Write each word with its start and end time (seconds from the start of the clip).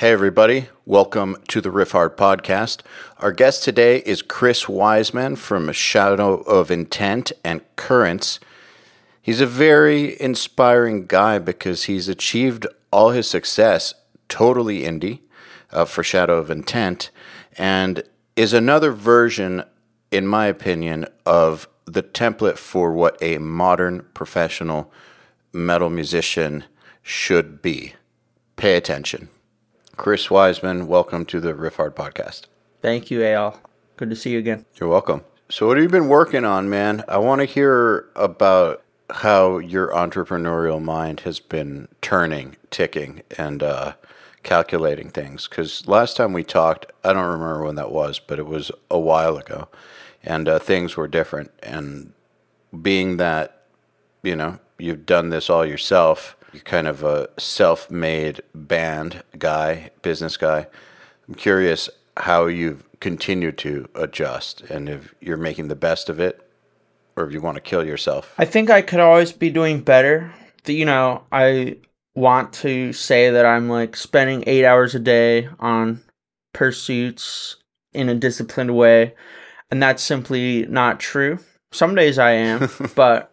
Hey, 0.00 0.12
everybody. 0.12 0.70
Welcome 0.86 1.36
to 1.48 1.60
the 1.60 1.68
Riffhard 1.68 2.16
podcast. 2.16 2.80
Our 3.18 3.32
guest 3.32 3.62
today 3.62 3.98
is 3.98 4.22
Chris 4.22 4.66
Wiseman 4.66 5.36
from 5.36 5.70
Shadow 5.72 6.36
of 6.36 6.70
Intent 6.70 7.32
and 7.44 7.60
Currents. 7.76 8.40
He's 9.20 9.42
a 9.42 9.46
very 9.46 10.18
inspiring 10.18 11.04
guy 11.04 11.38
because 11.38 11.84
he's 11.84 12.08
achieved 12.08 12.66
all 12.90 13.10
his 13.10 13.28
success 13.28 13.92
totally 14.30 14.84
indie 14.84 15.20
uh, 15.70 15.84
for 15.84 16.02
Shadow 16.02 16.38
of 16.38 16.50
Intent 16.50 17.10
and 17.58 18.02
is 18.36 18.54
another 18.54 18.92
version, 18.92 19.62
in 20.10 20.26
my 20.26 20.46
opinion, 20.46 21.04
of 21.26 21.68
the 21.84 22.02
template 22.02 22.56
for 22.56 22.94
what 22.94 23.18
a 23.20 23.36
modern 23.36 24.06
professional 24.14 24.90
metal 25.52 25.90
musician 25.90 26.64
should 27.02 27.60
be. 27.60 27.96
Pay 28.56 28.78
attention. 28.78 29.28
Chris 30.00 30.30
Wiseman, 30.30 30.86
welcome 30.86 31.26
to 31.26 31.40
the 31.40 31.52
Riffhard 31.52 31.90
podcast. 31.90 32.44
Thank 32.80 33.10
you, 33.10 33.22
Al. 33.22 33.60
Good 33.98 34.08
to 34.08 34.16
see 34.16 34.30
you 34.30 34.38
again. 34.38 34.64
You're 34.76 34.88
welcome. 34.88 35.24
So, 35.50 35.66
what 35.66 35.76
have 35.76 35.84
you 35.84 35.90
been 35.90 36.08
working 36.08 36.42
on, 36.42 36.70
man? 36.70 37.04
I 37.06 37.18
want 37.18 37.42
to 37.42 37.44
hear 37.44 38.08
about 38.16 38.82
how 39.10 39.58
your 39.58 39.88
entrepreneurial 39.88 40.82
mind 40.82 41.20
has 41.20 41.38
been 41.38 41.86
turning, 42.00 42.56
ticking, 42.70 43.20
and 43.36 43.62
uh, 43.62 43.92
calculating 44.42 45.10
things. 45.10 45.46
Because 45.46 45.86
last 45.86 46.16
time 46.16 46.32
we 46.32 46.44
talked, 46.44 46.90
I 47.04 47.12
don't 47.12 47.26
remember 47.26 47.62
when 47.64 47.74
that 47.74 47.92
was, 47.92 48.18
but 48.18 48.38
it 48.38 48.46
was 48.46 48.70
a 48.90 48.98
while 48.98 49.36
ago, 49.36 49.68
and 50.24 50.48
uh, 50.48 50.58
things 50.58 50.96
were 50.96 51.08
different. 51.08 51.50
And 51.62 52.14
being 52.80 53.18
that, 53.18 53.64
you 54.22 54.34
know, 54.34 54.60
you've 54.78 55.04
done 55.04 55.28
this 55.28 55.50
all 55.50 55.66
yourself, 55.66 56.38
kind 56.64 56.86
of 56.86 57.02
a 57.04 57.28
self 57.38 57.90
made 57.90 58.42
band 58.54 59.22
guy, 59.38 59.90
business 60.02 60.36
guy. 60.36 60.66
I'm 61.28 61.34
curious 61.34 61.88
how 62.16 62.46
you've 62.46 62.84
continued 63.00 63.56
to 63.58 63.88
adjust 63.94 64.62
and 64.62 64.88
if 64.88 65.14
you're 65.20 65.36
making 65.36 65.68
the 65.68 65.76
best 65.76 66.08
of 66.08 66.20
it 66.20 66.46
or 67.16 67.24
if 67.24 67.32
you 67.32 67.40
want 67.40 67.56
to 67.56 67.60
kill 67.60 67.84
yourself. 67.84 68.34
I 68.38 68.44
think 68.44 68.70
I 68.70 68.82
could 68.82 69.00
always 69.00 69.32
be 69.32 69.50
doing 69.50 69.80
better. 69.80 70.32
You 70.66 70.84
know, 70.84 71.24
I 71.32 71.76
want 72.14 72.52
to 72.54 72.92
say 72.92 73.30
that 73.30 73.46
I'm 73.46 73.68
like 73.68 73.96
spending 73.96 74.44
eight 74.46 74.64
hours 74.64 74.94
a 74.94 74.98
day 74.98 75.48
on 75.58 76.02
pursuits 76.52 77.56
in 77.92 78.08
a 78.08 78.14
disciplined 78.14 78.76
way, 78.76 79.14
and 79.70 79.82
that's 79.82 80.02
simply 80.02 80.66
not 80.66 81.00
true. 81.00 81.38
Some 81.72 81.94
days 81.94 82.18
I 82.18 82.32
am, 82.32 82.68
but 82.94 83.29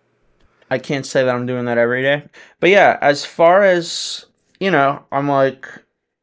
I 0.70 0.78
can't 0.78 1.06
say 1.06 1.24
that 1.24 1.34
I'm 1.34 1.46
doing 1.46 1.66
that 1.66 1.78
every 1.78 2.02
day. 2.02 2.28
But 2.60 2.70
yeah, 2.70 2.98
as 3.02 3.26
far 3.26 3.64
as, 3.64 4.26
you 4.60 4.72
know, 4.72 5.04
I'm 5.12 5.28
like, 5.28 5.68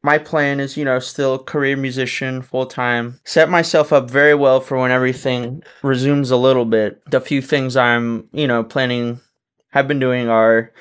my 0.03 0.19
plan 0.19 0.59
is, 0.59 0.77
you 0.77 0.85
know, 0.85 0.99
still 0.99 1.39
career 1.39 1.75
musician 1.75 2.43
full 2.43 2.67
time. 2.67 3.19
Set 3.23 3.49
myself 3.49 3.91
up 3.91 4.09
very 4.09 4.35
well 4.35 4.59
for 4.59 4.77
when 4.77 4.91
everything 4.91 5.63
resumes 5.81 6.29
a 6.29 6.37
little 6.37 6.65
bit. 6.65 7.01
The 7.09 7.19
few 7.19 7.41
things 7.41 7.75
I'm, 7.75 8.29
you 8.31 8.47
know, 8.47 8.63
planning, 8.63 9.19
have 9.71 9.87
been 9.89 9.99
doing 9.99 10.29
are 10.29 10.71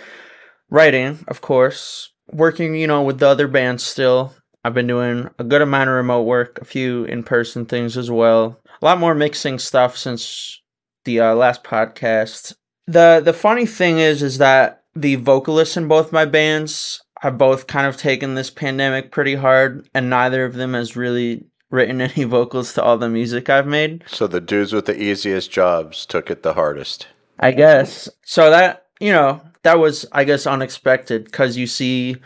writing, 0.70 1.24
of 1.26 1.40
course, 1.40 2.12
working, 2.30 2.76
you 2.76 2.86
know, 2.86 3.02
with 3.02 3.18
the 3.18 3.26
other 3.26 3.48
bands 3.48 3.82
still. 3.82 4.34
I've 4.62 4.74
been 4.74 4.86
doing 4.86 5.28
a 5.38 5.44
good 5.44 5.62
amount 5.62 5.90
of 5.90 5.96
remote 5.96 6.22
work, 6.22 6.60
a 6.60 6.64
few 6.64 7.04
in 7.04 7.22
person 7.22 7.66
things 7.66 7.96
as 7.96 8.10
well. 8.10 8.60
A 8.80 8.84
lot 8.84 9.00
more 9.00 9.14
mixing 9.14 9.58
stuff 9.58 9.96
since 9.96 10.60
the 11.04 11.20
uh, 11.20 11.34
last 11.34 11.64
podcast 11.64 12.54
the 12.86 13.20
the 13.24 13.32
funny 13.32 13.66
thing 13.66 13.98
is 13.98 14.22
is 14.22 14.38
that 14.38 14.84
the 14.94 15.16
vocalists 15.16 15.76
in 15.76 15.88
both 15.88 16.12
my 16.12 16.24
bands 16.24 17.02
have 17.20 17.38
both 17.38 17.66
kind 17.66 17.86
of 17.86 17.96
taken 17.96 18.34
this 18.34 18.50
pandemic 18.50 19.10
pretty 19.10 19.34
hard 19.34 19.88
and 19.94 20.10
neither 20.10 20.44
of 20.44 20.54
them 20.54 20.74
has 20.74 20.96
really 20.96 21.46
written 21.70 22.00
any 22.00 22.24
vocals 22.24 22.74
to 22.74 22.82
all 22.82 22.98
the 22.98 23.08
music 23.08 23.48
I've 23.48 23.66
made. 23.66 24.04
So 24.06 24.26
the 24.26 24.40
dudes 24.40 24.72
with 24.72 24.86
the 24.86 25.00
easiest 25.00 25.50
jobs 25.50 26.06
took 26.06 26.30
it 26.30 26.42
the 26.42 26.54
hardest. 26.54 27.08
I 27.40 27.50
guess. 27.50 28.08
So 28.24 28.50
that, 28.50 28.86
you 29.00 29.10
know, 29.10 29.40
that 29.62 29.78
was 29.78 30.06
I 30.12 30.24
guess 30.24 30.46
unexpected 30.46 31.32
cuz 31.32 31.56
you 31.56 31.66
see 31.66 32.16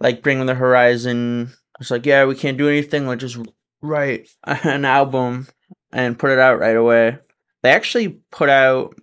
like 0.00 0.22
Bring 0.22 0.46
the 0.46 0.54
Horizon 0.54 1.52
it's 1.80 1.90
like, 1.90 2.06
yeah, 2.06 2.24
we 2.24 2.34
can't 2.34 2.58
do 2.58 2.68
anything, 2.68 3.06
let's 3.06 3.20
just 3.20 3.38
write 3.82 4.28
an 4.44 4.84
album 4.84 5.46
and 5.92 6.18
put 6.18 6.30
it 6.30 6.38
out 6.38 6.58
right 6.58 6.76
away. 6.76 7.18
They 7.62 7.70
actually 7.70 8.20
put 8.30 8.48
out 8.48 8.94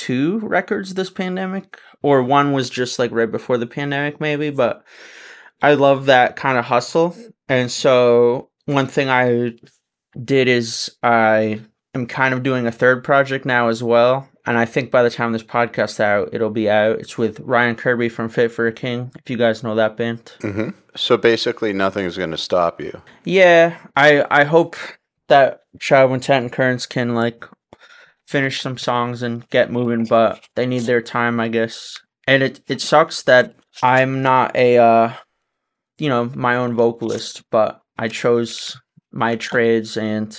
two 0.00 0.38
records 0.38 0.94
this 0.94 1.10
pandemic, 1.10 1.78
or 2.00 2.22
one 2.22 2.52
was 2.52 2.70
just 2.70 2.98
like 2.98 3.12
right 3.12 3.30
before 3.30 3.58
the 3.58 3.66
pandemic, 3.66 4.18
maybe. 4.18 4.48
But 4.48 4.82
I 5.60 5.74
love 5.74 6.06
that 6.06 6.36
kind 6.36 6.56
of 6.56 6.64
hustle. 6.64 7.14
And 7.50 7.70
so 7.70 8.48
one 8.64 8.86
thing 8.86 9.10
I 9.10 9.52
did 10.24 10.48
is 10.48 10.96
I 11.02 11.60
am 11.94 12.06
kind 12.06 12.32
of 12.32 12.42
doing 12.42 12.66
a 12.66 12.72
third 12.72 13.04
project 13.04 13.44
now 13.44 13.68
as 13.68 13.82
well. 13.82 14.26
And 14.46 14.56
I 14.56 14.64
think 14.64 14.90
by 14.90 15.02
the 15.02 15.10
time 15.10 15.32
this 15.32 15.42
podcast 15.42 16.00
out, 16.00 16.30
it'll 16.32 16.48
be 16.48 16.70
out. 16.70 16.98
It's 16.98 17.18
with 17.18 17.38
Ryan 17.40 17.76
Kirby 17.76 18.08
from 18.08 18.30
Fit 18.30 18.50
for 18.50 18.66
a 18.66 18.72
King. 18.72 19.12
If 19.18 19.28
you 19.28 19.36
guys 19.36 19.62
know 19.62 19.74
that 19.74 19.98
band. 19.98 20.32
Mm-hmm. 20.40 20.70
So 20.96 21.18
basically, 21.18 21.74
nothing's 21.74 22.16
going 22.16 22.30
to 22.30 22.38
stop 22.38 22.80
you. 22.80 23.02
Yeah, 23.24 23.76
I 23.96 24.24
I 24.30 24.44
hope 24.44 24.76
that 25.28 25.64
Shadow 25.78 26.14
Intent 26.14 26.44
and 26.44 26.52
Currents 26.52 26.86
can 26.86 27.14
like 27.14 27.44
finish 28.30 28.60
some 28.60 28.78
songs 28.78 29.22
and 29.24 29.48
get 29.50 29.72
moving, 29.72 30.04
but 30.04 30.48
they 30.54 30.64
need 30.64 30.82
their 30.82 31.02
time, 31.02 31.40
I 31.40 31.48
guess. 31.48 31.98
And 32.28 32.44
it 32.44 32.60
it 32.68 32.80
sucks 32.80 33.22
that 33.24 33.56
I'm 33.82 34.22
not 34.22 34.54
a 34.54 34.78
uh 34.78 35.12
you 35.98 36.08
know, 36.08 36.30
my 36.34 36.56
own 36.56 36.74
vocalist, 36.74 37.42
but 37.50 37.82
I 37.98 38.08
chose 38.08 38.80
my 39.10 39.34
trades 39.34 39.96
and 39.96 40.38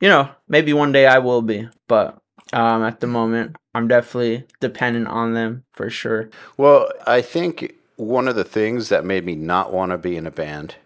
you 0.00 0.08
know, 0.08 0.30
maybe 0.48 0.72
one 0.72 0.92
day 0.92 1.06
I 1.06 1.18
will 1.18 1.42
be, 1.42 1.68
but 1.88 2.16
um 2.52 2.84
at 2.84 3.00
the 3.00 3.08
moment 3.08 3.56
I'm 3.74 3.88
definitely 3.88 4.44
dependent 4.60 5.08
on 5.08 5.34
them 5.34 5.64
for 5.72 5.90
sure. 5.90 6.30
Well, 6.56 6.88
I 7.06 7.22
think 7.22 7.74
one 7.96 8.28
of 8.28 8.36
the 8.36 8.44
things 8.44 8.88
that 8.88 9.04
made 9.04 9.24
me 9.24 9.34
not 9.34 9.72
want 9.72 9.90
to 9.90 9.98
be 9.98 10.16
in 10.16 10.28
a 10.28 10.30
band 10.30 10.76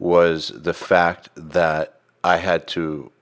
was 0.00 0.48
the 0.48 0.74
fact 0.74 1.28
that 1.36 2.00
I 2.24 2.38
had 2.38 2.66
to 2.68 3.12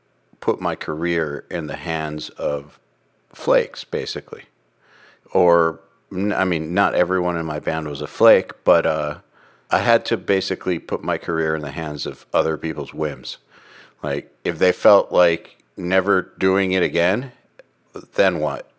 put 0.44 0.60
my 0.60 0.76
career 0.76 1.46
in 1.50 1.68
the 1.68 1.76
hands 1.76 2.28
of 2.28 2.78
flakes, 3.32 3.82
basically. 3.82 4.42
Or, 5.32 5.80
I 6.12 6.44
mean, 6.44 6.74
not 6.74 6.94
everyone 6.94 7.38
in 7.38 7.46
my 7.46 7.60
band 7.60 7.88
was 7.88 8.02
a 8.02 8.06
flake, 8.06 8.52
but 8.62 8.84
uh, 8.84 9.20
I 9.70 9.78
had 9.78 10.04
to 10.04 10.18
basically 10.18 10.78
put 10.78 11.02
my 11.02 11.16
career 11.16 11.56
in 11.56 11.62
the 11.62 11.70
hands 11.70 12.04
of 12.04 12.26
other 12.34 12.58
people's 12.58 12.92
whims. 12.92 13.38
Like, 14.02 14.36
if 14.44 14.58
they 14.58 14.70
felt 14.70 15.10
like 15.10 15.64
never 15.78 16.20
doing 16.38 16.72
it 16.72 16.82
again, 16.82 17.32
then 18.12 18.38
what? 18.38 18.70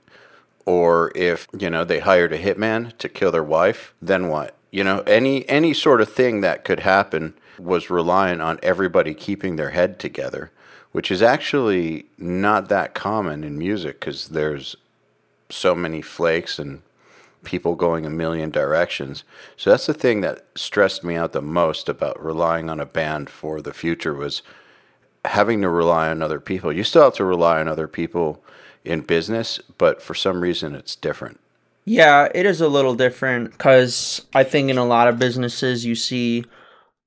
Or 0.68 1.12
if, 1.16 1.48
you 1.58 1.72
know, 1.72 1.84
they 1.84 2.00
hired 2.00 2.32
a 2.32 2.38
hitman 2.38 2.96
to 3.00 3.10
kill 3.10 3.32
their 3.32 3.44
wife, 3.44 3.96
then 4.00 4.28
what? 4.28 4.54
You 4.70 4.84
know, 4.84 5.00
any 5.08 5.50
any 5.50 5.74
sort 5.74 6.00
of 6.00 6.14
thing 6.14 6.42
that 6.42 6.64
could 6.64 6.82
happen 6.82 7.34
was 7.58 7.90
relying 7.90 8.40
on 8.40 8.60
everybody 8.62 9.16
keeping 9.16 9.56
their 9.56 9.72
head 9.72 9.98
together 9.98 10.52
which 10.96 11.12
is 11.12 11.22
actually 11.22 12.06
not 12.18 12.70
that 12.70 12.94
common 12.94 13.44
in 13.44 13.58
music 13.58 14.00
because 14.00 14.30
there's 14.30 14.78
so 15.50 15.76
many 15.76 16.02
flakes 16.02 16.58
and 16.58 16.82
people 17.44 17.76
going 17.76 18.06
a 18.06 18.10
million 18.10 18.50
directions. 18.50 19.26
So 19.58 19.72
that's 19.72 19.88
the 19.88 19.94
thing 19.94 20.22
that 20.22 20.46
stressed 20.56 21.04
me 21.04 21.18
out 21.18 21.34
the 21.34 21.42
most 21.42 21.90
about 21.90 22.24
relying 22.24 22.70
on 22.70 22.80
a 22.80 22.86
band 22.86 23.30
for 23.30 23.62
the 23.62 23.74
future 23.74 24.14
was 24.14 24.42
having 25.26 25.62
to 25.64 25.70
rely 25.70 26.08
on 26.10 26.22
other 26.22 26.40
people. 26.40 26.72
You 26.72 26.86
still 26.86 27.04
have 27.04 27.16
to 27.16 27.26
rely 27.26 27.60
on 27.60 27.68
other 27.68 27.90
people 27.90 28.42
in 28.86 29.02
business, 29.02 29.60
but 29.78 30.02
for 30.02 30.14
some 30.14 30.40
reason 30.40 30.76
it's 30.76 30.96
different. 30.96 31.42
Yeah, 31.84 32.30
it 32.34 32.46
is 32.46 32.62
a 32.62 32.70
little 32.70 32.96
different 32.96 33.52
because 33.52 34.26
I 34.34 34.46
think 34.46 34.70
in 34.70 34.78
a 34.78 34.86
lot 34.86 35.10
of 35.10 35.20
businesses 35.20 35.84
you 35.84 35.96
see 35.96 36.46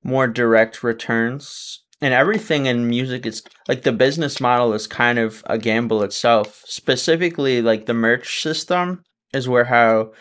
more 0.05 0.27
direct 0.27 0.83
returns 0.83 1.81
and 2.01 2.15
everything 2.15 2.67
in 2.67 2.89
music 2.89 3.27
is 3.27 3.43
like 3.67 3.83
the 3.83 3.93
business 3.93 4.41
model 4.41 4.73
is 4.73 4.87
kind 4.87 5.19
of 5.19 5.43
a 5.47 5.59
gamble 5.59 6.03
itself. 6.03 6.63
Specifically 6.67 7.61
like 7.61 7.87
the 7.87 7.95
merch 7.95 8.41
system 8.43 9.03
is 9.35 9.49
where 9.49 9.65
how 9.65 10.13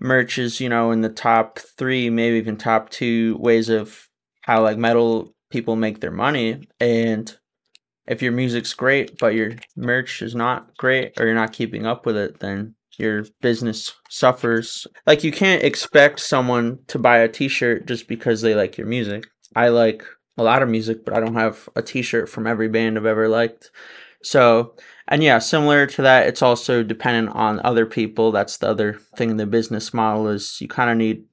merch 0.00 0.38
is 0.38 0.60
you 0.60 0.68
know 0.68 0.90
in 0.90 1.00
the 1.00 1.08
top 1.08 1.58
three 1.78 2.10
maybe 2.10 2.36
even 2.36 2.56
top 2.56 2.90
two 2.90 3.36
ways 3.38 3.68
of 3.68 4.08
how 4.42 4.62
like 4.62 4.76
metal 4.76 5.34
people 5.50 5.76
make 5.76 6.00
their 6.00 6.10
money. 6.10 6.66
And 6.78 7.34
if 8.06 8.20
your 8.20 8.32
music's 8.32 8.74
great 8.74 9.18
but 9.18 9.34
your 9.34 9.52
merch 9.76 10.20
is 10.20 10.34
not 10.34 10.76
great 10.76 11.18
or 11.18 11.24
you're 11.24 11.34
not 11.34 11.54
keeping 11.54 11.86
up 11.86 12.04
with 12.04 12.16
it 12.16 12.40
then 12.40 12.74
your 12.98 13.24
business 13.40 13.92
suffers. 14.10 14.86
Like 15.06 15.24
you 15.24 15.32
can't 15.32 15.64
expect 15.64 16.20
someone 16.20 16.80
to 16.88 16.98
buy 16.98 17.18
a 17.18 17.28
t-shirt 17.28 17.86
just 17.86 18.08
because 18.08 18.42
they 18.42 18.54
like 18.54 18.76
your 18.76 18.86
music. 18.86 19.26
I 19.56 19.68
like 19.68 20.04
a 20.36 20.42
lot 20.42 20.62
of 20.62 20.68
music, 20.68 21.04
but 21.04 21.14
I 21.14 21.20
don't 21.20 21.34
have 21.34 21.68
a 21.76 21.82
t-shirt 21.82 22.28
from 22.28 22.46
every 22.46 22.68
band 22.68 22.96
I've 22.98 23.06
ever 23.06 23.28
liked. 23.28 23.70
So, 24.22 24.74
and 25.06 25.22
yeah, 25.22 25.38
similar 25.38 25.86
to 25.86 26.02
that, 26.02 26.26
it's 26.26 26.42
also 26.42 26.82
dependent 26.82 27.36
on 27.36 27.60
other 27.62 27.86
people. 27.86 28.32
That's 28.32 28.56
the 28.56 28.68
other 28.68 28.94
thing 29.16 29.30
in 29.30 29.36
the 29.36 29.46
business 29.46 29.92
model 29.92 30.28
is 30.28 30.60
you 30.60 30.68
kind 30.68 30.90
of 30.90 30.96
need 30.96 31.24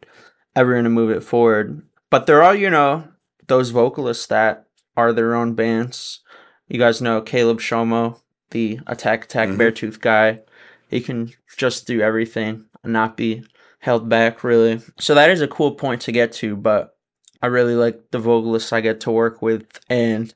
everyone 0.55 0.83
to 0.83 0.89
move 0.89 1.09
it 1.09 1.23
forward. 1.23 1.81
But 2.09 2.25
there 2.25 2.43
are, 2.43 2.55
you 2.55 2.69
know, 2.69 3.05
those 3.47 3.69
vocalists 3.69 4.27
that 4.27 4.65
are 4.97 5.13
their 5.13 5.35
own 5.35 5.53
bands. 5.53 6.19
You 6.67 6.79
guys 6.79 7.01
know 7.01 7.21
Caleb 7.21 7.59
Shomo, 7.59 8.19
the 8.51 8.79
Attack 8.87 9.25
Attack 9.25 9.49
Mhm. 9.49 9.57
Beartooth 9.57 10.01
guy. 10.01 10.41
He 10.89 10.99
can 10.99 11.31
just 11.57 11.87
do 11.87 12.01
everything 12.01 12.65
and 12.83 12.91
not 12.91 13.15
be 13.15 13.43
held 13.79 14.09
back, 14.09 14.43
really. 14.43 14.81
So 14.99 15.15
that 15.15 15.29
is 15.29 15.41
a 15.41 15.47
cool 15.47 15.75
point 15.75 16.01
to 16.01 16.11
get 16.11 16.33
to, 16.33 16.55
but 16.57 16.95
I 17.41 17.47
really 17.47 17.75
like 17.75 18.11
the 18.11 18.19
vocalists 18.19 18.73
I 18.73 18.81
get 18.81 19.01
to 19.01 19.11
work 19.11 19.41
with. 19.41 19.79
And 19.89 20.33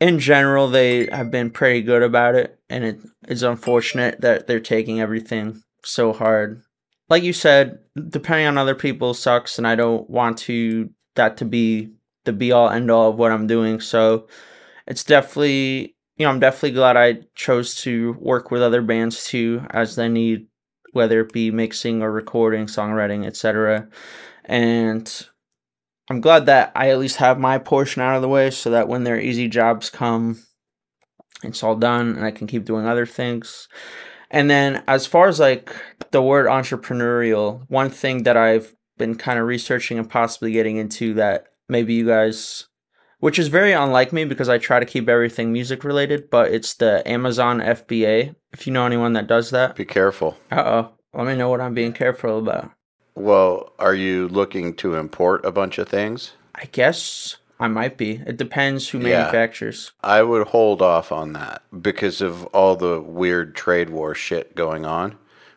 in 0.00 0.18
general, 0.18 0.68
they 0.68 1.06
have 1.06 1.30
been 1.30 1.50
pretty 1.50 1.82
good 1.82 2.02
about 2.02 2.34
it. 2.34 2.58
And 2.70 2.84
it 2.84 3.00
is 3.28 3.42
unfortunate 3.42 4.20
that 4.20 4.46
they're 4.46 4.60
taking 4.60 5.00
everything 5.00 5.62
so 5.84 6.12
hard. 6.12 6.62
Like 7.08 7.22
you 7.22 7.32
said, 7.32 7.78
depending 8.08 8.46
on 8.46 8.58
other 8.58 8.74
people 8.74 9.14
sucks, 9.14 9.58
and 9.58 9.66
I 9.66 9.76
don't 9.76 10.08
want 10.10 10.38
to 10.38 10.90
that 11.14 11.38
to 11.38 11.44
be 11.44 11.90
the 12.24 12.32
be 12.32 12.52
all 12.52 12.68
end 12.68 12.90
all 12.90 13.10
of 13.10 13.18
what 13.18 13.32
I'm 13.32 13.46
doing. 13.46 13.80
So 13.80 14.28
it's 14.86 15.04
definitely 15.04 15.96
you 16.18 16.24
know, 16.26 16.30
I'm 16.30 16.40
definitely 16.40 16.72
glad 16.72 16.96
I 16.96 17.20
chose 17.36 17.76
to 17.76 18.14
work 18.20 18.50
with 18.50 18.60
other 18.60 18.82
bands 18.82 19.24
too, 19.24 19.64
as 19.70 19.94
they 19.94 20.08
need, 20.08 20.48
whether 20.92 21.20
it 21.20 21.32
be 21.32 21.52
mixing 21.52 22.02
or 22.02 22.10
recording, 22.10 22.66
songwriting, 22.66 23.24
etc. 23.24 23.88
And 24.44 25.26
I'm 26.10 26.20
glad 26.20 26.46
that 26.46 26.72
I 26.74 26.90
at 26.90 26.98
least 26.98 27.16
have 27.16 27.38
my 27.38 27.58
portion 27.58 28.02
out 28.02 28.16
of 28.16 28.22
the 28.22 28.28
way, 28.28 28.50
so 28.50 28.70
that 28.70 28.88
when 28.88 29.04
their 29.04 29.20
easy 29.20 29.48
jobs 29.48 29.90
come, 29.90 30.42
it's 31.42 31.62
all 31.62 31.76
done, 31.76 32.16
and 32.16 32.24
I 32.24 32.30
can 32.30 32.46
keep 32.46 32.64
doing 32.64 32.86
other 32.86 33.06
things. 33.06 33.68
And 34.30 34.50
then, 34.50 34.82
as 34.88 35.06
far 35.06 35.28
as 35.28 35.38
like 35.40 35.70
the 36.10 36.22
word 36.22 36.46
entrepreneurial, 36.46 37.64
one 37.68 37.90
thing 37.90 38.22
that 38.24 38.36
I've 38.36 38.74
been 38.96 39.14
kind 39.14 39.38
of 39.38 39.46
researching 39.46 39.98
and 39.98 40.08
possibly 40.08 40.52
getting 40.52 40.76
into 40.76 41.14
that 41.14 41.46
maybe 41.68 41.94
you 41.94 42.06
guys 42.06 42.68
which 43.20 43.38
is 43.38 43.48
very 43.48 43.72
unlike 43.72 44.12
me 44.12 44.24
because 44.24 44.48
I 44.48 44.58
try 44.58 44.78
to 44.78 44.86
keep 44.86 45.08
everything 45.08 45.52
music 45.52 45.84
related, 45.84 46.30
but 46.30 46.52
it's 46.52 46.74
the 46.74 47.06
Amazon 47.08 47.58
FBA. 47.58 48.34
If 48.52 48.66
you 48.66 48.72
know 48.72 48.86
anyone 48.86 49.12
that 49.14 49.26
does 49.26 49.50
that, 49.50 49.76
Be 49.76 49.84
careful. 49.84 50.36
uh 50.50 50.62
oh, 50.62 50.92
let 51.14 51.26
me 51.26 51.36
know 51.36 51.48
what 51.48 51.60
I'm 51.60 51.74
being 51.74 51.92
careful 51.92 52.38
about. 52.38 52.70
Well, 53.18 53.72
are 53.80 53.94
you 53.94 54.28
looking 54.28 54.74
to 54.74 54.94
import 54.94 55.44
a 55.44 55.50
bunch 55.50 55.78
of 55.78 55.88
things? 55.88 56.34
I 56.54 56.66
guess 56.66 57.36
I 57.58 57.66
might 57.66 57.96
be. 57.96 58.22
It 58.24 58.36
depends 58.36 58.88
who 58.90 58.98
Yeah. 58.98 59.18
manufactures. 59.18 59.90
I 60.04 60.22
would 60.22 60.48
hold 60.48 60.80
off 60.80 61.10
on 61.10 61.32
that 61.32 61.62
because 61.82 62.20
of 62.20 62.44
all 62.46 62.76
the 62.76 63.00
weird 63.00 63.56
trade 63.56 63.90
war 63.90 64.14
shit 64.14 64.54
going 64.54 64.86
on. 64.86 65.16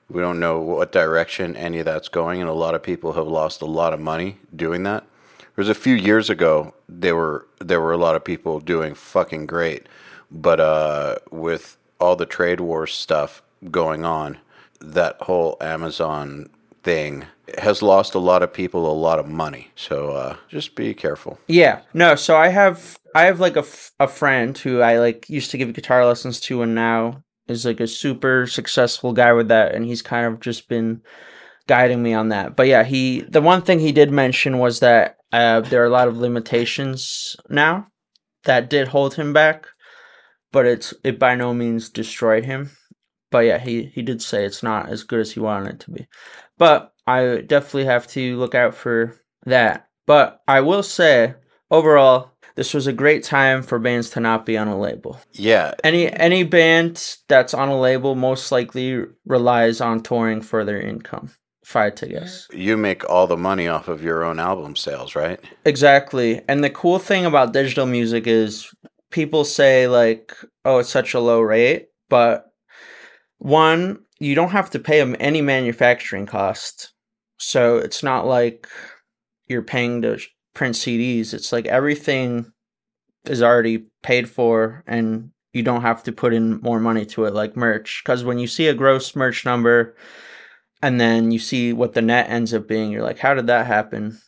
We 0.10 0.22
don't 0.22 0.40
know 0.40 0.60
what 0.60 0.92
direction 0.92 1.56
any 1.56 1.78
of 1.80 1.86
that's 1.86 2.10
going, 2.10 2.42
and 2.42 2.50
a 2.50 2.54
lot 2.54 2.74
of 2.74 2.82
people 2.82 3.14
have 3.14 3.28
lost 3.28 3.62
a 3.62 3.66
lot 3.68 3.94
of 3.94 4.00
money 4.00 4.38
doing 4.56 4.82
that. 4.84 5.04
There 5.38 5.64
was 5.64 5.70
a 5.70 5.76
few 5.76 5.94
years 5.96 6.30
ago 6.32 6.74
there 6.90 7.16
were 7.16 7.46
there 7.60 7.80
were 7.80 7.94
a 7.94 7.98
lot 7.98 8.16
of 8.16 8.24
people 8.24 8.60
doing 8.60 8.96
fucking 8.96 9.46
great, 9.46 9.86
but 10.32 10.60
uh, 10.60 11.18
with 11.30 11.78
all 12.00 12.16
the 12.16 12.26
trade 12.26 12.60
war 12.60 12.88
stuff 12.88 13.44
going 13.70 14.04
on, 14.04 14.40
that 14.80 15.18
whole 15.22 15.58
Amazon 15.62 16.50
thing 16.84 17.26
has 17.58 17.82
lost 17.82 18.16
a 18.16 18.20
lot 18.20 18.44
of 18.44 18.54
people 18.54 18.90
a 18.90 18.94
lot 18.94 19.20
of 19.20 19.28
money. 19.28 19.72
So 19.76 20.12
uh, 20.12 20.38
just 20.48 20.76
be 20.76 20.94
careful. 20.94 21.40
Yeah, 21.48 21.82
no. 21.94 22.16
So 22.16 22.38
I 22.38 22.50
have 22.50 22.98
I 23.14 23.24
have 23.24 23.40
like 23.40 23.56
a, 23.56 23.60
f- 23.60 23.92
a 24.00 24.08
friend 24.08 24.58
who 24.58 24.82
I 24.82 25.00
like 25.00 25.30
used 25.30 25.52
to 25.52 25.58
give 25.58 25.74
guitar 25.74 26.06
lessons 26.06 26.40
to, 26.42 26.62
and 26.62 26.76
now 26.76 27.24
is 27.48 27.66
like 27.66 27.80
a 27.80 27.88
super 27.88 28.48
successful 28.48 29.14
guy 29.14 29.34
with 29.34 29.50
that, 29.50 29.76
and 29.76 29.86
he's 29.86 30.02
kind 30.02 30.26
of 30.26 30.40
just 30.40 30.70
been 30.70 31.02
guiding 31.68 32.02
me 32.02 32.14
on 32.14 32.30
that. 32.30 32.56
But 32.56 32.68
yeah, 32.68 32.84
he 32.84 33.22
the 33.22 33.42
one 33.42 33.62
thing 33.62 33.80
he 33.80 33.92
did 33.92 34.12
mention 34.12 34.60
was 34.60 34.80
that 34.80 35.18
uh, 35.32 35.62
there 35.62 35.82
are 35.82 35.88
a 35.88 35.90
lot 35.90 36.08
of 36.08 36.18
limitations 36.18 37.36
now 37.50 37.88
that 38.44 38.70
did 38.70 38.88
hold 38.90 39.16
him 39.16 39.34
back, 39.34 39.68
but 40.52 40.66
it's 40.66 40.94
it 41.04 41.20
by 41.20 41.36
no 41.36 41.54
means 41.54 41.90
destroyed 41.90 42.46
him. 42.46 42.72
But 43.30 43.46
yeah, 43.46 43.60
he 43.60 43.86
he 43.86 44.02
did 44.02 44.22
say 44.22 44.46
it's 44.46 44.64
not 44.64 44.90
as 44.90 45.04
good 45.04 45.20
as 45.20 45.32
he 45.32 45.40
wanted 45.40 45.76
it 45.76 45.80
to 45.82 45.92
be. 45.92 46.08
But 46.62 46.94
I 47.08 47.38
definitely 47.38 47.86
have 47.86 48.06
to 48.10 48.38
look 48.38 48.54
out 48.54 48.76
for 48.76 49.20
that. 49.48 49.88
But 50.06 50.42
I 50.48 50.62
will 50.62 50.84
say 50.84 51.34
overall 51.72 52.34
this 52.54 52.76
was 52.76 52.86
a 52.86 52.94
great 52.94 53.24
time 53.24 53.64
for 53.64 53.80
bands 53.80 54.12
to 54.12 54.20
not 54.20 54.46
be 54.46 54.60
on 54.60 54.68
a 54.68 54.80
label. 54.80 55.20
Yeah, 55.32 55.74
Any 55.84 56.12
any 56.14 56.44
band 56.44 57.18
that's 57.28 57.56
on 57.56 57.70
a 57.70 57.80
label 57.80 58.14
most 58.14 58.52
likely 58.52 59.06
relies 59.26 59.82
on 59.82 60.04
touring 60.04 60.42
for 60.42 60.64
their 60.64 60.80
income. 60.80 61.32
If 61.64 61.76
I 61.76 61.86
had 61.86 61.98
to 61.98 62.08
guess. 62.08 62.48
you 62.54 62.78
make 62.78 63.10
all 63.10 63.26
the 63.26 63.38
money 63.38 63.68
off 63.68 63.88
of 63.88 64.04
your 64.04 64.24
own 64.24 64.38
album 64.40 64.76
sales, 64.76 65.16
right? 65.16 65.40
Exactly. 65.66 66.42
And 66.48 66.64
the 66.64 66.70
cool 66.70 67.00
thing 67.00 67.26
about 67.26 67.54
digital 67.54 67.88
music 67.88 68.28
is 68.28 68.70
people 69.10 69.46
say 69.46 69.88
like, 69.88 70.36
"Oh, 70.64 70.78
it's 70.78 70.90
such 70.90 71.16
a 71.16 71.20
low 71.20 71.42
rate," 71.42 71.88
but 72.08 72.52
one, 73.40 74.06
you 74.22 74.36
don't 74.36 74.52
have 74.52 74.70
to 74.70 74.80
pay 74.80 75.00
them 75.00 75.16
any 75.20 75.42
manufacturing 75.42 76.28
cost. 76.28 76.94
So 77.38 77.78
it's 77.78 78.04
not 78.04 78.28
like 78.28 78.68
you're 79.48 79.64
paying 79.64 80.04
to 80.04 80.20
print 80.54 80.76
CDs. 80.76 81.34
It's 81.34 81.52
like 81.52 81.66
everything 81.66 82.54
is 83.26 83.42
already 83.42 83.88
paid 84.04 84.30
for 84.30 84.84
and 84.86 85.32
you 85.54 85.64
don't 85.64 85.82
have 85.82 86.04
to 86.04 86.12
put 86.12 86.36
in 86.36 86.62
more 86.62 86.80
money 86.80 87.06
to 87.06 87.26
it 87.26 87.34
like 87.34 87.58
merch 87.58 88.04
cuz 88.06 88.24
when 88.24 88.40
you 88.40 88.48
see 88.48 88.68
a 88.68 88.74
gross 88.74 89.16
merch 89.16 89.44
number 89.44 89.96
and 90.82 91.00
then 91.00 91.32
you 91.32 91.40
see 91.40 91.74
what 91.74 91.94
the 91.94 92.02
net 92.02 92.30
ends 92.30 92.54
up 92.54 92.68
being, 92.68 92.92
you're 92.92 93.04
like, 93.04 93.20
"How 93.20 93.34
did 93.34 93.48
that 93.48 93.66
happen?" 93.66 94.20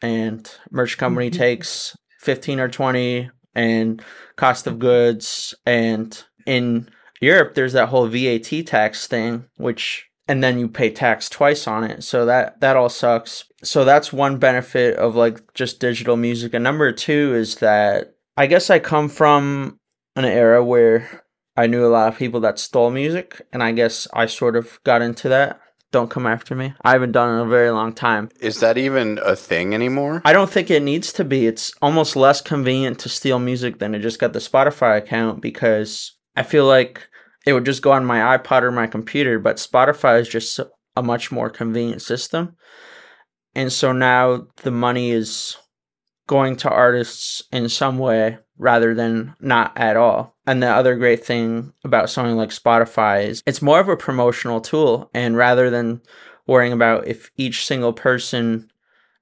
and 0.00 0.50
merch 0.70 0.96
company 0.96 1.30
takes 1.44 1.96
15 2.20 2.58
or 2.58 2.68
20 2.68 3.30
and 3.54 4.02
cost 4.36 4.66
of 4.66 4.78
goods 4.78 5.54
and 5.66 6.24
in 6.46 6.88
Europe 7.22 7.54
there's 7.54 7.72
that 7.72 7.88
whole 7.88 8.06
VAT 8.06 8.66
tax 8.66 9.06
thing 9.06 9.46
which 9.56 10.10
and 10.28 10.42
then 10.42 10.58
you 10.58 10.68
pay 10.68 10.90
tax 10.90 11.28
twice 11.28 11.66
on 11.66 11.84
it. 11.84 12.04
So 12.04 12.26
that 12.26 12.60
that 12.60 12.76
all 12.76 12.88
sucks. 12.88 13.44
So 13.62 13.84
that's 13.84 14.12
one 14.12 14.38
benefit 14.38 14.96
of 14.96 15.16
like 15.16 15.52
just 15.54 15.80
digital 15.80 16.16
music. 16.16 16.54
And 16.54 16.64
number 16.64 16.90
2 16.92 17.34
is 17.34 17.56
that 17.56 18.14
I 18.36 18.46
guess 18.46 18.70
I 18.70 18.78
come 18.78 19.08
from 19.08 19.78
an 20.16 20.24
era 20.24 20.64
where 20.64 21.24
I 21.56 21.66
knew 21.66 21.84
a 21.84 21.88
lot 21.88 22.08
of 22.08 22.18
people 22.18 22.40
that 22.40 22.58
stole 22.58 22.90
music 22.90 23.42
and 23.52 23.62
I 23.62 23.72
guess 23.72 24.08
I 24.12 24.26
sort 24.26 24.56
of 24.56 24.82
got 24.84 25.02
into 25.02 25.28
that. 25.28 25.60
Don't 25.90 26.10
come 26.10 26.26
after 26.26 26.54
me. 26.54 26.72
I 26.82 26.92
haven't 26.92 27.12
done 27.12 27.28
it 27.28 27.42
in 27.42 27.46
a 27.46 27.50
very 27.50 27.70
long 27.70 27.92
time. 27.92 28.30
Is 28.40 28.60
that 28.60 28.78
even 28.78 29.20
a 29.22 29.36
thing 29.36 29.74
anymore? 29.74 30.22
I 30.24 30.32
don't 30.32 30.48
think 30.48 30.70
it 30.70 30.82
needs 30.82 31.12
to 31.12 31.24
be. 31.24 31.46
It's 31.46 31.74
almost 31.82 32.16
less 32.16 32.40
convenient 32.40 32.98
to 33.00 33.10
steal 33.10 33.38
music 33.38 33.78
than 33.78 33.92
to 33.92 33.98
just 33.98 34.18
get 34.18 34.32
the 34.32 34.38
Spotify 34.38 34.96
account 34.96 35.42
because 35.42 36.16
I 36.34 36.44
feel 36.44 36.64
like 36.64 37.08
it 37.46 37.52
would 37.52 37.64
just 37.64 37.82
go 37.82 37.92
on 37.92 38.04
my 38.04 38.36
iPod 38.36 38.62
or 38.62 38.72
my 38.72 38.86
computer, 38.86 39.38
but 39.38 39.56
Spotify 39.56 40.20
is 40.20 40.28
just 40.28 40.60
a 40.96 41.02
much 41.02 41.32
more 41.32 41.50
convenient 41.50 42.02
system. 42.02 42.56
And 43.54 43.72
so 43.72 43.92
now 43.92 44.46
the 44.62 44.70
money 44.70 45.10
is 45.10 45.56
going 46.26 46.56
to 46.56 46.70
artists 46.70 47.42
in 47.52 47.68
some 47.68 47.98
way 47.98 48.38
rather 48.56 48.94
than 48.94 49.34
not 49.40 49.72
at 49.76 49.96
all. 49.96 50.36
And 50.46 50.62
the 50.62 50.68
other 50.68 50.94
great 50.94 51.24
thing 51.24 51.72
about 51.84 52.10
something 52.10 52.36
like 52.36 52.50
Spotify 52.50 53.26
is 53.26 53.42
it's 53.46 53.62
more 53.62 53.80
of 53.80 53.88
a 53.88 53.96
promotional 53.96 54.60
tool. 54.60 55.10
And 55.12 55.36
rather 55.36 55.68
than 55.68 56.00
worrying 56.46 56.72
about 56.72 57.06
if 57.08 57.30
each 57.36 57.66
single 57.66 57.92
person 57.92 58.70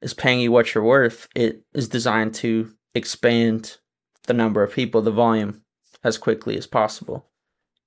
is 0.02 0.14
paying 0.14 0.40
you 0.40 0.52
what 0.52 0.74
you're 0.74 0.84
worth, 0.84 1.28
it 1.34 1.62
is 1.74 1.88
designed 1.88 2.34
to 2.34 2.70
expand 2.94 3.78
the 4.26 4.34
number 4.34 4.62
of 4.62 4.72
people, 4.72 5.02
the 5.02 5.10
volume, 5.10 5.62
as 6.04 6.18
quickly 6.18 6.56
as 6.56 6.66
possible. 6.66 7.29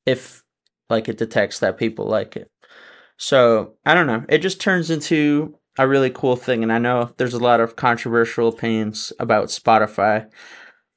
If 0.05 0.43
like 0.89 1.07
it 1.09 1.17
detects 1.17 1.59
that 1.59 1.77
people 1.77 2.05
like 2.05 2.35
it. 2.35 2.49
So 3.17 3.75
I 3.85 3.93
don't 3.93 4.07
know. 4.07 4.25
It 4.29 4.39
just 4.39 4.61
turns 4.61 4.89
into 4.89 5.57
a 5.77 5.87
really 5.87 6.09
cool 6.09 6.35
thing. 6.35 6.63
And 6.63 6.71
I 6.71 6.77
know 6.77 7.13
there's 7.17 7.33
a 7.33 7.39
lot 7.39 7.59
of 7.59 7.75
controversial 7.75 8.47
opinions 8.47 9.13
about 9.19 9.47
Spotify. 9.47 10.29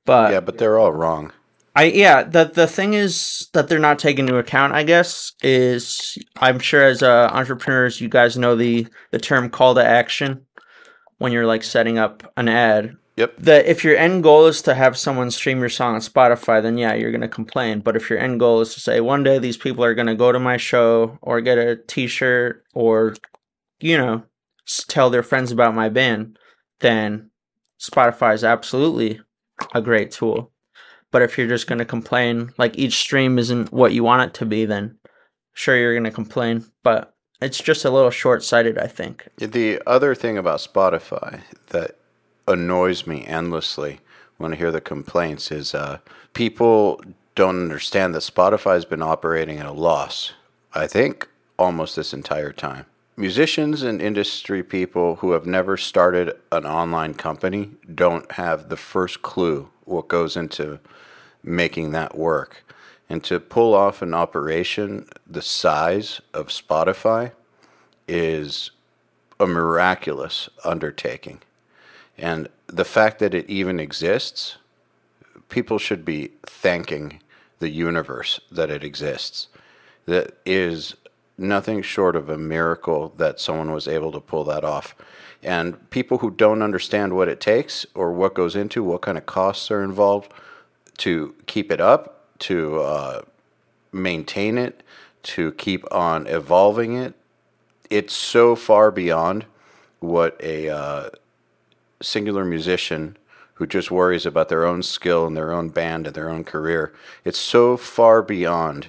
But 0.04 0.32
yeah, 0.32 0.40
but 0.40 0.58
they're 0.58 0.78
all 0.78 0.92
wrong. 0.92 1.32
I 1.74 1.84
yeah, 1.84 2.22
the 2.22 2.44
the 2.44 2.66
thing 2.66 2.94
is 2.94 3.48
that 3.52 3.68
they're 3.68 3.78
not 3.78 3.98
taking 3.98 4.26
into 4.26 4.38
account, 4.38 4.72
I 4.72 4.82
guess, 4.82 5.32
is 5.42 6.16
I'm 6.36 6.58
sure 6.58 6.82
as 6.82 7.02
uh, 7.02 7.28
entrepreneurs 7.32 8.00
you 8.00 8.08
guys 8.08 8.38
know 8.38 8.56
the 8.56 8.86
the 9.10 9.18
term 9.18 9.50
call 9.50 9.74
to 9.74 9.84
action 9.84 10.46
when 11.18 11.32
you're 11.32 11.46
like 11.46 11.62
setting 11.62 11.98
up 11.98 12.32
an 12.36 12.48
ad. 12.48 12.96
Yep. 13.16 13.36
That 13.38 13.66
if 13.66 13.82
your 13.82 13.96
end 13.96 14.22
goal 14.22 14.46
is 14.46 14.60
to 14.62 14.74
have 14.74 14.96
someone 14.96 15.30
stream 15.30 15.60
your 15.60 15.70
song 15.70 15.94
on 15.94 16.00
Spotify, 16.00 16.62
then 16.62 16.76
yeah, 16.76 16.94
you're 16.94 17.12
gonna 17.12 17.28
complain. 17.28 17.80
But 17.80 17.96
if 17.96 18.10
your 18.10 18.18
end 18.18 18.40
goal 18.40 18.60
is 18.60 18.74
to 18.74 18.80
say 18.80 19.00
one 19.00 19.22
day 19.22 19.38
these 19.38 19.56
people 19.56 19.84
are 19.84 19.94
gonna 19.94 20.14
go 20.14 20.32
to 20.32 20.38
my 20.38 20.58
show 20.58 21.18
or 21.22 21.40
get 21.40 21.56
a 21.56 21.76
T-shirt 21.76 22.62
or 22.74 23.14
you 23.80 23.96
know 23.96 24.22
tell 24.88 25.10
their 25.10 25.22
friends 25.22 25.50
about 25.50 25.74
my 25.74 25.88
band, 25.88 26.38
then 26.80 27.30
Spotify 27.80 28.34
is 28.34 28.44
absolutely 28.44 29.20
a 29.74 29.80
great 29.80 30.10
tool. 30.10 30.52
But 31.10 31.22
if 31.22 31.38
you're 31.38 31.48
just 31.48 31.66
going 31.66 31.78
to 31.78 31.84
complain, 31.84 32.52
like 32.58 32.76
each 32.76 32.96
stream 32.96 33.38
isn't 33.38 33.72
what 33.72 33.92
you 33.92 34.04
want 34.04 34.28
it 34.28 34.34
to 34.38 34.46
be, 34.46 34.64
then 34.64 34.98
sure 35.54 35.76
you're 35.76 35.94
going 35.94 36.04
to 36.04 36.10
complain. 36.10 36.64
But 36.82 37.14
it's 37.40 37.58
just 37.58 37.84
a 37.84 37.90
little 37.90 38.10
short 38.10 38.42
sighted, 38.42 38.78
I 38.78 38.86
think. 38.86 39.28
The 39.38 39.80
other 39.86 40.14
thing 40.14 40.36
about 40.36 40.60
Spotify 40.60 41.42
that 41.68 41.98
annoys 42.46 43.06
me 43.06 43.24
endlessly 43.26 44.00
when 44.38 44.52
I 44.52 44.56
hear 44.56 44.70
the 44.70 44.80
complaints 44.80 45.50
is 45.50 45.74
uh, 45.74 45.98
people 46.32 47.00
don't 47.34 47.60
understand 47.60 48.14
that 48.14 48.20
Spotify's 48.20 48.84
been 48.84 49.02
operating 49.02 49.58
at 49.58 49.66
a 49.66 49.72
loss. 49.72 50.32
I 50.74 50.86
think 50.86 51.28
almost 51.58 51.96
this 51.96 52.12
entire 52.12 52.52
time. 52.52 52.86
Musicians 53.16 53.82
and 53.82 54.02
industry 54.02 54.62
people 54.62 55.16
who 55.16 55.32
have 55.32 55.46
never 55.46 55.76
started 55.76 56.34
an 56.52 56.66
online 56.66 57.14
company 57.14 57.70
don't 57.94 58.30
have 58.32 58.68
the 58.68 58.76
first 58.76 59.22
clue 59.22 59.70
what 59.84 60.08
goes 60.08 60.36
into 60.36 60.78
making 61.42 61.92
that 61.92 62.16
work. 62.16 62.62
And 63.08 63.22
to 63.24 63.40
pull 63.40 63.72
off 63.72 64.02
an 64.02 64.12
operation 64.12 65.08
the 65.26 65.40
size 65.40 66.20
of 66.34 66.48
Spotify 66.48 67.32
is 68.06 68.70
a 69.40 69.46
miraculous 69.46 70.48
undertaking. 70.64 71.40
And 72.18 72.48
the 72.66 72.84
fact 72.84 73.18
that 73.18 73.34
it 73.34 73.48
even 73.48 73.78
exists, 73.78 74.56
people 75.48 75.78
should 75.78 76.04
be 76.04 76.32
thanking 76.44 77.20
the 77.58 77.68
universe 77.68 78.40
that 78.50 78.70
it 78.70 78.84
exists. 78.84 79.48
That 80.06 80.36
is 80.44 80.94
nothing 81.38 81.82
short 81.82 82.16
of 82.16 82.28
a 82.28 82.38
miracle 82.38 83.12
that 83.16 83.40
someone 83.40 83.72
was 83.72 83.86
able 83.86 84.12
to 84.12 84.20
pull 84.20 84.44
that 84.44 84.64
off. 84.64 84.94
And 85.42 85.90
people 85.90 86.18
who 86.18 86.30
don't 86.30 86.62
understand 86.62 87.14
what 87.14 87.28
it 87.28 87.40
takes 87.40 87.86
or 87.94 88.12
what 88.12 88.34
goes 88.34 88.56
into, 88.56 88.82
what 88.82 89.02
kind 89.02 89.18
of 89.18 89.26
costs 89.26 89.70
are 89.70 89.82
involved 89.82 90.32
to 90.98 91.34
keep 91.46 91.70
it 91.70 91.80
up, 91.80 92.24
to 92.40 92.80
uh, 92.80 93.22
maintain 93.92 94.58
it, 94.58 94.82
to 95.22 95.52
keep 95.52 95.84
on 95.92 96.26
evolving 96.26 96.94
it, 96.94 97.14
it's 97.90 98.14
so 98.14 98.56
far 98.56 98.90
beyond 98.90 99.44
what 100.00 100.40
a 100.42 100.68
uh, 100.68 101.10
singular 102.02 102.44
musician 102.44 103.16
who 103.54 103.66
just 103.66 103.90
worries 103.90 104.26
about 104.26 104.48
their 104.48 104.66
own 104.66 104.82
skill 104.82 105.26
and 105.26 105.36
their 105.36 105.52
own 105.52 105.70
band 105.70 106.06
and 106.06 106.14
their 106.14 106.28
own 106.28 106.44
career. 106.44 106.92
It's 107.24 107.38
so 107.38 107.76
far 107.76 108.22
beyond 108.22 108.88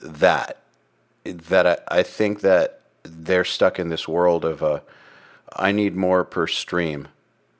that 0.00 0.58
that 1.24 1.66
I, 1.66 1.98
I 1.98 2.02
think 2.02 2.40
that 2.40 2.80
they're 3.02 3.44
stuck 3.44 3.78
in 3.78 3.88
this 3.88 4.06
world 4.08 4.44
of 4.44 4.62
uh, 4.62 4.80
I 5.54 5.72
need 5.72 5.96
more 5.96 6.24
per 6.24 6.46
stream. 6.46 7.08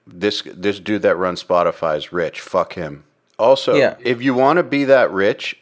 This 0.06 0.42
this 0.46 0.80
dude 0.80 1.02
that 1.02 1.16
runs 1.16 1.42
Spotify 1.42 1.96
is 1.96 2.12
rich. 2.12 2.40
Fuck 2.40 2.74
him. 2.74 3.04
Also, 3.38 3.74
Yeah. 3.74 3.96
if 4.00 4.22
you 4.22 4.34
want 4.34 4.58
to 4.58 4.62
be 4.62 4.84
that 4.84 5.10
rich, 5.10 5.56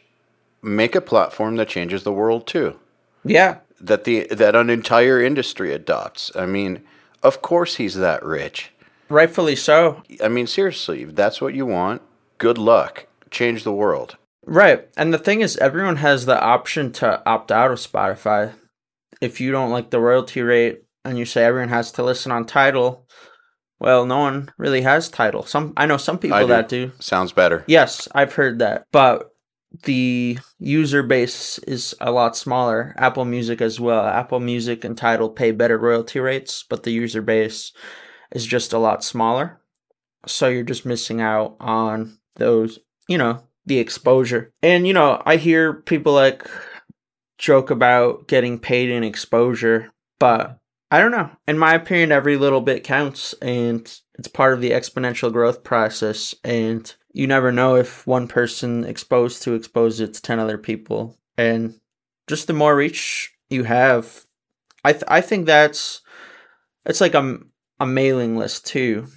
make 0.61 0.95
a 0.95 1.01
platform 1.01 1.55
that 1.55 1.67
changes 1.69 2.03
the 2.03 2.11
world 2.13 2.45
too. 2.45 2.77
Yeah. 3.23 3.57
That 3.81 4.03
the 4.03 4.27
that 4.31 4.55
an 4.55 4.69
entire 4.69 5.21
industry 5.21 5.73
adopts. 5.73 6.31
I 6.35 6.45
mean, 6.45 6.83
of 7.23 7.41
course 7.41 7.75
he's 7.75 7.95
that 7.95 8.23
rich. 8.23 8.71
Rightfully 9.09 9.55
so. 9.55 10.03
I 10.23 10.27
mean, 10.27 10.47
seriously, 10.47 11.03
if 11.03 11.15
that's 11.15 11.41
what 11.41 11.55
you 11.55 11.65
want, 11.65 12.01
good 12.37 12.57
luck. 12.57 13.07
Change 13.31 13.63
the 13.63 13.73
world. 13.73 14.17
Right. 14.45 14.87
And 14.97 15.13
the 15.13 15.17
thing 15.17 15.41
is, 15.41 15.57
everyone 15.57 15.97
has 15.97 16.25
the 16.25 16.39
option 16.41 16.91
to 16.93 17.21
opt 17.27 17.51
out 17.51 17.71
of 17.71 17.79
Spotify. 17.79 18.53
If 19.21 19.41
you 19.41 19.51
don't 19.51 19.71
like 19.71 19.89
the 19.89 19.99
royalty 19.99 20.41
rate 20.41 20.83
and 21.03 21.17
you 21.17 21.25
say 21.25 21.43
everyone 21.43 21.69
has 21.69 21.91
to 21.93 22.03
listen 22.03 22.31
on 22.31 22.45
Tidal, 22.45 23.05
well, 23.79 24.05
no 24.05 24.19
one 24.19 24.51
really 24.57 24.81
has 24.81 25.09
Tidal. 25.09 25.43
Some 25.43 25.73
I 25.77 25.85
know 25.85 25.97
some 25.97 26.17
people 26.17 26.39
do. 26.39 26.47
that 26.47 26.69
do. 26.69 26.91
Sounds 26.99 27.31
better. 27.31 27.63
Yes, 27.67 28.07
I've 28.13 28.33
heard 28.33 28.59
that. 28.59 28.85
But 28.91 29.29
the 29.83 30.39
user 30.57 31.03
base 31.03 31.59
is 31.59 31.95
a 32.01 32.11
lot 32.11 32.35
smaller. 32.35 32.95
Apple 32.97 33.25
Music 33.25 33.61
as 33.61 33.79
well. 33.79 34.05
Apple 34.05 34.39
Music 34.39 34.83
and 34.83 34.97
Tidal 34.97 35.29
pay 35.29 35.51
better 35.51 35.77
royalty 35.77 36.19
rates, 36.19 36.65
but 36.67 36.83
the 36.83 36.91
user 36.91 37.21
base 37.21 37.71
is 38.31 38.45
just 38.45 38.73
a 38.73 38.77
lot 38.79 39.03
smaller. 39.03 39.61
So 40.25 40.47
you're 40.47 40.63
just 40.63 40.85
missing 40.85 41.21
out 41.21 41.55
on 41.59 42.17
those, 42.35 42.79
you 43.07 43.17
know, 43.17 43.43
the 43.65 43.79
exposure. 43.79 44.51
And 44.61 44.87
you 44.87 44.93
know, 44.93 45.21
I 45.25 45.37
hear 45.37 45.73
people 45.73 46.13
like 46.13 46.49
joke 47.37 47.69
about 47.69 48.27
getting 48.27 48.59
paid 48.59 48.89
in 48.89 49.03
exposure, 49.03 49.89
but 50.19 50.59
I 50.91 50.99
don't 50.99 51.11
know. 51.11 51.29
In 51.47 51.57
my 51.57 51.73
opinion, 51.75 52.11
every 52.11 52.35
little 52.35 52.61
bit 52.61 52.83
counts 52.83 53.33
and 53.41 53.81
it's 54.17 54.27
part 54.27 54.53
of 54.53 54.61
the 54.61 54.71
exponential 54.71 55.31
growth 55.31 55.63
process 55.63 56.35
and 56.43 56.93
you 57.13 57.27
never 57.27 57.51
know 57.51 57.75
if 57.75 58.05
one 58.05 58.27
person 58.27 58.83
exposed 58.83 59.43
to 59.43 59.53
expose 59.53 59.99
it 59.99 60.13
to 60.13 60.21
10 60.21 60.39
other 60.39 60.57
people 60.57 61.17
and 61.37 61.79
just 62.27 62.47
the 62.47 62.53
more 62.53 62.75
reach 62.75 63.33
you 63.49 63.63
have 63.63 64.25
i 64.83 64.91
th- 64.91 65.03
i 65.07 65.21
think 65.21 65.45
that's 65.45 66.01
it's 66.85 67.01
like 67.01 67.13
a, 67.13 67.39
a 67.79 67.85
mailing 67.85 68.37
list 68.37 68.65
too 68.65 69.07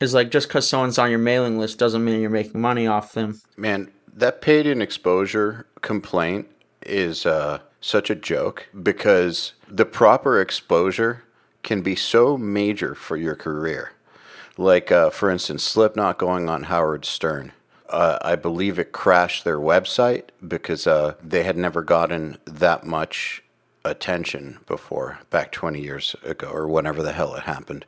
is 0.00 0.14
like 0.14 0.30
just 0.30 0.48
because 0.48 0.68
someone's 0.68 0.98
on 0.98 1.10
your 1.10 1.18
mailing 1.18 1.58
list 1.58 1.78
doesn't 1.78 2.04
mean 2.04 2.20
you're 2.20 2.30
making 2.30 2.60
money 2.60 2.86
off 2.86 3.12
them 3.12 3.40
Man, 3.56 3.90
that 4.12 4.40
paid 4.40 4.66
in 4.66 4.82
exposure 4.82 5.66
complaint 5.80 6.48
is 6.84 7.26
uh, 7.26 7.60
such 7.80 8.10
a 8.10 8.14
joke 8.14 8.68
because 8.82 9.54
the 9.68 9.84
proper 9.84 10.40
exposure 10.40 11.24
can 11.62 11.82
be 11.82 11.94
so 11.94 12.36
major 12.36 12.94
for 12.94 13.16
your 13.16 13.34
career. 13.34 13.92
Like, 14.58 14.92
uh, 14.92 15.10
for 15.10 15.30
instance, 15.30 15.62
Slipknot 15.62 16.18
going 16.18 16.48
on 16.48 16.64
Howard 16.64 17.04
Stern. 17.04 17.52
Uh, 17.88 18.18
I 18.22 18.36
believe 18.36 18.78
it 18.78 18.92
crashed 18.92 19.44
their 19.44 19.58
website 19.58 20.24
because 20.46 20.86
uh, 20.86 21.14
they 21.22 21.42
had 21.42 21.56
never 21.56 21.82
gotten 21.82 22.38
that 22.44 22.84
much 22.84 23.41
attention 23.84 24.58
before, 24.66 25.20
back 25.30 25.52
20 25.52 25.80
years 25.80 26.14
ago, 26.24 26.48
or 26.48 26.68
whenever 26.68 27.02
the 27.02 27.12
hell 27.12 27.34
it 27.34 27.44
happened. 27.44 27.84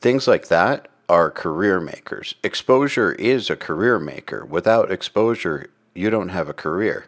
Things 0.00 0.26
like 0.26 0.48
that 0.48 0.88
are 1.08 1.30
career 1.30 1.80
makers. 1.80 2.34
Exposure 2.42 3.12
is 3.12 3.50
a 3.50 3.56
career 3.56 3.98
maker. 3.98 4.44
Without 4.44 4.90
exposure, 4.90 5.68
you 5.94 6.10
don't 6.10 6.30
have 6.30 6.48
a 6.48 6.54
career. 6.54 7.06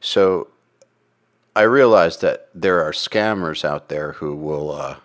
So 0.00 0.48
I 1.56 1.62
realize 1.62 2.18
that 2.18 2.48
there 2.54 2.82
are 2.82 2.92
scammers 2.92 3.64
out 3.64 3.88
there 3.88 4.12
who 4.12 4.34
will 4.34 4.72
uh, 4.72 4.96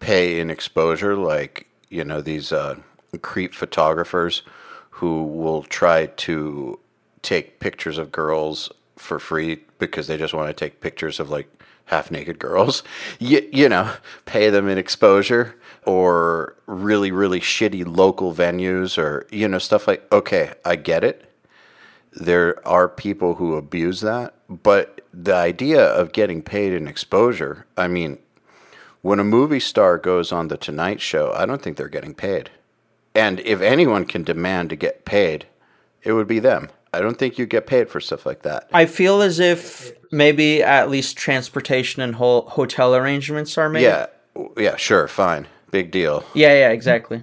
pay 0.00 0.40
in 0.40 0.50
exposure, 0.50 1.16
like, 1.16 1.68
you 1.88 2.04
know, 2.04 2.20
these 2.20 2.52
uh, 2.52 2.76
creep 3.22 3.54
photographers 3.54 4.42
who 4.90 5.24
will 5.24 5.62
try 5.62 6.06
to 6.06 6.78
take 7.22 7.60
pictures 7.60 7.98
of 7.98 8.12
girls 8.12 8.70
for 8.96 9.18
free 9.18 9.60
because 9.78 10.06
they 10.06 10.16
just 10.16 10.32
want 10.32 10.48
to 10.48 10.54
take 10.54 10.80
pictures 10.80 11.20
of 11.20 11.28
like 11.28 11.55
half 11.86 12.10
naked 12.10 12.38
girls. 12.38 12.82
You, 13.18 13.48
you 13.52 13.68
know, 13.68 13.92
pay 14.24 14.50
them 14.50 14.68
in 14.68 14.78
exposure 14.78 15.56
or 15.84 16.56
really, 16.66 17.10
really 17.10 17.40
shitty 17.40 17.84
local 17.86 18.34
venues 18.34 18.98
or, 18.98 19.26
you 19.30 19.48
know, 19.48 19.58
stuff 19.58 19.88
like, 19.88 20.10
okay, 20.12 20.52
I 20.64 20.76
get 20.76 21.04
it. 21.04 21.30
There 22.12 22.66
are 22.66 22.88
people 22.88 23.34
who 23.34 23.54
abuse 23.54 24.00
that. 24.00 24.34
But 24.48 25.00
the 25.12 25.34
idea 25.34 25.84
of 25.84 26.12
getting 26.12 26.42
paid 26.42 26.72
in 26.72 26.88
exposure, 26.88 27.66
I 27.76 27.88
mean, 27.88 28.18
when 29.02 29.20
a 29.20 29.24
movie 29.24 29.60
star 29.60 29.98
goes 29.98 30.32
on 30.32 30.48
The 30.48 30.56
Tonight 30.56 31.00
Show, 31.00 31.32
I 31.32 31.46
don't 31.46 31.62
think 31.62 31.76
they're 31.76 31.88
getting 31.88 32.14
paid. 32.14 32.50
And 33.14 33.40
if 33.40 33.60
anyone 33.60 34.04
can 34.04 34.24
demand 34.24 34.70
to 34.70 34.76
get 34.76 35.04
paid, 35.04 35.46
it 36.02 36.12
would 36.12 36.26
be 36.26 36.38
them. 36.38 36.70
I 36.92 37.00
don't 37.00 37.18
think 37.18 37.38
you 37.38 37.46
get 37.46 37.66
paid 37.66 37.88
for 37.90 38.00
stuff 38.00 38.24
like 38.26 38.42
that. 38.42 38.68
i 38.72 38.86
feel 38.86 39.20
as 39.22 39.38
if 39.38 39.92
maybe 40.12 40.62
at 40.62 40.88
least 40.90 41.16
transportation 41.16 42.00
and 42.02 42.14
whole 42.14 42.42
hotel 42.48 42.94
arrangements 42.94 43.58
are 43.58 43.68
made 43.68 43.82
Yeah, 43.82 44.06
yeah, 44.56 44.76
sure, 44.76 45.08
fine, 45.08 45.46
big 45.70 45.90
deal. 45.90 46.24
yeah 46.34 46.52
yeah 46.52 46.70
exactly 46.70 47.22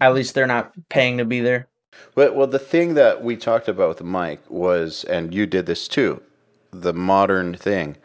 at 0.00 0.14
least 0.14 0.34
they're 0.34 0.46
not 0.46 0.72
paying 0.88 1.18
to 1.18 1.24
be 1.24 1.40
there 1.40 1.68
But 2.14 2.34
well, 2.34 2.46
the 2.46 2.58
thing 2.58 2.94
that 2.94 3.22
we 3.22 3.36
talked 3.36 3.68
about 3.68 3.88
with 3.90 4.02
Mike 4.02 4.40
was, 4.48 5.04
and 5.04 5.34
you 5.34 5.46
did 5.46 5.66
this 5.66 5.86
too, 5.88 6.22
the 6.72 6.92
modern 6.94 7.54
thing. 7.56 7.96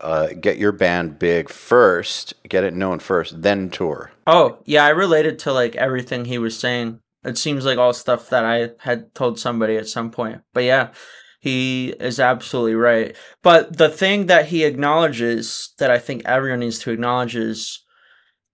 Uh, 0.00 0.28
get 0.40 0.58
your 0.58 0.72
band 0.72 1.18
big 1.18 1.48
first, 1.48 2.34
get 2.48 2.64
it 2.64 2.74
known 2.74 2.98
first, 2.98 3.42
then 3.42 3.70
tour. 3.70 4.10
Oh, 4.26 4.58
yeah, 4.66 4.84
I 4.84 4.90
related 4.90 5.38
to 5.40 5.52
like 5.52 5.76
everything 5.76 6.24
he 6.26 6.36
was 6.38 6.58
saying. 6.58 7.00
It 7.24 7.38
seems 7.38 7.64
like 7.64 7.78
all 7.78 7.92
stuff 7.92 8.28
that 8.30 8.44
I 8.44 8.70
had 8.80 9.14
told 9.14 9.38
somebody 9.38 9.76
at 9.76 9.88
some 9.88 10.10
point. 10.10 10.42
But 10.52 10.64
yeah, 10.64 10.92
he 11.40 11.94
is 12.00 12.20
absolutely 12.20 12.74
right. 12.74 13.16
But 13.42 13.76
the 13.76 13.88
thing 13.88 14.26
that 14.26 14.46
he 14.46 14.64
acknowledges 14.64 15.74
that 15.78 15.90
I 15.90 15.98
think 15.98 16.22
everyone 16.24 16.60
needs 16.60 16.78
to 16.80 16.90
acknowledge 16.90 17.36
is 17.36 17.84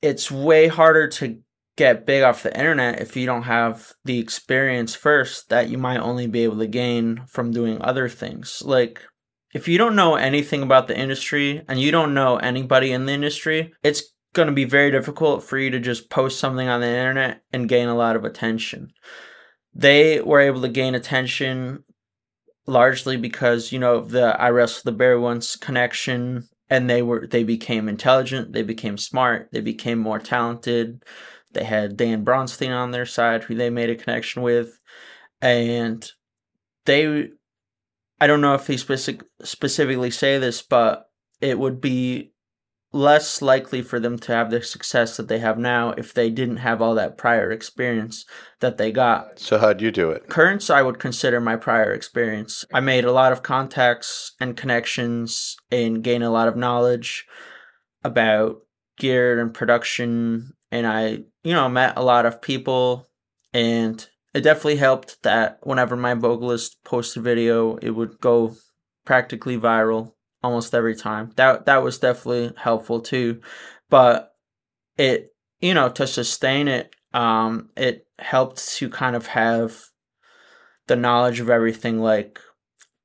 it's 0.02 0.30
way 0.30 0.68
harder 0.68 1.08
to 1.08 1.40
get 1.76 2.04
big 2.04 2.22
off 2.22 2.42
the 2.42 2.56
internet 2.56 3.00
if 3.00 3.16
you 3.16 3.26
don't 3.26 3.44
have 3.44 3.92
the 4.04 4.18
experience 4.18 4.94
first 4.94 5.48
that 5.48 5.68
you 5.68 5.78
might 5.78 5.98
only 5.98 6.26
be 6.26 6.44
able 6.44 6.58
to 6.58 6.66
gain 6.66 7.22
from 7.26 7.52
doing 7.52 7.80
other 7.80 8.08
things. 8.08 8.62
Like 8.64 9.00
if 9.54 9.66
you 9.66 9.78
don't 9.78 9.96
know 9.96 10.16
anything 10.16 10.62
about 10.62 10.88
the 10.88 10.98
industry 10.98 11.62
and 11.68 11.80
you 11.80 11.90
don't 11.90 12.12
know 12.12 12.36
anybody 12.36 12.92
in 12.92 13.06
the 13.06 13.12
industry, 13.12 13.72
it's 13.82 14.02
going 14.32 14.46
to 14.46 14.52
be 14.52 14.64
very 14.64 14.90
difficult 14.90 15.42
for 15.42 15.58
you 15.58 15.70
to 15.70 15.80
just 15.80 16.10
post 16.10 16.38
something 16.38 16.68
on 16.68 16.80
the 16.80 16.86
internet 16.86 17.42
and 17.52 17.68
gain 17.68 17.88
a 17.88 17.96
lot 17.96 18.16
of 18.16 18.24
attention. 18.24 18.92
They 19.74 20.20
were 20.20 20.40
able 20.40 20.62
to 20.62 20.68
gain 20.68 20.94
attention 20.94 21.84
largely 22.66 23.16
because, 23.16 23.72
you 23.72 23.78
know, 23.78 24.00
the 24.00 24.40
I 24.40 24.50
Wrestle 24.50 24.82
the 24.84 24.96
Bear 24.96 25.18
Once 25.18 25.56
connection 25.56 26.48
and 26.68 26.88
they 26.88 27.02
were 27.02 27.26
they 27.26 27.42
became 27.42 27.88
intelligent, 27.88 28.52
they 28.52 28.62
became 28.62 28.96
smart, 28.96 29.48
they 29.52 29.60
became 29.60 29.98
more 29.98 30.20
talented. 30.20 31.02
They 31.52 31.64
had 31.64 31.96
Dan 31.96 32.24
Braunstein 32.24 32.70
on 32.70 32.92
their 32.92 33.06
side, 33.06 33.42
who 33.42 33.56
they 33.56 33.70
made 33.70 33.90
a 33.90 33.96
connection 33.96 34.42
with, 34.42 34.78
and 35.42 36.08
they. 36.86 37.30
I 38.22 38.26
don't 38.26 38.42
know 38.42 38.54
if 38.54 38.66
they 38.66 38.76
specific, 38.76 39.26
specifically 39.42 40.10
say 40.10 40.38
this, 40.38 40.62
but 40.62 41.06
it 41.40 41.58
would 41.58 41.80
be 41.80 42.34
less 42.92 43.40
likely 43.40 43.82
for 43.82 44.00
them 44.00 44.18
to 44.18 44.32
have 44.32 44.50
the 44.50 44.62
success 44.62 45.16
that 45.16 45.28
they 45.28 45.38
have 45.38 45.58
now 45.58 45.90
if 45.92 46.12
they 46.12 46.28
didn't 46.28 46.58
have 46.58 46.82
all 46.82 46.94
that 46.94 47.16
prior 47.16 47.50
experience 47.50 48.24
that 48.60 48.78
they 48.78 48.90
got. 48.90 49.38
So, 49.38 49.58
how'd 49.58 49.80
you 49.80 49.90
do 49.90 50.10
it? 50.10 50.28
Currents, 50.28 50.70
I 50.70 50.82
would 50.82 50.98
consider 50.98 51.40
my 51.40 51.56
prior 51.56 51.92
experience. 51.92 52.64
I 52.72 52.80
made 52.80 53.04
a 53.04 53.12
lot 53.12 53.32
of 53.32 53.42
contacts 53.42 54.32
and 54.40 54.56
connections 54.56 55.56
and 55.70 56.02
gained 56.02 56.24
a 56.24 56.30
lot 56.30 56.48
of 56.48 56.56
knowledge 56.56 57.26
about 58.02 58.56
gear 58.98 59.40
and 59.40 59.54
production. 59.54 60.54
And 60.72 60.86
I, 60.86 61.18
you 61.42 61.54
know, 61.54 61.68
met 61.68 61.96
a 61.96 62.02
lot 62.02 62.26
of 62.26 62.42
people 62.42 63.08
and 63.52 64.06
it 64.32 64.42
definitely 64.42 64.76
helped 64.76 65.22
that 65.22 65.58
whenever 65.62 65.96
my 65.96 66.14
vocalist 66.14 66.76
posted 66.84 67.20
a 67.20 67.24
video, 67.24 67.76
it 67.76 67.90
would 67.90 68.20
go 68.20 68.54
practically 69.04 69.58
viral 69.58 70.12
almost 70.42 70.74
every 70.74 70.94
time. 70.94 71.32
That 71.36 71.66
that 71.66 71.82
was 71.82 71.98
definitely 71.98 72.52
helpful 72.56 73.00
too. 73.00 73.40
But 73.88 74.32
it 74.96 75.30
you 75.60 75.74
know, 75.74 75.88
to 75.90 76.06
sustain 76.06 76.68
it, 76.68 76.94
um, 77.12 77.70
it 77.76 78.06
helped 78.18 78.66
to 78.76 78.88
kind 78.88 79.14
of 79.14 79.26
have 79.26 79.84
the 80.86 80.96
knowledge 80.96 81.40
of 81.40 81.50
everything. 81.50 82.00
Like 82.00 82.40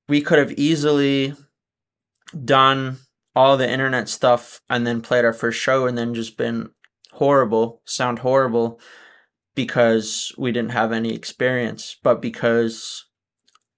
we 0.07 0.21
could 0.21 0.39
have 0.39 0.53
easily 0.53 1.33
done 2.43 2.97
all 3.35 3.57
the 3.57 3.69
internet 3.69 4.07
stuff 4.07 4.61
and 4.69 4.87
then 4.87 5.01
played 5.01 5.25
our 5.25 5.33
first 5.33 5.59
show 5.59 5.85
and 5.85 5.97
then 5.97 6.13
just 6.13 6.37
been 6.37 6.69
horrible, 7.11 7.81
sound 7.85 8.19
horrible 8.19 8.79
because 9.55 10.33
we 10.37 10.51
didn't 10.51 10.71
have 10.71 10.91
any 10.91 11.13
experience, 11.13 11.97
but 12.03 12.21
because 12.21 13.05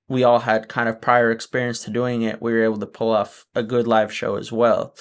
we 0.10 0.24
all 0.24 0.40
had 0.40 0.70
kind 0.70 0.88
of 0.88 1.02
prior 1.02 1.32
experience 1.32 1.84
to 1.84 1.92
doing 1.92 2.22
it, 2.22 2.42
we 2.42 2.54
were 2.54 2.64
able 2.64 2.80
to 2.80 2.86
pull 2.86 3.12
off 3.12 3.46
a 3.56 3.64
good 3.64 3.88
live 3.88 4.12
show 4.12 4.36
as 4.36 4.52
well. 4.52 4.96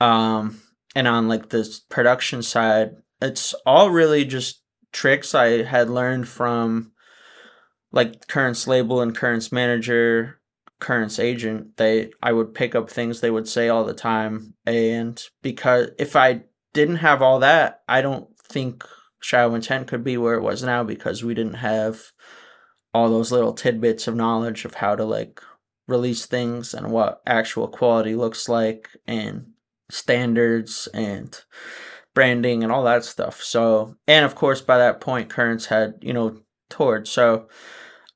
Um, 0.00 0.60
and 0.94 1.08
on 1.08 1.28
like 1.28 1.48
this 1.48 1.80
production 1.80 2.42
side, 2.42 2.90
it's 3.22 3.54
all 3.64 3.90
really 3.90 4.24
just 4.24 4.62
tricks 4.92 5.34
I 5.34 5.62
had 5.62 5.88
learned 5.88 6.28
from 6.28 6.92
like 7.90 8.26
Current's 8.26 8.66
label 8.66 9.00
and 9.00 9.16
Current's 9.16 9.50
manager, 9.50 10.40
Current's 10.80 11.18
agent. 11.18 11.76
They 11.76 12.10
I 12.22 12.32
would 12.32 12.54
pick 12.54 12.74
up 12.74 12.90
things 12.90 13.20
they 13.20 13.30
would 13.30 13.48
say 13.48 13.68
all 13.68 13.84
the 13.84 13.94
time, 13.94 14.54
and 14.66 15.20
because 15.42 15.90
if 15.98 16.16
I 16.16 16.42
didn't 16.72 16.96
have 16.96 17.22
all 17.22 17.38
that, 17.40 17.82
I 17.88 18.02
don't 18.02 18.28
think 18.38 18.84
Shadow 19.20 19.54
Intent 19.54 19.86
could 19.86 20.04
be 20.04 20.18
where 20.18 20.34
it 20.34 20.42
was 20.42 20.62
now 20.62 20.84
because 20.84 21.24
we 21.24 21.34
didn't 21.34 21.54
have 21.54 22.02
all 22.94 23.10
those 23.10 23.32
little 23.32 23.52
tidbits 23.52 24.06
of 24.06 24.14
knowledge 24.14 24.64
of 24.64 24.74
how 24.74 24.94
to 24.94 25.04
like 25.04 25.42
release 25.88 26.24
things 26.24 26.72
and 26.72 26.90
what 26.90 27.20
actual 27.26 27.68
quality 27.68 28.14
looks 28.14 28.48
like 28.48 28.88
and 29.06 29.46
standards 29.90 30.88
and 30.94 31.42
branding 32.14 32.62
and 32.62 32.72
all 32.72 32.84
that 32.84 33.04
stuff. 33.04 33.42
So, 33.42 33.96
and 34.06 34.24
of 34.24 34.34
course, 34.34 34.60
by 34.60 34.78
that 34.78 35.00
point, 35.00 35.28
Currents 35.28 35.66
had, 35.66 35.96
you 36.00 36.12
know, 36.12 36.38
toured. 36.70 37.08
So 37.08 37.48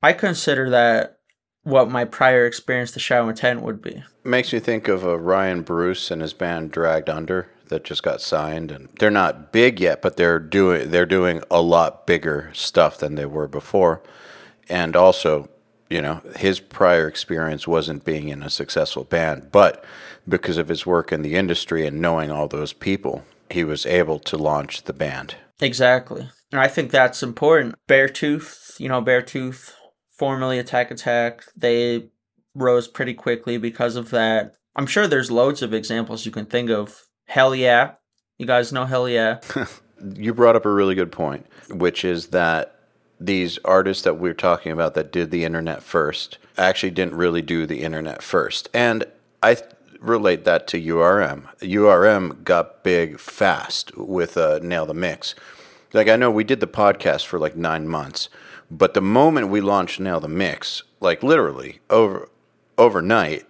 I 0.01 0.13
consider 0.13 0.69
that 0.69 1.19
what 1.63 1.91
my 1.91 2.05
prior 2.05 2.45
experience 2.45 2.91
to 2.91 2.99
Shadow 2.99 3.27
Intent 3.29 3.61
would 3.61 3.81
be. 3.81 4.03
Makes 4.23 4.53
me 4.53 4.59
think 4.59 4.87
of 4.87 5.05
uh, 5.05 5.19
Ryan 5.19 5.61
Bruce 5.61 6.09
and 6.09 6.21
his 6.21 6.33
band 6.33 6.71
Dragged 6.71 7.09
Under 7.09 7.49
that 7.67 7.83
just 7.83 8.01
got 8.01 8.19
signed 8.19 8.71
and 8.71 8.89
they're 8.97 9.11
not 9.11 9.51
big 9.51 9.79
yet 9.79 10.01
but 10.01 10.17
they're 10.17 10.39
doing 10.39 10.89
they're 10.89 11.05
doing 11.05 11.39
a 11.51 11.61
lot 11.61 12.07
bigger 12.07 12.49
stuff 12.53 12.97
than 12.97 13.13
they 13.13 13.27
were 13.27 13.47
before 13.47 14.01
and 14.69 14.95
also, 14.95 15.49
you 15.89 16.01
know, 16.01 16.21
his 16.37 16.59
prior 16.59 17.07
experience 17.07 17.67
wasn't 17.67 18.05
being 18.05 18.29
in 18.29 18.43
a 18.43 18.49
successful 18.49 19.03
band, 19.03 19.51
but 19.51 19.83
because 20.27 20.57
of 20.57 20.67
his 20.67 20.85
work 20.85 21.11
in 21.11 21.21
the 21.21 21.35
industry 21.35 21.85
and 21.85 22.01
knowing 22.01 22.31
all 22.31 22.47
those 22.47 22.73
people, 22.73 23.25
he 23.49 23.63
was 23.63 23.85
able 23.85 24.19
to 24.19 24.37
launch 24.37 24.83
the 24.83 24.93
band. 24.93 25.35
Exactly. 25.59 26.29
And 26.51 26.61
I 26.61 26.67
think 26.67 26.91
that's 26.91 27.23
important. 27.23 27.75
Beartooth, 27.87 28.79
you 28.79 28.87
know, 28.87 29.01
Beartooth, 29.01 29.73
formerly 30.17 30.59
Attack 30.59 30.91
Attack, 30.91 31.43
they 31.55 32.09
rose 32.55 32.87
pretty 32.87 33.13
quickly 33.13 33.57
because 33.57 33.95
of 33.95 34.09
that. 34.11 34.53
I'm 34.75 34.85
sure 34.85 35.07
there's 35.07 35.31
loads 35.31 35.61
of 35.61 35.73
examples 35.73 36.25
you 36.25 36.31
can 36.31 36.45
think 36.45 36.69
of. 36.69 37.03
Hell 37.25 37.53
yeah. 37.53 37.93
You 38.37 38.45
guys 38.45 38.71
know 38.71 38.85
Hell 38.85 39.09
yeah. 39.09 39.39
you 40.15 40.33
brought 40.33 40.55
up 40.55 40.65
a 40.65 40.71
really 40.71 40.95
good 40.95 41.11
point, 41.11 41.45
which 41.69 42.05
is 42.05 42.27
that 42.27 42.78
these 43.19 43.59
artists 43.65 44.03
that 44.03 44.17
we're 44.17 44.33
talking 44.33 44.71
about 44.71 44.93
that 44.93 45.11
did 45.11 45.31
the 45.31 45.43
internet 45.43 45.83
first 45.83 46.37
actually 46.57 46.91
didn't 46.91 47.15
really 47.15 47.41
do 47.41 47.65
the 47.65 47.81
internet 47.81 48.23
first. 48.23 48.69
And 48.73 49.05
I 49.43 49.55
th- 49.55 49.69
relate 49.99 50.45
that 50.45 50.67
to 50.67 50.81
URM. 50.81 51.47
URM 51.59 52.43
got 52.43 52.83
big 52.83 53.19
fast 53.19 53.95
with 53.97 54.37
uh, 54.37 54.59
Nail 54.61 54.85
the 54.85 54.93
Mix. 54.93 55.35
Like, 55.91 56.07
I 56.07 56.15
know 56.15 56.31
we 56.31 56.43
did 56.43 56.59
the 56.59 56.67
podcast 56.67 57.25
for 57.25 57.39
like 57.39 57.55
nine 57.55 57.87
months, 57.87 58.29
but 58.71 58.93
the 58.93 59.01
moment 59.01 59.49
we 59.49 59.61
launched 59.61 59.99
Nail 59.99 60.19
the 60.19 60.27
Mix, 60.27 60.83
like 60.99 61.23
literally 61.23 61.79
over 61.89 62.29
overnight, 62.77 63.45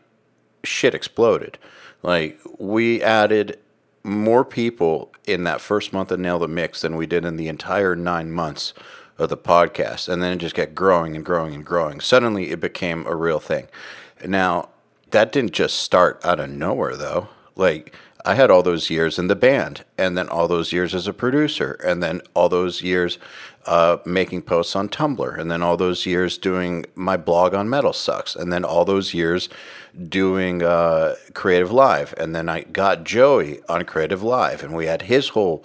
shit 0.63 0.95
exploded. 0.95 1.59
Like, 2.01 2.39
we 2.57 3.03
added 3.03 3.59
more 4.03 4.45
people 4.45 5.11
in 5.27 5.43
that 5.43 5.61
first 5.61 5.93
month 5.93 6.11
of 6.11 6.19
Nail 6.19 6.39
the 6.39 6.47
Mix 6.47 6.81
than 6.81 6.95
we 6.95 7.05
did 7.05 7.25
in 7.25 7.35
the 7.35 7.47
entire 7.47 7.95
nine 7.95 8.31
months 8.31 8.73
of 9.19 9.29
the 9.29 9.37
podcast, 9.37 10.09
and 10.09 10.23
then 10.23 10.33
it 10.33 10.37
just 10.37 10.55
kept 10.55 10.73
growing 10.73 11.15
and 11.15 11.25
growing 11.25 11.53
and 11.53 11.65
growing. 11.65 11.99
Suddenly, 11.99 12.51
it 12.51 12.59
became 12.59 13.05
a 13.05 13.15
real 13.15 13.39
thing. 13.39 13.67
Now, 14.25 14.69
that 15.11 15.31
didn't 15.31 15.51
just 15.51 15.77
start 15.77 16.23
out 16.23 16.39
of 16.39 16.49
nowhere, 16.49 16.95
though. 16.95 17.29
Like, 17.55 17.93
I 18.25 18.35
had 18.35 18.51
all 18.51 18.63
those 18.63 18.89
years 18.89 19.17
in 19.17 19.27
the 19.27 19.35
band, 19.35 19.83
and 19.97 20.17
then 20.17 20.27
all 20.27 20.47
those 20.47 20.73
years 20.73 20.93
as 20.93 21.07
a 21.07 21.13
producer, 21.13 21.79
and 21.85 22.03
then 22.03 22.21
all 22.33 22.49
those 22.49 22.81
years 22.81 23.17
uh, 23.65 23.97
making 24.05 24.41
posts 24.41 24.75
on 24.75 24.89
Tumblr, 24.89 25.37
and 25.37 25.49
then 25.49 25.61
all 25.61 25.77
those 25.77 26.05
years 26.05 26.37
doing 26.37 26.85
my 26.95 27.17
blog 27.17 27.53
on 27.53 27.69
Metal 27.69 27.93
Sucks, 27.93 28.35
and 28.35 28.51
then 28.51 28.65
all 28.65 28.83
those 28.83 29.13
years 29.13 29.49
doing 30.07 30.63
uh, 30.63 31.15
Creative 31.33 31.71
Live, 31.71 32.13
and 32.17 32.35
then 32.35 32.49
I 32.49 32.61
got 32.61 33.03
Joey 33.03 33.61
on 33.69 33.83
Creative 33.85 34.23
Live, 34.23 34.63
and 34.63 34.75
we 34.75 34.85
had 34.85 35.03
his 35.03 35.29
whole 35.29 35.63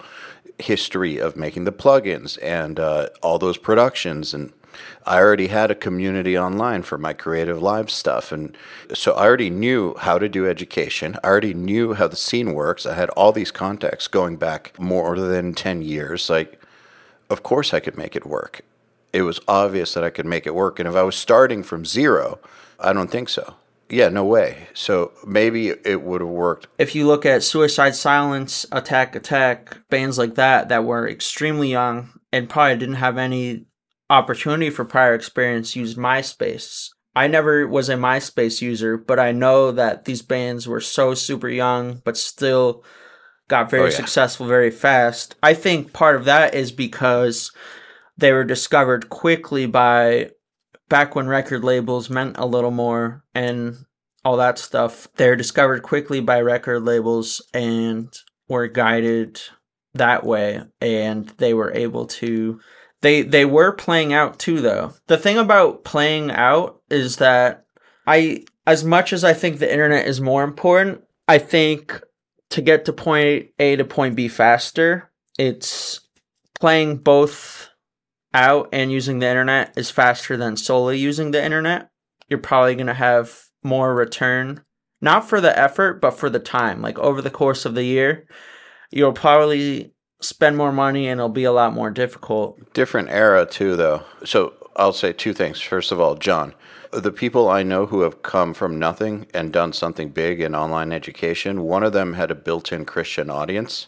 history 0.59 1.19
of 1.19 1.37
making 1.37 1.65
the 1.65 1.73
plugins 1.73 2.39
and 2.43 2.79
uh, 2.79 3.09
all 3.23 3.39
those 3.39 3.59
productions 3.59 4.35
and 4.35 4.53
I 5.07 5.19
already 5.19 5.49
had 5.49 5.71
a 5.71 5.75
community 5.75 6.39
online 6.39 6.83
for 6.83 6.99
my 6.99 7.13
creative 7.13 7.63
live 7.63 7.91
stuff. 7.91 8.33
And 8.33 8.57
so 8.93 9.13
I 9.13 9.25
already 9.25 9.51
knew 9.51 9.95
how 9.99 10.19
to 10.19 10.29
do 10.29 10.49
education. 10.49 11.17
I 11.23 11.29
already 11.29 11.55
knew 11.55 11.95
how 11.95 12.09
the 12.09 12.17
scene 12.17 12.55
works. 12.55 12.87
I 12.87 12.95
had 12.95 13.11
all 13.11 13.33
these 13.33 13.51
contacts 13.51 14.09
going 14.09 14.37
back 14.37 14.79
more 14.79 15.17
than 15.19 15.55
10 15.55 15.83
years. 15.83 16.29
Like, 16.31 16.61
of 17.31 17.43
course 17.43 17.75
I 17.75 17.81
could 17.81 17.97
make 17.97 18.17
it 18.17 18.27
work. 18.27 18.63
It 19.13 19.23
was 19.23 19.41
obvious 19.47 19.95
that 19.95 20.05
I 20.05 20.11
could 20.11 20.27
make 20.27 20.47
it 20.47 20.55
work. 20.55 20.79
And 20.79 20.89
if 20.89 20.97
I 20.97 21.03
was 21.03 21.17
starting 21.17 21.63
from 21.63 21.85
zero, 21.85 22.39
I 22.81 22.93
don't 22.93 23.11
think 23.11 23.29
so. 23.29 23.55
Yeah, 23.91 24.09
no 24.09 24.25
way. 24.25 24.69
So 24.75 25.13
maybe 25.27 25.69
it 25.69 26.03
would 26.03 26.21
have 26.21 26.31
worked. 26.31 26.67
If 26.79 26.95
you 26.95 27.07
look 27.07 27.27
at 27.27 27.43
Suicide 27.43 27.95
Silence, 27.95 28.67
Attack 28.73 29.15
Attack, 29.15 29.89
bands 29.91 30.19
like 30.19 30.37
that 30.37 30.69
that 30.69 30.85
were 30.85 31.09
extremely 31.09 31.71
young 31.71 32.13
and 32.33 32.49
probably 32.49 32.79
didn't 32.79 32.97
have 32.97 33.19
any 33.19 33.67
opportunity 34.11 34.71
for 34.71 34.85
prior 34.85 35.15
experience, 35.15 35.77
used 35.77 35.97
MySpace. 35.97 36.89
I 37.17 37.29
never 37.29 37.67
was 37.67 37.89
a 37.89 37.95
MySpace 37.95 38.61
user, 38.61 38.97
but 38.97 39.21
I 39.21 39.33
know 39.33 39.71
that 39.71 40.05
these 40.05 40.23
bands 40.23 40.67
were 40.67 40.81
so 40.81 41.15
super 41.15 41.49
young, 41.49 42.03
but 42.05 42.17
still 42.17 42.85
got 43.49 43.71
very 43.71 43.85
oh, 43.85 43.87
yeah. 43.87 43.93
successful 43.93 44.47
very 44.47 44.71
fast. 44.71 45.37
I 45.43 45.55
think 45.55 45.93
part 45.93 46.17
of 46.17 46.25
that 46.25 46.55
is 46.55 46.73
because 46.73 47.53
they 48.17 48.33
were 48.33 48.45
discovered 48.45 49.11
quickly 49.11 49.67
by 49.67 50.31
back 50.95 51.17
when 51.17 51.27
record 51.27 51.65
labels 51.65 52.09
meant 52.09 52.39
a 52.39 52.47
little 52.47 52.71
more 52.71 53.25
and 53.35 53.85
all 54.25 54.37
that 54.37 54.61
stuff, 54.61 55.09
they're 55.17 55.35
discovered 55.35 55.83
quickly 55.83 56.21
by 56.21 56.41
record 56.41 56.85
labels 56.85 57.43
and 57.53 58.17
were 58.49 58.69
guided 58.69 59.41
that 59.95 60.25
way 60.25 60.63
and 60.81 61.31
they 61.39 61.53
were 61.53 61.73
able 61.75 62.07
to 62.07 62.61
they 63.01 63.23
they 63.23 63.45
were 63.45 63.73
playing 63.73 64.13
out 64.13 64.39
too 64.39 64.61
though. 64.61 64.95
The 65.09 65.17
thing 65.17 65.37
about 65.37 65.83
playing 65.83 66.31
out 66.31 66.81
is 66.89 67.17
that 67.17 67.65
I 68.07 68.45
as 68.65 68.85
much 68.85 69.13
as 69.13 69.25
I 69.25 69.33
think 69.33 69.59
the 69.59 69.73
internet 69.73 70.07
is 70.07 70.21
more 70.21 70.45
important, 70.45 71.03
I 71.27 71.39
think 71.39 72.01
to 72.51 72.63
get 72.63 72.85
to 72.85 72.93
point 72.93 73.49
A 73.59 73.75
to 73.75 73.85
point 73.85 74.15
B 74.15 74.29
faster, 74.29 75.11
it's 75.41 75.99
playing 76.61 76.99
both 76.99 77.71
out 78.35 78.69
and 78.73 78.93
using 78.93 79.21
the 79.21 79.29
internet 79.29 79.73
is 79.77 79.91
faster 79.91 80.37
than 80.37 80.57
solely 80.57 80.99
using 80.99 81.31
the 81.31 81.43
internet, 81.43 81.89
you're 82.29 82.39
probably 82.39 82.75
going 82.75 82.89
to 82.89 82.95
have 82.95 83.45
more 83.63 83.95
return, 83.95 84.63
not 85.01 85.29
for 85.29 85.41
the 85.41 85.57
effort, 85.59 86.01
but 86.01 86.11
for 86.11 86.29
the 86.29 86.41
time. 86.41 86.83
Like 86.83 86.99
over 86.99 87.23
the 87.23 87.31
course 87.31 87.65
of 87.65 87.75
the 87.75 87.85
year, 87.85 88.27
you'll 88.91 89.13
probably 89.13 89.95
spend 90.21 90.57
more 90.57 90.73
money 90.73 91.07
and 91.07 91.21
it'll 91.21 91.29
be 91.29 91.45
a 91.45 91.53
lot 91.53 91.73
more 91.73 91.91
difficult. 91.91 92.75
Different 92.75 93.09
era 93.09 93.47
too, 93.47 93.77
though. 93.77 94.03
So 94.25 94.55
I'll 94.77 94.93
say 94.93 95.13
two 95.13 95.33
things. 95.33 95.61
First 95.61 95.93
of 95.93 96.01
all, 96.01 96.17
John, 96.17 96.55
the 96.93 97.13
people 97.13 97.49
I 97.49 97.63
know 97.63 97.87
who 97.87 98.01
have 98.03 98.23
come 98.23 98.55
from 98.55 98.79
nothing 98.79 99.27
and 99.33 99.53
done 99.53 99.73
something 99.73 100.11
big 100.11 100.41
in 100.41 100.55
online 100.55 100.93
education, 100.93 101.63
one 101.63 101.83
of 101.83 101.93
them 101.93 102.15
had 102.15 102.31
a 102.31 102.37
built-in 102.37 102.85
Christian 102.85 103.31
audience 103.31 103.87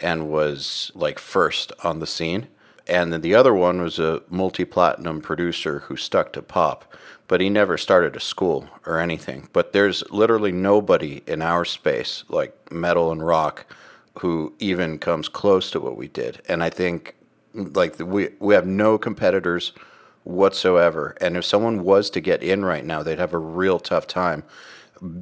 and 0.00 0.28
was 0.28 0.90
like 0.94 1.18
first 1.18 1.72
on 1.82 2.00
the 2.00 2.06
scene. 2.06 2.48
And 2.86 3.12
then 3.12 3.22
the 3.22 3.34
other 3.34 3.54
one 3.54 3.80
was 3.80 3.98
a 3.98 4.22
multi 4.28 4.64
platinum 4.64 5.20
producer 5.20 5.80
who 5.80 5.96
stuck 5.96 6.32
to 6.34 6.42
pop, 6.42 6.92
but 7.28 7.40
he 7.40 7.48
never 7.48 7.78
started 7.78 8.14
a 8.14 8.20
school 8.20 8.68
or 8.84 8.98
anything. 8.98 9.48
But 9.52 9.72
there's 9.72 10.02
literally 10.10 10.52
nobody 10.52 11.22
in 11.26 11.40
our 11.40 11.64
space, 11.64 12.24
like 12.28 12.70
metal 12.70 13.10
and 13.10 13.24
rock, 13.24 13.66
who 14.18 14.54
even 14.58 14.98
comes 14.98 15.28
close 15.28 15.70
to 15.70 15.80
what 15.80 15.96
we 15.96 16.08
did. 16.08 16.42
And 16.48 16.62
I 16.62 16.70
think 16.70 17.16
like 17.54 17.98
we 17.98 18.30
we 18.38 18.54
have 18.54 18.66
no 18.66 18.98
competitors 18.98 19.72
whatsoever. 20.24 21.16
And 21.20 21.36
if 21.36 21.44
someone 21.44 21.84
was 21.84 22.10
to 22.10 22.20
get 22.20 22.42
in 22.42 22.64
right 22.64 22.84
now, 22.84 23.02
they'd 23.02 23.18
have 23.18 23.34
a 23.34 23.38
real 23.38 23.78
tough 23.78 24.06
time 24.06 24.42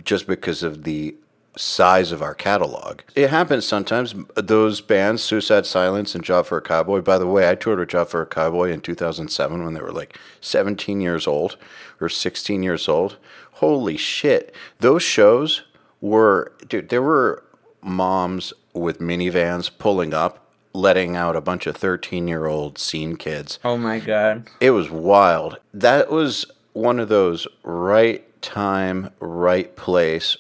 just 0.05 0.27
because 0.27 0.63
of 0.63 0.85
the 0.85 1.17
size 1.57 2.13
of 2.13 2.23
our 2.23 2.35
catalog. 2.35 3.01
It 3.15 3.31
happens 3.31 3.67
sometimes. 3.67 4.15
Those 4.35 4.81
bands, 4.81 5.23
Suicide 5.23 5.67
Silence 5.67 6.15
and 6.15 6.25
Job 6.25 6.47
for 6.47 6.59
a 6.59 6.63
Cowboy. 6.63 7.01
By 7.01 7.19
the 7.19 7.27
way, 7.27 7.49
I 7.49 7.55
toured 7.55 7.79
with 7.79 7.91
Job 7.91 8.09
for 8.09 8.23
a 8.23 8.27
Cowboy 8.27 8.71
in 8.71 8.81
2007 8.81 9.65
when 9.65 9.75
they 9.75 9.81
were 9.81 9.93
like 9.93 10.19
17 10.41 11.01
years 11.01 11.27
old 11.27 11.57
or 12.01 12.09
16 12.09 12.63
years 12.63 12.89
old. 12.89 13.17
Holy 13.55 13.97
shit! 13.97 14.55
Those 14.81 15.03
shows 15.03 15.63
were, 16.01 16.53
dude. 16.67 16.89
There 16.89 17.03
were 17.03 17.45
moms 17.83 18.53
with 18.73 18.99
minivans 18.99 19.71
pulling 19.79 20.15
up, 20.15 20.51
letting 20.73 21.17
out 21.17 21.37
a 21.37 21.41
bunch 21.41 21.67
of 21.67 21.77
13 21.77 22.29
year 22.29 22.47
old 22.47 22.79
scene 22.79 23.17
kids. 23.17 23.59
Oh 23.65 23.77
my 23.77 23.99
god! 23.99 24.49
It 24.61 24.71
was 24.71 24.91
wild. 24.91 25.59
That 25.75 26.11
was 26.11 26.47
one 26.73 26.99
of 26.99 27.09
those 27.09 27.47
right 27.63 28.27
time, 28.43 29.11
right 29.21 29.77
place, 29.77 30.37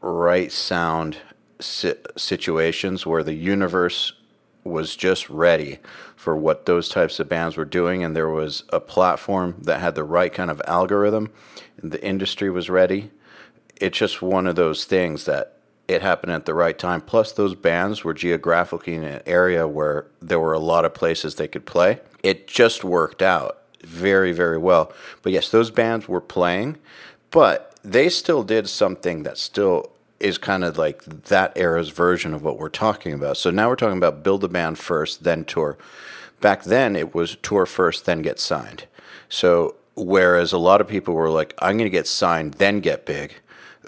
right 0.00 0.52
sound 0.52 1.18
si- 1.60 1.94
situations 2.16 3.06
where 3.06 3.22
the 3.22 3.34
universe 3.34 4.12
was 4.64 4.96
just 4.96 5.28
ready 5.30 5.78
for 6.16 6.36
what 6.36 6.66
those 6.66 6.88
types 6.88 7.20
of 7.20 7.28
bands 7.28 7.56
were 7.56 7.64
doing 7.64 8.02
and 8.02 8.16
there 8.16 8.28
was 8.28 8.64
a 8.70 8.80
platform 8.80 9.54
that 9.62 9.80
had 9.80 9.94
the 9.94 10.04
right 10.04 10.32
kind 10.32 10.50
of 10.50 10.60
algorithm 10.66 11.30
and 11.80 11.92
the 11.92 12.04
industry 12.04 12.50
was 12.50 12.68
ready. 12.68 13.10
It's 13.80 13.98
just 13.98 14.22
one 14.22 14.46
of 14.46 14.56
those 14.56 14.84
things 14.84 15.24
that 15.26 15.52
it 15.86 16.02
happened 16.02 16.32
at 16.32 16.46
the 16.46 16.54
right 16.54 16.76
time. 16.76 17.00
Plus 17.00 17.30
those 17.30 17.54
bands 17.54 18.02
were 18.02 18.14
geographically 18.14 18.94
in 18.94 19.04
an 19.04 19.22
area 19.24 19.68
where 19.68 20.06
there 20.20 20.40
were 20.40 20.52
a 20.52 20.58
lot 20.58 20.84
of 20.84 20.94
places 20.94 21.36
they 21.36 21.46
could 21.46 21.64
play. 21.64 22.00
It 22.22 22.48
just 22.48 22.82
worked 22.82 23.22
out 23.22 23.62
very 23.84 24.32
very 24.32 24.58
well. 24.58 24.92
But 25.22 25.32
yes 25.32 25.48
those 25.48 25.70
bands 25.70 26.08
were 26.08 26.20
playing 26.20 26.78
but 27.30 27.75
they 27.86 28.08
still 28.08 28.42
did 28.42 28.68
something 28.68 29.22
that 29.22 29.38
still 29.38 29.92
is 30.18 30.38
kind 30.38 30.64
of 30.64 30.76
like 30.76 31.04
that 31.04 31.52
era's 31.56 31.90
version 31.90 32.34
of 32.34 32.42
what 32.42 32.58
we're 32.58 32.68
talking 32.68 33.12
about. 33.12 33.36
So 33.36 33.50
now 33.50 33.68
we're 33.68 33.76
talking 33.76 33.98
about 33.98 34.24
build 34.24 34.42
a 34.42 34.48
band 34.48 34.78
first, 34.78 35.22
then 35.22 35.44
tour. 35.44 35.78
Back 36.40 36.64
then 36.64 36.96
it 36.96 37.14
was 37.14 37.36
tour 37.36 37.64
first, 37.64 38.04
then 38.04 38.22
get 38.22 38.40
signed. 38.40 38.86
So 39.28 39.76
whereas 39.94 40.52
a 40.52 40.58
lot 40.58 40.80
of 40.80 40.88
people 40.88 41.14
were 41.14 41.30
like, 41.30 41.54
I'm 41.58 41.76
going 41.76 41.86
to 41.86 41.90
get 41.90 42.08
signed, 42.08 42.54
then 42.54 42.80
get 42.80 43.06
big. 43.06 43.34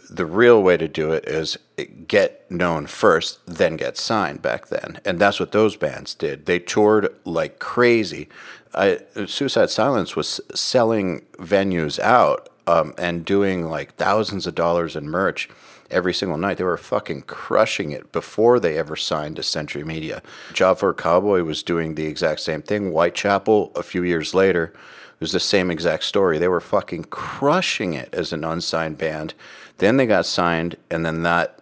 The 0.08 0.26
real 0.26 0.62
way 0.62 0.76
to 0.76 0.88
do 0.88 1.12
it 1.12 1.26
is 1.26 1.58
get 2.06 2.48
known 2.50 2.86
first, 2.86 3.40
then 3.46 3.76
get 3.76 3.98
signed 3.98 4.42
back 4.42 4.68
then. 4.68 5.00
And 5.04 5.18
that's 5.18 5.40
what 5.40 5.52
those 5.52 5.76
bands 5.76 6.14
did. 6.14 6.46
They 6.46 6.60
toured 6.60 7.14
like 7.24 7.58
crazy. 7.58 8.28
I, 8.74 9.00
Suicide 9.26 9.70
Silence 9.70 10.14
was 10.14 10.40
selling 10.54 11.22
venues 11.38 11.98
out 11.98 12.48
um, 12.68 12.92
and 12.98 13.24
doing 13.24 13.70
like 13.70 13.94
thousands 13.94 14.46
of 14.46 14.54
dollars 14.54 14.94
in 14.94 15.08
merch 15.08 15.48
every 15.90 16.12
single 16.12 16.36
night. 16.36 16.58
They 16.58 16.64
were 16.64 16.76
fucking 16.76 17.22
crushing 17.22 17.92
it 17.92 18.12
before 18.12 18.60
they 18.60 18.76
ever 18.76 18.94
signed 18.94 19.36
to 19.36 19.42
Century 19.42 19.84
Media. 19.84 20.22
Job 20.52 20.78
for 20.78 20.90
a 20.90 20.94
Cowboy 20.94 21.42
was 21.44 21.62
doing 21.62 21.94
the 21.94 22.04
exact 22.04 22.40
same 22.40 22.60
thing. 22.60 22.90
Whitechapel, 22.90 23.72
a 23.74 23.82
few 23.82 24.02
years 24.02 24.34
later, 24.34 24.74
was 25.18 25.32
the 25.32 25.40
same 25.40 25.70
exact 25.70 26.04
story. 26.04 26.38
They 26.38 26.46
were 26.46 26.60
fucking 26.60 27.04
crushing 27.04 27.94
it 27.94 28.12
as 28.12 28.34
an 28.34 28.44
unsigned 28.44 28.98
band. 28.98 29.32
Then 29.78 29.96
they 29.96 30.06
got 30.06 30.26
signed, 30.26 30.76
and 30.90 31.06
then 31.06 31.22
that 31.22 31.60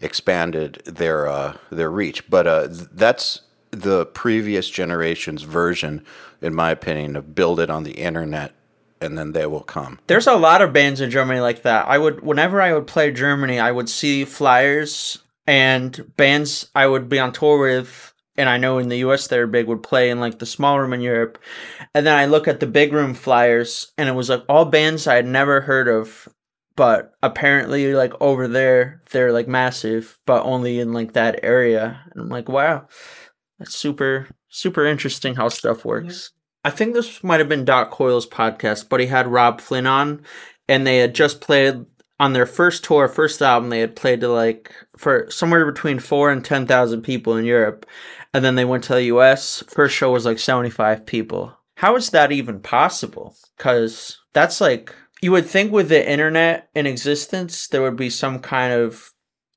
expanded 0.00 0.82
their 0.84 1.26
uh, 1.26 1.56
their 1.70 1.90
reach. 1.90 2.30
But 2.30 2.46
uh, 2.46 2.68
that's 2.70 3.40
the 3.72 4.06
previous 4.06 4.70
generation's 4.70 5.42
version, 5.42 6.04
in 6.40 6.54
my 6.54 6.70
opinion, 6.70 7.16
of 7.16 7.34
build 7.34 7.58
it 7.58 7.70
on 7.70 7.82
the 7.82 7.98
internet 7.98 8.54
and 9.00 9.18
then 9.18 9.32
they 9.32 9.46
will 9.46 9.62
come. 9.62 9.98
There's 10.06 10.26
a 10.26 10.34
lot 10.34 10.62
of 10.62 10.72
bands 10.72 11.00
in 11.00 11.10
Germany 11.10 11.40
like 11.40 11.62
that. 11.62 11.86
I 11.88 11.98
would 11.98 12.22
whenever 12.22 12.60
I 12.60 12.72
would 12.72 12.86
play 12.86 13.10
Germany, 13.10 13.58
I 13.58 13.70
would 13.70 13.88
see 13.88 14.24
flyers 14.24 15.18
and 15.46 16.12
bands 16.16 16.70
I 16.74 16.86
would 16.86 17.08
be 17.08 17.18
on 17.18 17.32
tour 17.32 17.60
with 17.60 18.12
and 18.36 18.48
I 18.48 18.56
know 18.56 18.78
in 18.78 18.88
the 18.88 18.98
US 18.98 19.28
they're 19.28 19.46
big 19.46 19.66
would 19.66 19.82
play 19.82 20.10
in 20.10 20.20
like 20.20 20.38
the 20.38 20.46
small 20.46 20.80
room 20.80 20.92
in 20.92 21.00
Europe. 21.00 21.38
And 21.94 22.06
then 22.06 22.16
I 22.16 22.26
look 22.26 22.48
at 22.48 22.60
the 22.60 22.66
big 22.66 22.92
room 22.92 23.14
flyers 23.14 23.92
and 23.98 24.08
it 24.08 24.14
was 24.14 24.28
like 24.28 24.44
all 24.48 24.64
bands 24.64 25.06
I 25.06 25.16
had 25.16 25.26
never 25.26 25.60
heard 25.60 25.88
of 25.88 26.28
but 26.76 27.12
apparently 27.22 27.94
like 27.94 28.12
over 28.20 28.48
there 28.48 29.02
they're 29.10 29.32
like 29.32 29.46
massive 29.46 30.18
but 30.26 30.42
only 30.44 30.80
in 30.80 30.92
like 30.92 31.12
that 31.12 31.40
area. 31.42 32.00
And 32.12 32.22
I'm 32.22 32.28
like, 32.28 32.48
wow. 32.48 32.88
That's 33.58 33.74
super 33.74 34.28
super 34.48 34.86
interesting 34.86 35.34
how 35.34 35.48
stuff 35.48 35.84
works. 35.84 36.30
I 36.64 36.70
think 36.70 36.94
this 36.94 37.22
might 37.22 37.40
have 37.40 37.48
been 37.48 37.64
Doc 37.64 37.90
Coyle's 37.90 38.26
podcast, 38.26 38.88
but 38.88 39.00
he 39.00 39.06
had 39.06 39.26
Robb 39.26 39.60
Flynn 39.60 39.86
on, 39.86 40.22
and 40.66 40.86
they 40.86 40.98
had 40.98 41.14
just 41.14 41.42
played 41.42 41.84
on 42.18 42.32
their 42.32 42.46
first 42.46 42.84
tour, 42.84 43.06
first 43.06 43.42
album. 43.42 43.68
They 43.68 43.80
had 43.80 43.96
played 43.96 44.20
to 44.22 44.28
like 44.28 44.72
for 44.96 45.30
somewhere 45.30 45.70
between 45.70 45.98
four 45.98 46.30
and 46.30 46.44
ten 46.44 46.66
thousand 46.66 47.02
people 47.02 47.36
in 47.36 47.44
Europe, 47.44 47.86
and 48.32 48.44
then 48.44 48.54
they 48.54 48.64
went 48.64 48.84
to 48.84 48.94
the 48.94 49.04
U.S. 49.04 49.62
First 49.68 49.94
show 49.94 50.10
was 50.12 50.24
like 50.24 50.38
seventy 50.38 50.70
five 50.70 51.04
people. 51.04 51.56
How 51.76 51.96
is 51.96 52.10
that 52.10 52.32
even 52.32 52.60
possible? 52.60 53.36
Because 53.58 54.18
that's 54.32 54.60
like 54.60 54.94
you 55.20 55.32
would 55.32 55.46
think 55.46 55.70
with 55.70 55.88
the 55.88 56.10
internet 56.10 56.68
in 56.74 56.86
existence, 56.86 57.68
there 57.68 57.82
would 57.82 57.96
be 57.96 58.10
some 58.10 58.38
kind 58.38 58.72
of 58.72 59.10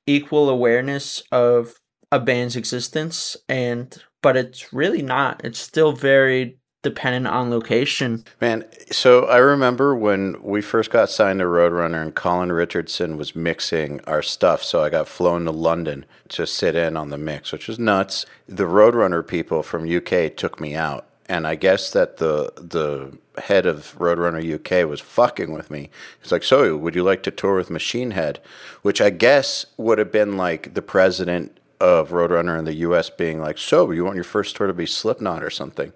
equal 0.06 0.50
awareness 0.50 1.24
of 1.32 1.74
a 2.12 2.20
band's 2.20 2.56
existence, 2.56 3.38
and 3.48 4.04
but 4.22 4.36
it's 4.36 4.74
really 4.74 5.02
not. 5.02 5.46
It's 5.46 5.60
still 5.60 5.94
very 5.94 6.58
dependent 6.88 7.28
on 7.28 7.50
location. 7.50 8.24
Man, 8.40 8.66
so 8.92 9.26
I 9.26 9.38
remember 9.38 9.96
when 9.96 10.42
we 10.42 10.62
first 10.62 10.90
got 10.90 11.10
signed 11.10 11.40
to 11.40 11.46
Roadrunner 11.46 12.02
and 12.02 12.16
Colin 12.16 12.52
Richardson 12.52 13.18
was 13.18 13.36
mixing 13.36 14.02
our 14.06 14.22
stuff. 14.22 14.64
So 14.64 14.84
I 14.84 14.90
got 14.90 15.08
flown 15.08 15.46
to 15.46 15.52
London 15.52 16.06
to 16.30 16.46
sit 16.48 16.76
in 16.76 16.96
on 16.96 17.10
the 17.10 17.18
mix, 17.18 17.52
which 17.52 17.68
was 17.68 17.80
nuts. 17.80 18.26
The 18.48 18.64
Roadrunner 18.64 19.26
people 19.26 19.64
from 19.64 19.88
UK 19.88 20.36
took 20.36 20.60
me 20.60 20.76
out. 20.76 21.06
And 21.30 21.46
I 21.46 21.56
guess 21.56 21.92
that 21.92 22.18
the 22.18 22.54
the 22.56 23.18
head 23.42 23.66
of 23.66 23.96
Roadrunner 23.98 24.42
UK 24.42 24.90
was 24.90 25.02
fucking 25.02 25.52
with 25.52 25.70
me. 25.70 25.90
He's 26.22 26.32
like, 26.32 26.44
"So, 26.44 26.78
would 26.78 26.96
you 26.96 27.04
like 27.04 27.22
to 27.24 27.32
tour 27.32 27.58
with 27.58 27.70
Machine 27.70 28.12
Head?" 28.12 28.40
Which 28.82 29.02
I 29.02 29.10
guess 29.10 29.66
would 29.76 29.98
have 29.98 30.12
been 30.12 30.38
like 30.38 30.74
the 30.74 30.82
president 30.82 31.60
of 31.80 32.10
Roadrunner 32.10 32.58
in 32.58 32.66
the 32.66 32.76
US 32.76 33.10
being 33.10 33.42
like, 33.42 33.58
"So, 33.58 33.92
you 33.92 34.06
want 34.06 34.16
your 34.16 34.24
first 34.24 34.56
tour 34.56 34.68
to 34.68 34.74
be 34.74 34.86
Slipknot 34.86 35.44
or 35.44 35.50
something?" 35.50 35.92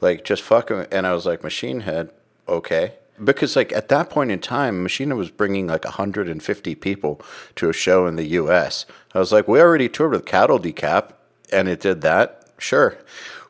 Like 0.00 0.24
just 0.24 0.42
fucking. 0.42 0.86
And 0.90 1.06
I 1.06 1.12
was 1.12 1.26
like, 1.26 1.42
Machine 1.42 1.80
Head, 1.80 2.10
okay. 2.48 2.94
Because 3.22 3.54
like 3.54 3.72
at 3.72 3.88
that 3.88 4.10
point 4.10 4.30
in 4.30 4.40
time, 4.40 4.82
Machine 4.82 5.08
Head 5.08 5.16
was 5.16 5.30
bringing 5.30 5.68
like 5.68 5.84
150 5.84 6.74
people 6.74 7.20
to 7.56 7.68
a 7.68 7.72
show 7.72 8.06
in 8.06 8.16
the 8.16 8.24
U.S. 8.24 8.86
I 9.14 9.18
was 9.18 9.32
like, 9.32 9.46
we 9.46 9.60
already 9.60 9.88
toured 9.88 10.12
with 10.12 10.26
Cattle 10.26 10.58
Decap, 10.58 11.12
and 11.52 11.68
it 11.68 11.80
did 11.80 12.00
that. 12.00 12.40
Sure, 12.58 12.98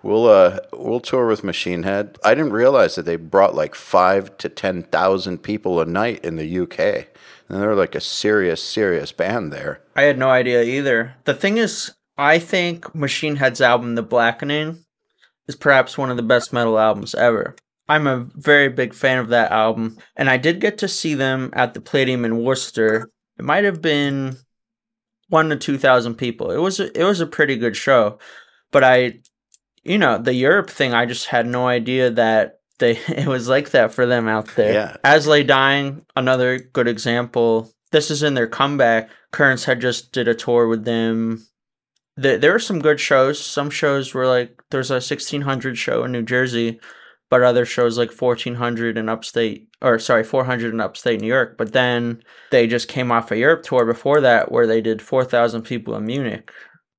we'll 0.03 0.27
uh 0.27 0.59
we'll 0.73 1.01
tour 1.01 1.27
with 1.27 1.45
Machine 1.45 1.85
Head. 1.85 2.19
I 2.23 2.35
didn't 2.35 2.53
realize 2.53 2.95
that 2.97 3.07
they 3.07 3.17
brought 3.17 3.55
like 3.55 3.75
five 3.75 4.37
to 4.39 4.49
ten 4.49 4.83
thousand 4.83 5.43
people 5.43 5.81
a 5.81 5.87
night 5.87 6.25
in 6.25 6.37
the 6.37 6.59
UK. 6.61 7.09
And 7.49 7.61
they're 7.61 7.75
like 7.75 7.95
a 7.95 8.01
serious, 8.01 8.63
serious 8.63 9.13
band 9.13 9.53
there. 9.53 9.81
I 9.95 10.03
had 10.03 10.19
no 10.19 10.31
idea 10.31 10.63
either. 10.63 11.15
The 11.25 11.35
thing 11.35 11.59
is, 11.59 11.93
I 12.17 12.39
think 12.39 12.95
Machine 12.95 13.37
Head's 13.37 13.61
album, 13.61 13.97
The 13.97 14.03
Blackening, 14.03 14.84
is 15.47 15.57
perhaps 15.57 15.99
one 15.99 16.11
of 16.11 16.17
the 16.17 16.23
best 16.23 16.53
metal 16.53 16.79
albums 16.79 17.15
ever. 17.15 17.57
I'm 17.89 18.07
a 18.07 18.27
very 18.35 18.69
big 18.69 18.95
fan 18.95 19.19
of 19.19 19.29
that 19.29 19.53
album, 19.53 19.99
and 20.17 20.31
I 20.31 20.39
did 20.39 20.61
get 20.61 20.79
to 20.79 20.89
see 20.89 21.15
them 21.15 21.51
at 21.53 21.75
the 21.75 21.81
Palladium 21.81 22.25
in 22.25 22.43
Worcester. 22.43 23.11
It 23.39 23.45
might 23.45 23.65
have 23.65 23.83
been 23.83 24.39
one 25.29 25.51
to 25.51 25.57
two 25.57 25.77
thousand 25.77 26.15
people. 26.15 26.51
It 26.51 26.59
was 26.59 26.81
a, 26.81 26.99
it 26.99 27.05
was 27.05 27.21
a 27.21 27.27
pretty 27.27 27.57
good 27.57 27.77
show, 27.77 28.19
but 28.71 28.85
I, 28.85 29.21
you 29.83 29.99
know, 29.99 30.17
the 30.17 30.35
Europe 30.35 30.71
thing, 30.71 30.95
I 30.95 31.05
just 31.05 31.27
had 31.27 31.47
no 31.47 31.67
idea 31.67 32.11
that 32.11 32.61
they 32.79 32.93
it 33.09 33.27
was 33.27 33.49
like 33.49 33.71
that 33.71 33.93
for 33.93 34.07
them 34.07 34.29
out 34.29 34.55
there. 34.57 34.73
Yeah. 34.73 34.97
As 35.05 35.27
Lay 35.27 35.43
Dying, 35.43 36.07
another 36.17 36.59
good 36.59 36.89
example. 36.89 37.71
This 37.93 38.11
is 38.11 38.23
in 38.23 38.35
their 38.35 38.49
comeback. 38.49 39.11
Currents 39.31 39.65
had 39.65 39.81
just 39.81 40.13
did 40.13 40.27
a 40.27 40.35
tour 40.35 40.67
with 40.69 40.85
them 40.85 41.47
th- 42.21 42.41
there 42.41 42.55
are 42.55 42.61
some 42.61 42.81
good 42.81 43.01
shows. 43.01 43.45
Some 43.45 43.71
shows 43.71 44.15
were 44.15 44.27
like 44.27 44.63
there's 44.71 44.91
a 44.91 44.95
1600 44.95 45.77
show 45.79 46.05
in 46.05 46.13
New 46.13 46.23
Jersey, 46.23 46.81
but 47.31 47.43
other 47.43 47.65
shows 47.65 47.99
like 47.99 48.13
1400 48.13 48.97
in 48.97 49.09
upstate 49.09 49.69
or 49.83 49.99
sorry 49.99 50.25
400 50.25 50.73
in 50.73 50.81
upstate 50.81 51.21
New 51.21 51.27
York. 51.27 51.57
But 51.57 51.73
then 51.73 52.23
they 52.51 52.67
just 52.67 52.89
came 52.89 53.11
off 53.11 53.31
a 53.31 53.39
Europe 53.39 53.63
tour 53.63 53.85
before 53.85 54.21
that 54.21 54.51
where 54.51 54.67
they 54.67 54.81
did 54.81 55.03
4,000 55.03 55.63
people 55.63 55.95
in 55.97 56.07
Munich. 56.07 56.51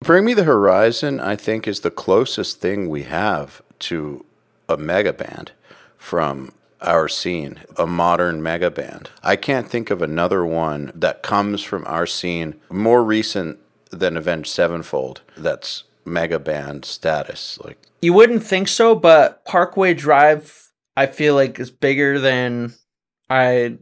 Bring 0.01 0.25
Me 0.25 0.33
the 0.33 0.43
Horizon, 0.43 1.19
I 1.19 1.35
think, 1.35 1.67
is 1.67 1.79
the 1.79 1.91
closest 1.91 2.61
thing 2.61 2.89
we 2.89 3.03
have 3.03 3.61
to 3.79 4.25
a 4.69 4.77
mega 4.77 5.13
band 5.13 5.51
from 5.97 6.51
our 6.81 7.07
scene, 7.07 7.61
a 7.77 7.87
modern 7.87 8.43
mega 8.43 8.69
band. 8.69 9.09
I 9.23 9.35
can't 9.35 9.67
think 9.67 9.89
of 9.89 10.01
another 10.01 10.45
one 10.45 10.91
that 10.93 11.23
comes 11.23 11.63
from 11.63 11.85
our 11.87 12.05
scene 12.05 12.55
more 12.69 13.03
recent 13.03 13.59
than 13.99 14.17
Avenged 14.17 14.49
Sevenfold 14.49 15.21
that's 15.37 15.83
mega 16.05 16.39
band 16.39 16.85
status. 16.85 17.57
Like 17.63 17.77
You 18.01 18.13
wouldn't 18.13 18.43
think 18.43 18.67
so, 18.67 18.95
but 18.95 19.43
Parkway 19.45 19.93
Drive, 19.93 20.71
I 20.95 21.07
feel 21.07 21.35
like 21.35 21.59
is 21.59 21.71
bigger 21.71 22.19
than 22.19 22.73
I 23.29 23.77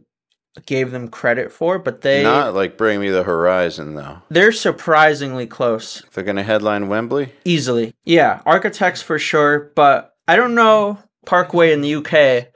gave 0.66 0.90
them 0.92 1.08
credit 1.08 1.52
for. 1.52 1.78
But 1.78 2.00
they 2.02 2.22
not 2.22 2.54
like 2.54 2.78
Bring 2.78 3.00
Me 3.00 3.10
the 3.10 3.24
Horizon 3.24 3.94
though. 3.94 4.18
they're 4.30 4.52
surprisingly 4.52 5.46
close, 5.46 6.02
They're 6.14 6.24
gonna 6.24 6.42
headline 6.44 6.88
Wembley. 6.88 7.32
easily. 7.44 7.92
Yeah, 8.04 8.40
Architects 8.46 9.02
for 9.02 9.18
sure, 9.18 9.72
but 9.74 10.14
I 10.28 10.36
don't 10.36 10.54
know 10.54 10.98
Parkway 11.26 11.72
in 11.72 11.80
the 11.82 11.96
UK, 11.96 12.48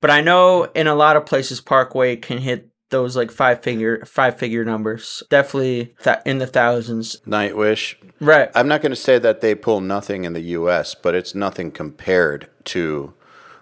but 0.00 0.10
I 0.10 0.20
know 0.20 0.64
in 0.74 0.86
a 0.86 0.94
lot 0.94 1.16
of 1.16 1.26
places 1.26 1.60
Parkway 1.60 2.16
can 2.16 2.38
hit 2.38 2.68
those 2.90 3.16
like 3.16 3.30
five 3.30 3.62
figure 3.62 4.04
five 4.04 4.38
figure 4.38 4.64
numbers. 4.64 5.22
Definitely 5.30 5.94
that 6.04 6.26
in 6.26 6.38
the 6.38 6.46
thousands. 6.46 7.20
Nightwish. 7.26 7.96
Right. 8.20 8.50
I'm 8.54 8.68
not 8.68 8.82
going 8.82 8.90
to 8.90 8.96
say 8.96 9.18
that 9.18 9.40
they 9.40 9.54
pull 9.54 9.80
nothing 9.80 10.24
in 10.24 10.32
the 10.32 10.40
U.S., 10.40 10.94
but 10.94 11.14
it's 11.14 11.34
nothing 11.34 11.70
compared 11.70 12.48
to 12.64 13.12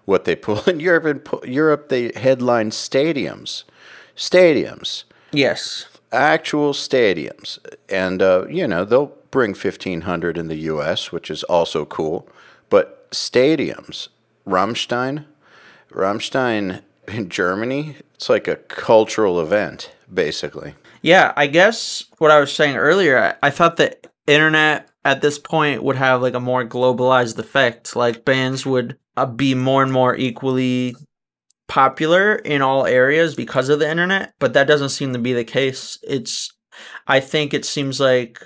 what 0.04 0.24
they 0.24 0.36
pull 0.36 0.62
in 0.66 0.80
Europe. 0.80 1.44
In 1.44 1.52
Europe, 1.52 1.88
they 1.88 2.12
headline 2.14 2.70
stadiums, 2.70 3.64
stadiums, 4.16 5.04
yes. 5.32 5.86
actual 6.12 6.72
stadiums, 6.72 7.58
and 7.88 8.22
uh, 8.22 8.46
you 8.48 8.66
know 8.66 8.84
they'll 8.84 9.14
bring 9.30 9.50
1,500 9.50 10.38
in 10.38 10.46
the 10.46 10.56
U.S., 10.56 11.10
which 11.10 11.28
is 11.30 11.42
also 11.44 11.84
cool. 11.84 12.28
But 12.70 13.10
stadiums, 13.10 14.08
Rammstein, 14.46 15.24
Rammstein 15.90 16.82
in 17.08 17.28
Germany, 17.28 17.96
it's 18.24 18.30
like 18.30 18.48
a 18.48 18.56
cultural 18.56 19.38
event, 19.38 19.92
basically. 20.12 20.74
Yeah, 21.02 21.34
I 21.36 21.46
guess 21.46 22.04
what 22.16 22.30
I 22.30 22.40
was 22.40 22.50
saying 22.50 22.76
earlier, 22.76 23.18
I, 23.18 23.48
I 23.48 23.50
thought 23.50 23.76
the 23.76 23.98
internet 24.26 24.88
at 25.04 25.20
this 25.20 25.38
point 25.38 25.82
would 25.82 25.96
have 25.96 26.22
like 26.22 26.32
a 26.32 26.40
more 26.40 26.64
globalized 26.64 27.36
effect. 27.38 27.94
Like 27.94 28.24
bands 28.24 28.64
would 28.64 28.96
uh, 29.18 29.26
be 29.26 29.54
more 29.54 29.82
and 29.82 29.92
more 29.92 30.16
equally 30.16 30.96
popular 31.68 32.36
in 32.36 32.62
all 32.62 32.86
areas 32.86 33.34
because 33.34 33.68
of 33.68 33.78
the 33.78 33.90
internet, 33.90 34.32
but 34.38 34.54
that 34.54 34.66
doesn't 34.66 34.88
seem 34.88 35.12
to 35.12 35.18
be 35.18 35.34
the 35.34 35.44
case. 35.44 35.98
It's, 36.02 36.50
I 37.06 37.20
think 37.20 37.52
it 37.52 37.66
seems 37.66 38.00
like 38.00 38.40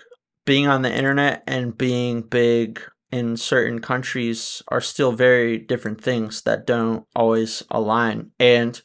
being 0.45 0.67
on 0.67 0.83
the 0.83 0.93
internet 0.93 1.45
and 1.47 1.79
being 1.79 2.23
big 2.23 2.81
in 3.13 3.37
certain 3.37 3.79
countries 3.79 4.61
are 4.67 4.81
still 4.81 5.13
very 5.13 5.57
different 5.57 6.03
things 6.03 6.43
that 6.43 6.67
don't 6.67 7.07
always 7.15 7.63
align. 7.71 8.33
And 8.41 8.83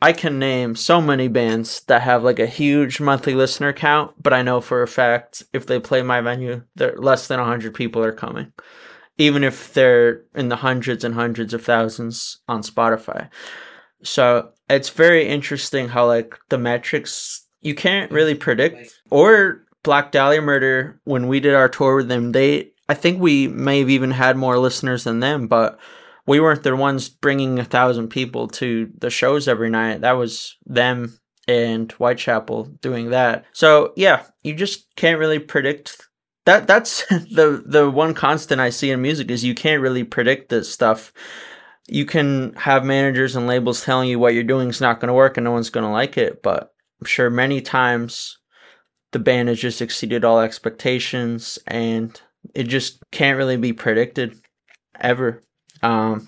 I 0.00 0.12
can 0.12 0.38
name 0.38 0.76
so 0.76 1.00
many 1.00 1.28
bands 1.28 1.80
that 1.86 2.02
have 2.02 2.22
like 2.22 2.38
a 2.38 2.46
huge 2.46 3.00
monthly 3.00 3.34
listener 3.34 3.72
count, 3.72 4.14
but 4.22 4.32
I 4.32 4.42
know 4.42 4.60
for 4.60 4.82
a 4.82 4.88
fact 4.88 5.42
if 5.52 5.66
they 5.66 5.80
play 5.80 6.02
my 6.02 6.20
venue, 6.20 6.62
there 6.74 6.94
less 6.96 7.28
than 7.28 7.40
100 7.40 7.74
people 7.74 8.04
are 8.04 8.12
coming. 8.12 8.52
Even 9.18 9.42
if 9.42 9.72
they're 9.72 10.24
in 10.34 10.50
the 10.50 10.56
hundreds 10.56 11.02
and 11.02 11.14
hundreds 11.14 11.54
of 11.54 11.64
thousands 11.64 12.40
on 12.46 12.62
Spotify. 12.62 13.30
So, 14.02 14.50
it's 14.68 14.90
very 14.90 15.26
interesting 15.26 15.88
how 15.88 16.06
like 16.06 16.34
the 16.50 16.58
metrics 16.58 17.46
you 17.62 17.74
can't 17.74 18.10
really 18.10 18.34
predict 18.34 19.00
or 19.10 19.62
Black 19.82 20.10
Dahlia 20.10 20.42
Murder 20.42 21.00
when 21.04 21.28
we 21.28 21.40
did 21.40 21.54
our 21.54 21.68
tour 21.68 21.96
with 21.96 22.08
them, 22.08 22.32
they 22.32 22.72
I 22.88 22.94
think 22.94 23.20
we 23.20 23.48
may 23.48 23.80
have 23.80 23.90
even 23.90 24.10
had 24.10 24.36
more 24.36 24.58
listeners 24.58 25.04
than 25.04 25.20
them, 25.20 25.46
but 25.46 25.78
we 26.26 26.40
weren't 26.40 26.62
the 26.62 26.74
ones 26.76 27.08
bringing 27.08 27.58
a 27.58 27.64
thousand 27.64 28.08
people 28.08 28.48
to 28.48 28.90
the 28.98 29.10
shows 29.10 29.48
every 29.48 29.70
night. 29.70 30.00
That 30.00 30.12
was 30.12 30.56
them 30.66 31.18
and 31.48 31.90
Whitechapel 31.92 32.64
doing 32.80 33.10
that. 33.10 33.44
So 33.52 33.92
yeah, 33.96 34.24
you 34.42 34.54
just 34.54 34.94
can't 34.96 35.20
really 35.20 35.38
predict 35.38 36.00
that. 36.44 36.66
That's 36.66 37.06
the 37.08 37.62
the 37.64 37.90
one 37.90 38.14
constant 38.14 38.60
I 38.60 38.70
see 38.70 38.90
in 38.90 39.02
music 39.02 39.30
is 39.30 39.44
you 39.44 39.54
can't 39.54 39.82
really 39.82 40.04
predict 40.04 40.48
this 40.48 40.72
stuff. 40.72 41.12
You 41.88 42.04
can 42.04 42.54
have 42.54 42.84
managers 42.84 43.36
and 43.36 43.46
labels 43.46 43.84
telling 43.84 44.08
you 44.08 44.18
what 44.18 44.34
you're 44.34 44.42
doing 44.42 44.68
is 44.68 44.80
not 44.80 44.98
going 44.98 45.08
to 45.08 45.14
work 45.14 45.36
and 45.36 45.44
no 45.44 45.52
one's 45.52 45.70
going 45.70 45.86
to 45.86 45.92
like 45.92 46.18
it, 46.18 46.42
but 46.42 46.72
I'm 47.00 47.06
sure 47.06 47.30
many 47.30 47.60
times 47.60 48.38
the 49.12 49.20
band 49.20 49.48
has 49.48 49.60
just 49.60 49.80
exceeded 49.80 50.24
all 50.24 50.40
expectations 50.40 51.60
and 51.68 52.20
it 52.54 52.64
just 52.64 53.02
can't 53.12 53.38
really 53.38 53.56
be 53.56 53.72
predicted 53.72 54.36
ever. 55.00 55.42
Um, 55.86 56.26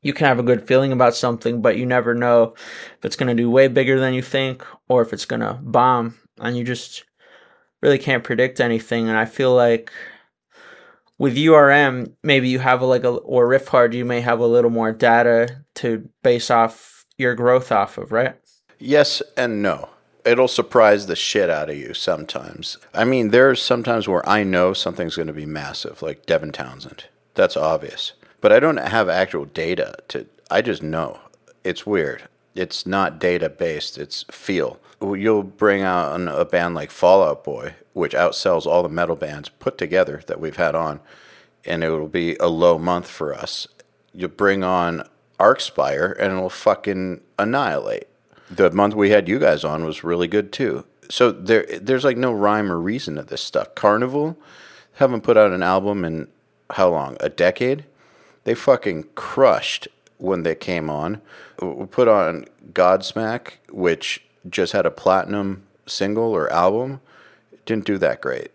you 0.00 0.12
can 0.14 0.26
have 0.26 0.38
a 0.38 0.42
good 0.42 0.66
feeling 0.66 0.92
about 0.92 1.14
something, 1.14 1.60
but 1.60 1.76
you 1.76 1.86
never 1.86 2.14
know 2.14 2.54
if 2.98 3.04
it's 3.04 3.16
going 3.16 3.34
to 3.34 3.40
do 3.40 3.50
way 3.50 3.68
bigger 3.68 4.00
than 4.00 4.14
you 4.14 4.22
think 4.22 4.64
or 4.88 5.02
if 5.02 5.12
it's 5.12 5.26
going 5.26 5.40
to 5.40 5.58
bomb. 5.62 6.18
And 6.38 6.56
you 6.56 6.64
just 6.64 7.04
really 7.82 7.98
can't 7.98 8.24
predict 8.24 8.60
anything. 8.60 9.08
And 9.08 9.18
I 9.18 9.26
feel 9.26 9.54
like 9.54 9.92
with 11.18 11.36
URM, 11.36 12.14
maybe 12.22 12.48
you 12.48 12.58
have 12.58 12.80
a, 12.80 12.86
like 12.86 13.04
a, 13.04 13.10
or 13.10 13.46
Riffhard, 13.46 13.92
you 13.92 14.04
may 14.04 14.22
have 14.22 14.40
a 14.40 14.46
little 14.46 14.70
more 14.70 14.90
data 14.90 15.64
to 15.76 16.08
base 16.22 16.50
off 16.50 17.04
your 17.18 17.34
growth 17.34 17.70
off 17.70 17.98
of, 17.98 18.10
right? 18.10 18.34
Yes 18.78 19.22
and 19.36 19.62
no. 19.62 19.90
It'll 20.24 20.48
surprise 20.48 21.06
the 21.06 21.16
shit 21.16 21.50
out 21.50 21.68
of 21.68 21.76
you 21.76 21.94
sometimes. 21.94 22.78
I 22.94 23.04
mean, 23.04 23.30
there's 23.30 23.60
sometimes 23.60 24.08
where 24.08 24.26
I 24.28 24.44
know 24.44 24.72
something's 24.72 25.16
going 25.16 25.26
to 25.28 25.32
be 25.32 25.46
massive, 25.46 26.00
like 26.00 26.26
Devin 26.26 26.52
Townsend. 26.52 27.04
That's 27.34 27.56
obvious. 27.56 28.12
But 28.42 28.52
I 28.52 28.60
don't 28.60 28.76
have 28.76 29.08
actual 29.08 29.46
data 29.46 29.94
to, 30.08 30.26
I 30.50 30.60
just 30.60 30.82
know. 30.82 31.20
It's 31.64 31.86
weird. 31.86 32.24
It's 32.54 32.86
not 32.86 33.18
data 33.18 33.48
based, 33.48 33.96
it's 33.96 34.24
feel. 34.30 34.78
You'll 35.00 35.42
bring 35.42 35.80
out 35.80 36.20
a 36.20 36.44
band 36.44 36.74
like 36.74 36.90
Fallout 36.90 37.42
Boy, 37.42 37.76
which 37.94 38.12
outsells 38.12 38.66
all 38.66 38.82
the 38.82 38.90
metal 38.90 39.16
bands 39.16 39.48
put 39.48 39.78
together 39.78 40.22
that 40.26 40.38
we've 40.38 40.56
had 40.56 40.74
on, 40.74 41.00
and 41.64 41.82
it 41.82 41.88
will 41.88 42.08
be 42.08 42.36
a 42.36 42.48
low 42.48 42.78
month 42.78 43.08
for 43.08 43.34
us. 43.34 43.66
You 44.12 44.28
bring 44.28 44.62
on 44.62 45.08
Archspire, 45.40 46.14
and 46.18 46.34
it'll 46.34 46.50
fucking 46.50 47.22
annihilate 47.38 48.08
the 48.56 48.70
month 48.70 48.94
we 48.94 49.10
had 49.10 49.28
you 49.28 49.38
guys 49.38 49.64
on 49.64 49.84
was 49.84 50.04
really 50.04 50.28
good 50.28 50.52
too. 50.52 50.84
So 51.08 51.32
there, 51.32 51.66
there's 51.80 52.04
like 52.04 52.16
no 52.16 52.32
rhyme 52.32 52.70
or 52.70 52.78
reason 52.78 53.16
to 53.16 53.22
this 53.22 53.42
stuff. 53.42 53.74
Carnival 53.74 54.36
haven't 54.94 55.22
put 55.22 55.36
out 55.36 55.52
an 55.52 55.62
album 55.62 56.04
in 56.04 56.28
how 56.70 56.90
long? 56.90 57.16
A 57.20 57.28
decade. 57.28 57.84
They 58.44 58.54
fucking 58.54 59.10
crushed 59.14 59.88
when 60.18 60.42
they 60.42 60.54
came 60.54 60.90
on. 60.90 61.20
We 61.60 61.86
put 61.86 62.08
on 62.08 62.46
Godsmack, 62.72 63.54
which 63.70 64.24
just 64.48 64.72
had 64.72 64.86
a 64.86 64.90
platinum 64.90 65.64
single 65.86 66.32
or 66.32 66.52
album. 66.52 67.00
Didn't 67.66 67.84
do 67.84 67.98
that 67.98 68.20
great. 68.20 68.50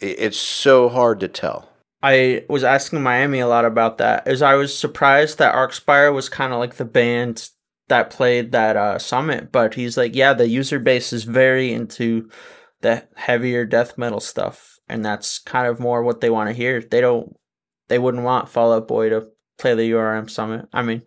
It's 0.00 0.38
so 0.38 0.88
hard 0.88 1.20
to 1.20 1.28
tell. 1.28 1.70
I 2.02 2.44
was 2.48 2.64
asking 2.64 3.02
Miami 3.02 3.40
a 3.40 3.46
lot 3.46 3.64
about 3.64 3.98
that. 3.98 4.28
As 4.28 4.42
I 4.42 4.54
was 4.54 4.76
surprised 4.76 5.38
that 5.38 5.54
Archspire 5.54 6.12
was 6.12 6.28
kind 6.28 6.52
of 6.52 6.58
like 6.58 6.74
the 6.74 6.84
band 6.84 7.48
that 7.88 8.10
played 8.10 8.52
that 8.52 8.76
uh, 8.76 8.98
summit, 8.98 9.50
but 9.50 9.74
he's 9.74 9.96
like, 9.96 10.14
yeah, 10.14 10.34
the 10.34 10.48
user 10.48 10.78
base 10.78 11.12
is 11.12 11.24
very 11.24 11.72
into 11.72 12.28
the 12.82 13.04
heavier 13.14 13.64
death 13.64 13.96
metal 13.96 14.20
stuff, 14.20 14.78
and 14.88 15.04
that's 15.04 15.38
kind 15.38 15.66
of 15.66 15.80
more 15.80 16.02
what 16.02 16.20
they 16.20 16.30
want 16.30 16.48
to 16.48 16.54
hear. 16.54 16.80
They 16.80 17.00
don't, 17.00 17.34
they 17.88 17.98
wouldn't 17.98 18.24
want 18.24 18.48
Fallout 18.48 18.88
Boy 18.88 19.08
to 19.10 19.26
play 19.58 19.74
the 19.74 19.90
URM 19.92 20.28
summit. 20.30 20.66
I 20.72 20.82
mean, 20.82 21.02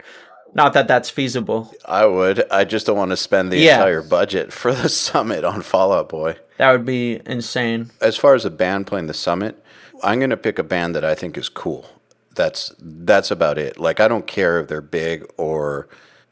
not 0.54 0.74
that 0.74 0.88
that's 0.88 1.10
feasible. 1.10 1.74
I 1.86 2.06
would. 2.06 2.50
I 2.52 2.63
just 2.63 2.86
don't 2.86 2.98
want 2.98 3.12
to 3.12 3.18
spend 3.18 3.52
the 3.52 3.58
Yeah. 3.58 3.76
entire 3.76 4.02
budget 4.02 4.54
for 4.54 4.74
the 4.74 4.90
summit 5.08 5.44
on 5.44 5.62
Fallout 5.62 6.10
Boy. 6.10 6.38
That 6.58 6.72
would 6.72 6.86
be 6.86 7.22
insane. 7.26 7.92
as 8.02 8.18
far 8.18 8.34
as 8.36 8.46
a 8.46 8.50
band 8.50 8.88
playing 8.88 9.08
the 9.08 9.13
summit, 9.13 9.63
I'm 10.04 10.20
gonna 10.20 10.38
pick 10.38 10.58
a 10.60 10.63
band 10.63 10.96
that 10.96 11.06
I 11.06 11.13
think 11.16 11.38
is 11.38 11.50
cool. 11.50 11.90
That's 12.36 12.74
that's 12.80 13.32
about 13.32 13.58
it. 13.58 13.80
Like 13.80 14.00
I 14.00 14.08
don't 14.08 14.28
care 14.28 14.60
if 14.60 14.68
they're 14.68 14.82
big 14.82 15.26
or 15.38 15.88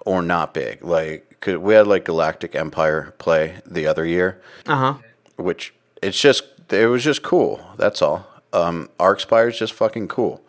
or 0.05 0.21
not 0.21 0.53
big. 0.53 0.83
Like 0.83 1.37
'cause 1.41 1.57
we 1.57 1.73
had 1.73 1.85
like 1.87 2.05
Galactic 2.05 2.55
Empire 2.55 3.13
play 3.17 3.55
the 3.65 3.85
other 3.87 4.05
year, 4.05 4.41
Uh 4.67 4.75
huh. 4.75 4.93
which 5.35 5.73
it's 6.01 6.19
just 6.19 6.43
it 6.71 6.87
was 6.87 7.03
just 7.03 7.21
cool. 7.23 7.59
That's 7.77 8.01
all. 8.01 8.27
Um, 8.55 8.89
Archspire 8.99 9.49
is 9.49 9.59
just 9.59 9.73
fucking 9.73 10.07
cool. 10.07 10.41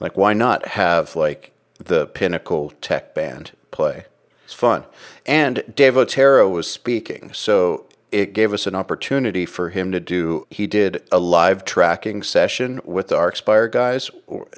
Like 0.00 0.16
why 0.16 0.32
not 0.32 0.68
have 0.68 1.16
like 1.16 1.52
the 1.78 2.06
pinnacle 2.06 2.72
tech 2.80 3.14
band 3.14 3.52
play? 3.70 4.04
It's 4.44 4.54
fun. 4.54 4.84
And 5.24 5.64
Dave 5.74 5.96
Otero 5.96 6.48
was 6.48 6.70
speaking, 6.70 7.32
so 7.32 7.86
it 8.12 8.34
gave 8.34 8.52
us 8.52 8.66
an 8.66 8.74
opportunity 8.74 9.46
for 9.46 9.70
him 9.70 9.90
to 9.92 10.00
do. 10.00 10.46
He 10.50 10.66
did 10.66 11.02
a 11.10 11.18
live 11.18 11.64
tracking 11.64 12.22
session 12.22 12.80
with 12.84 13.08
the 13.08 13.16
Archspire 13.16 13.70
guys. 13.72 14.10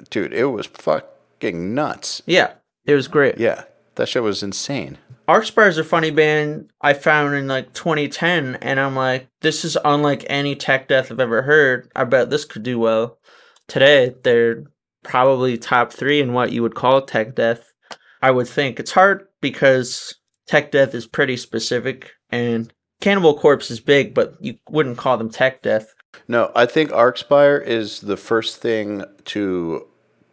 Dude, 0.09 0.33
it 0.33 0.45
was 0.45 0.67
fucking 0.67 1.73
nuts. 1.73 2.21
Yeah, 2.25 2.51
it 2.85 2.93
was 2.93 3.07
great. 3.07 3.37
Yeah, 3.37 3.63
that 3.97 4.09
show 4.09 4.23
was 4.23 4.41
insane. 4.43 4.97
Archspire 5.27 5.67
is 5.67 5.77
a 5.77 5.83
funny 5.83 6.09
band 6.09 6.69
I 6.79 6.93
found 6.93 7.35
in 7.35 7.47
like 7.47 7.73
2010, 7.73 8.55
and 8.55 8.79
I'm 8.79 8.95
like, 8.95 9.27
this 9.41 9.65
is 9.65 9.77
unlike 9.83 10.25
any 10.29 10.55
tech 10.55 10.87
death 10.87 11.11
I've 11.11 11.19
ever 11.19 11.41
heard. 11.41 11.91
I 11.95 12.05
bet 12.05 12.29
this 12.29 12.45
could 12.45 12.63
do 12.63 12.79
well. 12.79 13.19
Today, 13.67 14.15
they're 14.23 14.63
probably 15.03 15.57
top 15.57 15.91
three 15.91 16.21
in 16.21 16.33
what 16.33 16.53
you 16.53 16.61
would 16.61 16.75
call 16.75 17.01
tech 17.01 17.35
death. 17.35 17.73
I 18.21 18.31
would 18.31 18.47
think 18.47 18.79
it's 18.79 18.91
hard 18.91 19.27
because 19.41 20.15
tech 20.47 20.71
death 20.71 20.95
is 20.95 21.05
pretty 21.05 21.35
specific, 21.35 22.11
and 22.29 22.71
Cannibal 23.01 23.37
Corpse 23.37 23.69
is 23.69 23.79
big, 23.79 24.13
but 24.13 24.35
you 24.39 24.55
wouldn't 24.69 24.97
call 24.97 25.17
them 25.17 25.29
tech 25.29 25.61
death. 25.61 25.93
No, 26.27 26.51
I 26.55 26.65
think 26.65 26.89
Archspire 26.91 27.63
is 27.63 28.01
the 28.01 28.17
first 28.17 28.61
thing 28.61 29.03
to 29.25 29.87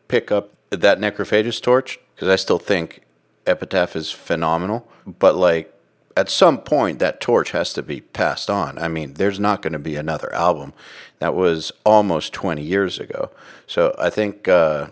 pick 0.09 0.31
up 0.31 0.55
that 0.71 0.99
Necrophagist 0.99 1.63
torch 1.63 1.99
because 2.15 2.29
I 2.29 2.37
still 2.37 2.59
think 2.59 3.04
Epitaph 3.47 3.97
is 3.97 4.11
phenomenal, 4.11 4.89
but 5.07 5.35
like 5.37 5.75
at 6.17 6.31
some 6.31 6.59
point 6.59 6.99
that 6.99 7.21
torch 7.21 7.51
has 7.51 7.73
to 7.73 7.83
be 7.83 8.01
passed 8.01 8.49
on. 8.49 8.79
I 8.79 8.89
mean, 8.89 9.15
there's 9.15 9.41
not 9.41 9.63
going 9.63 9.73
to 9.73 9.79
be 9.79 9.97
another 9.97 10.33
album. 10.33 10.73
That 11.19 11.35
was 11.35 11.73
almost 11.85 12.33
20 12.33 12.63
years 12.63 12.99
ago. 12.99 13.31
So 13.67 13.95
I 13.99 14.11
think 14.11 14.49
uh, 14.49 14.89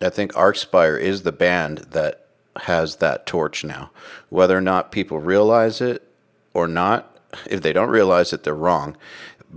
I 0.00 0.10
think 0.10 0.32
Archspire 0.32 1.00
is 1.00 1.22
the 1.22 1.32
band 1.32 1.78
that 1.90 2.26
has 2.62 2.96
that 2.96 3.26
torch 3.26 3.64
now. 3.64 3.90
Whether 4.28 4.56
or 4.56 4.60
not 4.60 4.92
people 4.92 5.18
realize 5.18 5.80
it 5.80 6.06
or 6.54 6.68
not, 6.68 7.16
if 7.46 7.62
they 7.62 7.72
don't 7.72 7.88
realize 7.88 8.32
it, 8.32 8.44
they're 8.44 8.54
wrong 8.54 8.96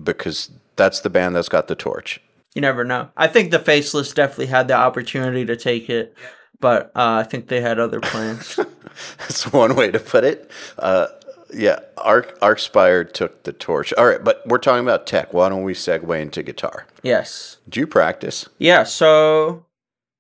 because 0.02 0.52
that's 0.76 1.00
the 1.00 1.10
band 1.10 1.36
that's 1.36 1.50
got 1.50 1.68
the 1.68 1.76
torch. 1.76 2.22
You 2.54 2.62
never 2.62 2.86
know. 2.86 3.10
I 3.18 3.28
think 3.28 3.52
the 3.52 3.60
Faceless 3.60 4.14
definitely 4.14 4.46
had 4.46 4.70
the 4.70 4.76
opportunity 4.76 5.46
to 5.46 5.58
take 5.58 5.90
it 5.90 6.16
but 6.66 6.88
uh, 6.96 7.22
I 7.22 7.22
think 7.22 7.48
they 7.48 7.62
had 7.62 7.78
other 7.78 8.00
plans. 8.00 8.60
That's 9.20 9.54
one 9.54 9.76
way 9.76 9.92
to 9.92 10.00
put 10.00 10.24
it. 10.24 10.50
Uh, 10.80 11.06
yeah, 11.54 11.78
Arc 11.96 12.40
Archspire 12.40 13.14
took 13.14 13.44
the 13.44 13.54
torch. 13.54 13.94
All 13.94 14.08
right, 14.08 14.24
but 14.24 14.42
we're 14.48 14.58
talking 14.58 14.84
about 14.84 15.06
tech. 15.06 15.32
Why 15.32 15.48
don't 15.48 15.62
we 15.62 15.76
segue 15.76 16.20
into 16.20 16.42
guitar? 16.42 16.88
Yes. 17.04 17.58
Do 17.70 17.80
you 17.80 17.86
practice? 17.86 18.50
Yeah. 18.58 18.82
So 18.82 19.64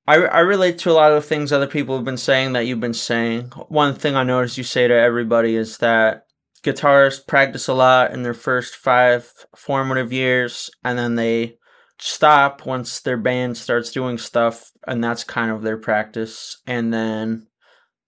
I 0.05 0.17
I 0.17 0.41
relate 0.41 0.77
to 0.79 0.91
a 0.91 0.93
lot 0.93 1.13
of 1.13 1.25
things 1.25 1.51
other 1.51 1.65
people 1.65 1.95
have 1.95 2.05
been 2.05 2.15
saying 2.15 2.53
that 2.53 2.67
you've 2.67 2.79
been 2.79 2.93
saying. 2.93 3.45
One 3.69 3.95
thing 3.95 4.15
I 4.15 4.21
notice 4.21 4.55
you 4.55 4.63
say 4.63 4.88
to 4.88 4.93
everybody 4.93 5.55
is 5.55 5.79
that 5.79 6.27
guitarists 6.62 7.25
practice 7.25 7.67
a 7.67 7.73
lot 7.73 8.13
in 8.13 8.21
their 8.21 8.36
first 8.36 8.75
five 8.75 9.34
formative 9.55 10.13
years, 10.13 10.69
and 10.84 10.95
then 10.95 11.15
they 11.15 11.58
stop 11.99 12.65
once 12.65 12.99
their 12.99 13.17
band 13.17 13.58
starts 13.58 13.91
doing 13.91 14.17
stuff 14.17 14.71
and 14.88 15.03
that's 15.03 15.23
kind 15.23 15.51
of 15.51 15.62
their 15.62 15.77
practice. 15.77 16.58
And 16.67 16.93
then 16.93 17.47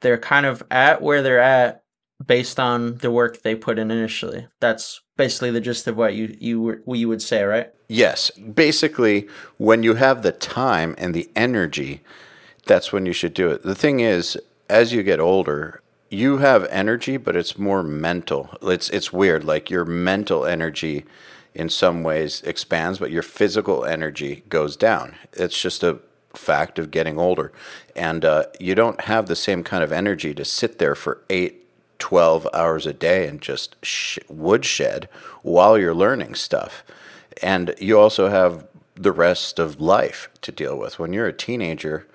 they're 0.02 0.18
kind 0.18 0.46
of 0.46 0.64
at 0.70 1.02
where 1.02 1.22
they're 1.22 1.40
at 1.40 1.84
based 2.26 2.60
on 2.60 2.96
the 2.96 3.12
work 3.12 3.42
they 3.42 3.56
put 3.56 3.80
in 3.80 3.92
initially. 3.92 4.48
That's 4.60 5.02
basically 5.16 5.52
the 5.52 5.62
gist 5.62 5.88
of 5.88 5.98
what 5.98 6.16
you 6.16 6.36
you 6.40 6.82
what 6.86 7.00
you 7.00 7.08
would 7.08 7.22
say 7.22 7.44
right? 7.44 7.72
Yes. 7.88 8.32
Basically 8.32 9.28
when 9.58 9.84
you 9.84 9.96
have 9.96 10.22
the 10.22 10.32
time 10.32 10.96
and 10.98 11.14
the 11.14 11.30
energy 11.36 12.02
that's 12.66 12.92
when 12.92 13.06
you 13.06 13.14
should 13.14 13.34
do 13.34 13.50
it. 13.50 13.64
The 13.64 13.76
thing 13.76 14.00
is 14.00 14.38
as 14.70 14.94
you 14.94 15.04
get 15.04 15.20
older 15.20 15.82
you 16.10 16.38
have 16.38 16.66
energy 16.66 17.18
but 17.18 17.36
it's 17.36 17.58
more 17.58 17.84
mental. 17.84 18.50
It's 18.62 18.90
it's 18.90 19.14
weird. 19.14 19.44
Like 19.44 19.70
your 19.70 19.86
mental 19.86 20.46
energy 20.46 21.06
in 21.58 21.70
some 21.70 22.04
ways 22.04 22.44
expands, 22.44 23.00
but 23.00 23.10
your 23.10 23.24
physical 23.24 23.84
energy 23.84 24.44
goes 24.48 24.78
down. 24.78 25.16
It's 25.34 25.60
just 25.60 25.82
a 25.82 25.98
fact 26.36 26.78
of 26.78 26.92
getting 26.92 27.18
older. 27.18 27.52
And 27.96 28.24
uh, 28.24 28.46
you 28.60 28.76
don't 28.76 29.02
have 29.02 29.26
the 29.26 29.36
same 29.36 29.64
kind 29.64 29.84
of 29.84 29.92
energy 29.92 30.36
to 30.36 30.46
sit 30.46 30.78
there 30.78 30.94
for 30.94 31.24
eight, 31.32 31.66
12 31.98 32.48
hours 32.54 32.86
a 32.86 32.94
day 32.94 33.28
and 33.28 33.42
just 33.42 33.76
sh- 33.84 34.20
woodshed 34.30 35.10
while 35.42 35.80
you're 35.80 35.96
learning 35.96 36.36
stuff. 36.36 36.84
And 37.42 37.74
you 37.80 38.00
also 38.00 38.30
have 38.30 38.68
the 38.94 39.12
rest 39.12 39.58
of 39.58 39.82
life 39.82 40.30
to 40.42 40.52
deal 40.52 40.78
with. 40.78 41.00
When 41.00 41.12
you're 41.12 41.26
a 41.26 41.34
teenager, 41.34 42.06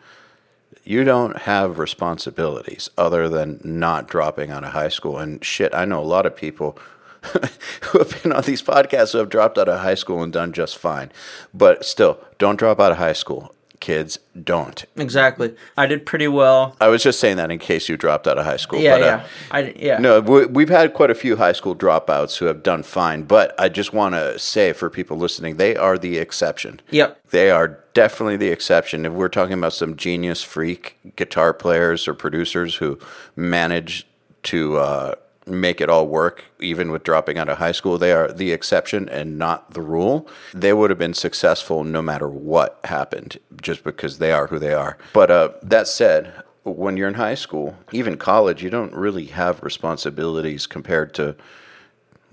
you 0.85 1.03
don't 1.03 1.39
have 1.39 1.81
responsibilities 1.81 2.91
other 2.97 3.29
than 3.29 3.61
not 3.65 4.09
dropping 4.09 4.53
out 4.53 4.63
of 4.63 4.73
high 4.73 4.89
school. 4.89 5.19
And 5.19 5.45
shit, 5.45 5.75
I 5.75 5.85
know 5.85 6.01
a 6.01 6.05
lot 6.05 6.27
of 6.27 6.37
people 6.37 6.79
who 7.83 7.99
have 7.99 8.23
been 8.23 8.33
on 8.33 8.43
these 8.43 8.63
podcasts 8.63 9.13
who 9.13 9.19
have 9.19 9.29
dropped 9.29 9.59
out 9.59 9.69
of 9.69 9.81
high 9.81 9.95
school 9.95 10.23
and 10.23 10.33
done 10.33 10.53
just 10.53 10.77
fine. 10.77 11.13
But 11.55 11.85
still, 11.85 12.19
don't 12.39 12.59
drop 12.59 12.81
out 12.81 12.93
of 12.93 12.99
high 12.99 13.13
school. 13.13 13.55
Kids, 13.81 14.21
don't. 14.41 14.85
Exactly. 14.95 15.57
I 15.77 15.87
did 15.87 16.07
pretty 16.07 16.29
well. 16.29 16.77
I 16.81 16.87
was 16.87 17.03
just 17.03 17.19
saying 17.19 17.37
that 17.39 17.51
in 17.51 17.59
case 17.59 17.89
you 17.89 17.97
dropped 17.97 18.29
out 18.29 18.39
of 18.39 18.45
high 18.45 18.57
school. 18.57 18.79
Yeah, 18.79 18.95
but, 18.95 19.01
yeah. 19.01 19.15
Uh, 19.15 19.27
I, 19.51 19.75
yeah. 19.77 19.99
No, 19.99 20.21
we, 20.21 20.63
have 20.63 20.69
had 20.69 20.95
quite 20.95 21.11
a 21.11 21.17
few 21.17 21.35
high 21.35 21.51
school 21.51 21.75
dropouts 21.75 22.39
who 22.39 22.45
have 22.45 22.63
done 22.63 22.85
fine. 22.85 23.25
But 23.25 23.59
I 23.59 23.69
just 23.69 23.93
want 23.93 24.15
to 24.15 24.39
say 24.39 24.73
for 24.73 24.89
people 24.89 25.17
listening, 25.17 25.57
they 25.57 25.75
are 25.75 25.99
the 25.99 26.19
exception. 26.19 26.81
Yep. 26.91 27.31
They 27.31 27.51
are 27.51 27.81
definitely 27.93 28.37
the 28.37 28.51
exception. 28.51 29.05
If 29.05 29.15
we're 29.15 29.29
talking 29.29 29.55
about 29.55 29.73
some 29.73 29.97
genius 29.97 30.45
freak 30.45 30.99
guitar 31.17 31.53
players 31.53 32.07
or 32.07 32.15
producers 32.15 32.77
who 32.77 33.01
manage 33.35 34.07
to 34.45 34.77
uh, 34.77 35.15
make 35.47 35.81
it 35.81 35.89
all 35.89 36.07
work, 36.07 36.45
even 36.61 36.91
with 36.91 37.03
dropping 37.03 37.39
out 37.39 37.49
of 37.49 37.59
high 37.59 37.73
school. 37.73 37.99
They 37.99 38.13
are 38.13 38.33
the 38.33 38.53
exception 38.53 39.09
and 39.09 39.39
not 39.39 39.73
the 39.73 39.83
rule. 39.83 40.29
They 40.55 40.73
would 40.73 40.91
have 40.91 40.99
been 40.99 41.15
successful 41.15 41.85
no 41.85 42.03
matter 42.03 42.29
what 42.29 42.81
happened, 42.85 43.39
just 43.61 43.85
because 43.85 44.19
they 44.19 44.33
are 44.33 44.47
who 44.47 44.59
they 44.59 44.75
are. 44.75 44.99
But 45.13 45.31
uh, 45.31 45.51
that 45.63 45.89
said, 45.89 46.43
when 46.65 46.97
you're 46.97 47.09
in 47.09 47.15
high 47.15 47.35
school, 47.35 47.77
even 47.91 48.17
college, 48.17 48.63
you 48.63 48.71
don't 48.71 48.95
really 48.95 49.27
have 49.27 49.63
responsibilities 49.63 50.67
compared 50.67 51.13
to 51.15 51.37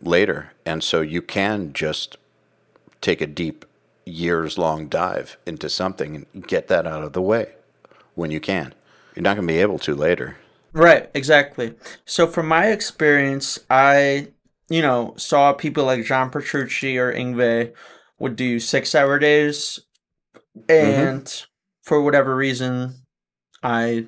later. 0.01 0.51
And 0.65 0.83
so 0.83 1.01
you 1.01 1.21
can 1.21 1.73
just 1.73 2.17
take 3.01 3.21
a 3.21 3.27
deep, 3.27 3.65
years 4.05 4.57
long 4.57 4.87
dive 4.87 5.37
into 5.45 5.69
something 5.69 6.27
and 6.33 6.47
get 6.47 6.67
that 6.67 6.85
out 6.85 7.03
of 7.03 7.13
the 7.13 7.21
way 7.21 7.53
when 8.15 8.31
you 8.31 8.39
can. 8.39 8.73
You're 9.15 9.23
not 9.23 9.35
going 9.35 9.47
to 9.47 9.53
be 9.53 9.61
able 9.61 9.79
to 9.79 9.95
later. 9.95 10.37
Right, 10.73 11.09
exactly. 11.13 11.73
So 12.05 12.27
from 12.27 12.47
my 12.47 12.67
experience, 12.67 13.59
I, 13.69 14.27
you 14.69 14.81
know, 14.81 15.13
saw 15.17 15.53
people 15.53 15.85
like 15.85 16.05
John 16.05 16.29
Petrucci 16.29 16.97
or 16.97 17.13
Yngwie 17.13 17.73
would 18.19 18.35
do 18.35 18.59
six 18.59 18.93
hour 18.93 19.17
days 19.17 19.79
mm-hmm. 20.57 20.71
and 20.71 21.25
mm-hmm. 21.25 21.45
for 21.83 22.01
whatever 22.01 22.35
reason 22.35 22.93
I 23.63 24.07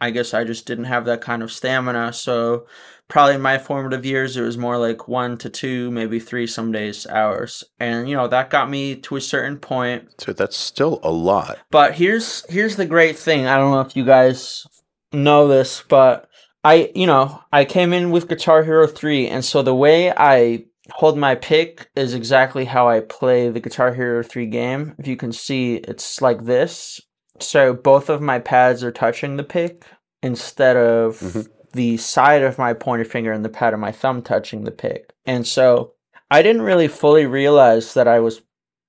I 0.00 0.10
guess 0.10 0.32
I 0.32 0.44
just 0.44 0.66
didn't 0.66 0.84
have 0.84 1.04
that 1.04 1.20
kind 1.20 1.42
of 1.42 1.52
stamina. 1.52 2.14
So 2.14 2.66
probably 3.08 3.34
in 3.34 3.42
my 3.42 3.58
formative 3.58 4.06
years 4.06 4.36
it 4.36 4.42
was 4.42 4.56
more 4.56 4.78
like 4.78 5.08
one 5.08 5.36
to 5.38 5.50
two, 5.50 5.90
maybe 5.90 6.18
three 6.18 6.46
some 6.46 6.72
days 6.72 7.06
hours. 7.06 7.64
And 7.78 8.08
you 8.08 8.16
know, 8.16 8.26
that 8.28 8.50
got 8.50 8.70
me 8.70 8.96
to 8.96 9.16
a 9.16 9.20
certain 9.20 9.58
point. 9.58 10.08
So 10.18 10.32
that's 10.32 10.56
still 10.56 11.00
a 11.02 11.10
lot. 11.10 11.58
But 11.70 11.94
here's 11.94 12.48
here's 12.50 12.76
the 12.76 12.86
great 12.86 13.18
thing. 13.18 13.46
I 13.46 13.58
don't 13.58 13.72
know 13.72 13.82
if 13.82 13.94
you 13.94 14.04
guys 14.04 14.66
know 15.12 15.48
this, 15.48 15.82
but 15.88 16.28
I, 16.62 16.90
you 16.94 17.06
know, 17.06 17.42
I 17.52 17.64
came 17.64 17.92
in 17.92 18.10
with 18.10 18.28
Guitar 18.28 18.64
Hero 18.64 18.86
3, 18.86 19.28
and 19.28 19.44
so 19.44 19.62
the 19.62 19.74
way 19.74 20.12
I 20.12 20.64
hold 20.92 21.16
my 21.16 21.34
pick 21.34 21.88
is 21.96 22.14
exactly 22.14 22.64
how 22.64 22.88
I 22.88 23.00
play 23.00 23.48
the 23.48 23.60
Guitar 23.60 23.94
Hero 23.94 24.22
3 24.22 24.46
game. 24.46 24.94
If 24.98 25.06
you 25.06 25.16
can 25.16 25.32
see, 25.32 25.76
it's 25.76 26.20
like 26.20 26.44
this. 26.44 27.00
So 27.38 27.72
both 27.72 28.08
of 28.08 28.20
my 28.20 28.38
pads 28.38 28.84
are 28.84 28.92
touching 28.92 29.36
the 29.36 29.44
pick 29.44 29.84
instead 30.22 30.76
of 30.76 31.18
mm-hmm. 31.20 31.40
the 31.72 31.96
side 31.96 32.42
of 32.42 32.58
my 32.58 32.74
pointer 32.74 33.04
finger 33.04 33.32
and 33.32 33.44
the 33.44 33.48
pad 33.48 33.72
of 33.72 33.80
my 33.80 33.92
thumb 33.92 34.22
touching 34.22 34.64
the 34.64 34.70
pick. 34.70 35.12
And 35.24 35.46
so 35.46 35.94
I 36.30 36.42
didn't 36.42 36.62
really 36.62 36.88
fully 36.88 37.26
realize 37.26 37.94
that 37.94 38.06
I 38.06 38.20
was, 38.20 38.42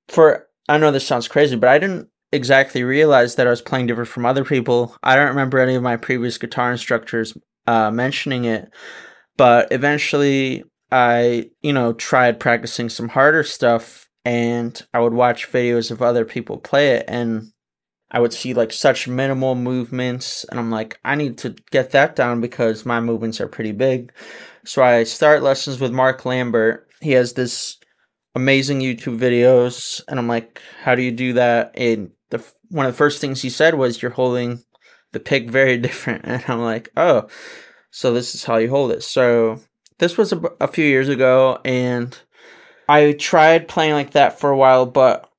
for, 0.10 0.48
I 0.68 0.78
know 0.78 0.92
this 0.92 1.08
sounds 1.08 1.28
crazy, 1.28 1.56
but 1.56 1.70
I 1.70 1.80
didn't 1.80 2.10
exactly 2.32 2.84
realized 2.84 3.38
that 3.38 3.48
I 3.48 3.50
was 3.50 3.62
playing 3.62 3.88
different 3.88 4.10
from 4.10 4.26
other 4.26 4.46
people. 4.46 4.96
I 5.04 5.16
don't 5.16 5.28
remember 5.28 5.60
any 5.60 5.76
of 5.76 5.84
my 5.84 5.98
previous 5.98 6.38
guitar 6.38 6.72
instructors 6.72 7.38
uh, 7.68 7.92
mentioning 7.92 8.46
it, 8.46 8.72
but 9.38 9.72
eventually 9.72 10.64
I, 10.92 11.50
you 11.62 11.74
know, 11.74 11.94
tried 11.94 12.40
practicing 12.40 12.90
some 12.90 13.10
harder 13.10 13.44
stuff 13.44 14.10
and 14.26 14.80
I 14.94 15.00
would 15.00 15.14
watch 15.14 15.52
videos 15.52 15.92
of 15.92 16.02
other 16.02 16.26
people 16.26 16.58
play 16.58 16.92
it 16.92 17.06
and 17.08 17.52
I 18.12 18.20
would 18.20 18.34
see 18.34 18.54
like 18.54 18.74
such 18.74 19.08
minimal 19.08 19.56
movements 19.56 20.46
and 20.50 20.60
I'm 20.60 20.70
like, 20.70 21.00
I 21.06 21.16
need 21.16 21.38
to 21.40 21.56
get 21.72 21.92
that 21.92 22.16
down 22.16 22.42
because 22.42 22.86
my 22.86 23.00
movements 23.00 23.40
are 23.40 23.48
pretty 23.48 23.72
big. 23.72 24.12
So 24.66 24.84
I 24.84 25.04
start 25.04 25.44
lessons 25.44 25.80
with 25.80 25.94
Mark 25.94 26.26
Lambert. 26.26 26.88
He 27.00 27.12
has 27.12 27.34
this 27.34 27.78
amazing 28.36 28.82
YouTube 28.82 29.18
videos 29.18 30.02
and 30.08 30.20
I'm 30.20 30.28
like, 30.28 30.62
how 30.84 30.96
do 30.96 31.02
you 31.02 31.12
do 31.12 31.34
that? 31.34 31.72
And 31.76 32.12
the 32.32 32.44
one 32.70 32.86
of 32.86 32.94
the 32.94 32.98
first 32.98 33.22
things 33.22 33.42
he 33.42 33.50
said 33.50 33.76
was 33.76 34.02
you're 34.02 34.12
holding 34.12 34.64
the 35.12 35.20
pick 35.20 35.50
very 35.50 35.78
different 35.88 36.26
and 36.26 36.44
i'm 36.48 36.62
like 36.62 36.90
oh 36.98 37.28
so 37.92 38.14
this 38.14 38.34
is 38.34 38.44
how 38.44 38.58
you 38.58 38.70
hold 38.70 38.92
it 38.92 39.04
so 39.04 39.60
this 40.02 40.18
was 40.18 40.34
a, 40.34 40.42
a 40.60 40.68
few 40.68 40.84
years 40.84 41.08
ago, 41.08 41.60
and 41.64 42.18
I 42.90 43.14
tried 43.14 43.68
playing 43.68 43.94
like 43.94 44.12
that 44.12 44.40
for 44.40 44.50
a 44.50 44.58
while, 44.58 44.88
but 44.88 45.30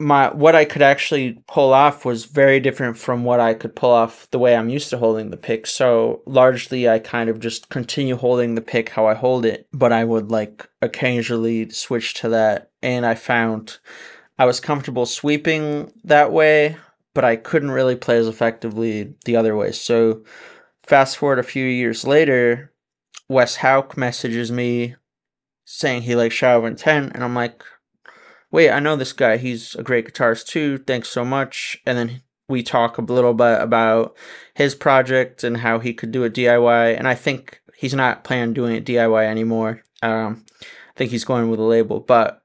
my 0.00 0.34
what 0.34 0.56
I 0.56 0.64
could 0.64 0.82
actually 0.82 1.42
pull 1.46 1.72
off 1.72 2.04
was 2.04 2.24
very 2.24 2.58
different 2.58 2.98
from 2.98 3.22
what 3.22 3.38
I 3.38 3.54
could 3.54 3.76
pull 3.76 3.90
off 3.90 4.26
the 4.32 4.38
way 4.38 4.56
I'm 4.56 4.68
used 4.68 4.90
to 4.90 4.98
holding 4.98 5.30
the 5.30 5.36
pick. 5.36 5.66
So 5.66 6.22
largely 6.26 6.88
I 6.88 6.98
kind 6.98 7.30
of 7.30 7.38
just 7.38 7.68
continue 7.68 8.16
holding 8.16 8.56
the 8.56 8.62
pick 8.62 8.88
how 8.88 9.06
I 9.06 9.14
hold 9.14 9.44
it, 9.46 9.68
but 9.72 9.92
I 9.92 10.04
would 10.04 10.30
like 10.30 10.68
occasionally 10.82 11.70
switch 11.70 12.14
to 12.14 12.30
that 12.30 12.70
and 12.82 13.06
I 13.06 13.14
found 13.14 13.78
I 14.40 14.46
was 14.46 14.58
comfortable 14.58 15.04
sweeping 15.04 15.92
that 16.04 16.32
way, 16.32 16.78
but 17.12 17.24
I 17.24 17.36
couldn't 17.36 17.72
really 17.72 17.94
play 17.94 18.16
as 18.16 18.26
effectively 18.26 19.14
the 19.26 19.36
other 19.36 19.54
way. 19.54 19.72
So 19.72 20.24
fast 20.82 21.18
forward 21.18 21.38
a 21.38 21.42
few 21.42 21.66
years 21.66 22.06
later, 22.06 22.72
Wes 23.28 23.56
Hauch 23.56 23.98
messages 23.98 24.50
me 24.50 24.96
saying 25.66 26.02
he 26.02 26.16
likes 26.16 26.34
Shadow 26.34 26.60
of 26.60 26.64
Intent 26.64 27.12
and 27.14 27.22
I'm 27.22 27.34
like 27.34 27.62
wait, 28.50 28.70
I 28.70 28.80
know 28.80 28.96
this 28.96 29.12
guy. 29.12 29.36
He's 29.36 29.74
a 29.74 29.82
great 29.82 30.06
guitarist 30.06 30.46
too. 30.46 30.78
Thanks 30.78 31.10
so 31.10 31.24
much. 31.24 31.76
And 31.86 31.96
then 31.96 32.22
we 32.48 32.62
talk 32.62 32.98
a 32.98 33.02
little 33.02 33.34
bit 33.34 33.60
about 33.60 34.16
his 34.54 34.74
project 34.74 35.44
and 35.44 35.58
how 35.58 35.78
he 35.78 35.94
could 35.94 36.10
do 36.10 36.24
a 36.24 36.30
DIY. 36.30 36.98
And 36.98 37.06
I 37.06 37.14
think 37.14 37.60
he's 37.76 37.94
not 37.94 38.24
planning 38.24 38.54
doing 38.54 38.74
it 38.74 38.86
DIY 38.86 39.24
anymore. 39.24 39.82
Um, 40.02 40.44
I 40.62 40.96
think 40.96 41.10
he's 41.10 41.24
going 41.24 41.50
with 41.50 41.60
a 41.60 41.64
label. 41.64 42.00
But 42.00 42.39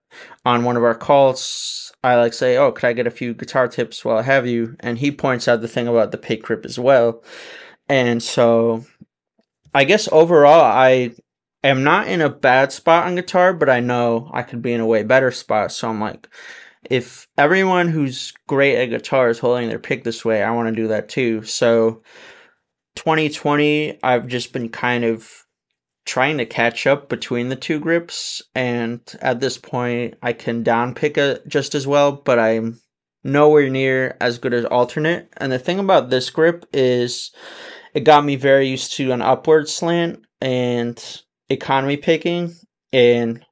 on 0.46 0.64
one 0.64 0.78
of 0.78 0.84
our 0.84 0.96
calls, 0.96 1.92
I 2.04 2.16
like 2.16 2.34
say, 2.34 2.58
"Oh, 2.58 2.72
could 2.72 2.88
I 2.88 2.94
get 2.94 3.08
a 3.08 3.12
few 3.12 3.34
guitar 3.34 3.68
tips 3.68 4.06
while 4.06 4.18
I 4.18 4.24
have 4.24 4.48
you?" 4.48 4.76
And 4.82 4.98
he 5.00 5.12
points 5.12 5.48
out 5.48 5.62
the 5.62 5.68
thing 5.68 5.88
about 5.88 6.12
the 6.12 6.18
pick 6.18 6.44
grip 6.44 6.66
as 6.66 6.80
well. 6.80 7.24
And 7.90 8.22
so, 8.24 8.86
I 9.74 9.84
guess 9.86 10.10
overall, 10.12 10.62
I 10.62 11.12
am 11.64 11.84
not 11.84 12.08
in 12.08 12.22
a 12.22 12.30
bad 12.30 12.72
spot 12.72 13.08
on 13.08 13.16
guitar, 13.16 13.54
but 13.54 13.70
I 13.70 13.80
know 13.80 14.30
I 14.34 14.44
could 14.44 14.62
be 14.62 14.74
in 14.74 14.82
a 14.82 14.86
way 14.86 15.04
better 15.04 15.32
spot. 15.32 15.72
So 15.72 15.90
I'm 15.90 16.00
like, 16.02 16.28
if 16.90 17.28
everyone 17.38 17.88
who's 17.90 18.34
great 18.48 18.78
at 18.78 18.90
guitar 18.92 19.30
is 19.30 19.40
holding 19.40 19.70
their 19.70 19.80
pick 19.80 20.04
this 20.04 20.24
way, 20.24 20.44
I 20.44 20.52
want 20.52 20.70
to 20.70 20.82
do 20.82 20.90
that 20.90 21.10
too. 21.10 21.44
So 21.44 22.04
2020, 22.96 24.00
I've 24.04 24.28
just 24.28 24.54
been 24.54 24.70
kind 24.70 25.04
of 25.04 25.45
trying 26.06 26.38
to 26.38 26.46
catch 26.46 26.86
up 26.88 27.10
between 27.10 27.50
the 27.50 27.56
two 27.56 27.80
grips. 27.80 28.42
And 28.54 29.02
at 29.22 29.40
this 29.40 29.58
point, 29.58 30.16
I 30.22 30.34
can 30.34 30.64
down 30.64 30.94
pick 30.94 31.18
it 31.18 31.48
just 31.48 31.76
as 31.76 31.88
well, 31.88 32.12
but 32.12 32.40
I'm 32.40 32.80
nowhere 33.24 33.70
near 33.70 34.18
as 34.22 34.38
good 34.38 34.54
as 34.54 34.66
alternate. 34.66 35.30
And 35.38 35.52
the 35.52 35.60
thing 35.60 35.80
about 35.80 36.10
this 36.10 36.30
grip 36.30 36.66
is 36.74 37.32
it 37.94 38.04
got 38.04 38.24
me 38.24 38.36
very 38.36 38.68
used 38.68 38.94
to 38.94 39.12
an 39.12 39.22
upward 39.22 39.68
slant 39.68 40.26
and 40.42 41.22
economy 41.50 41.98
picking 41.98 42.54
and 42.94 43.44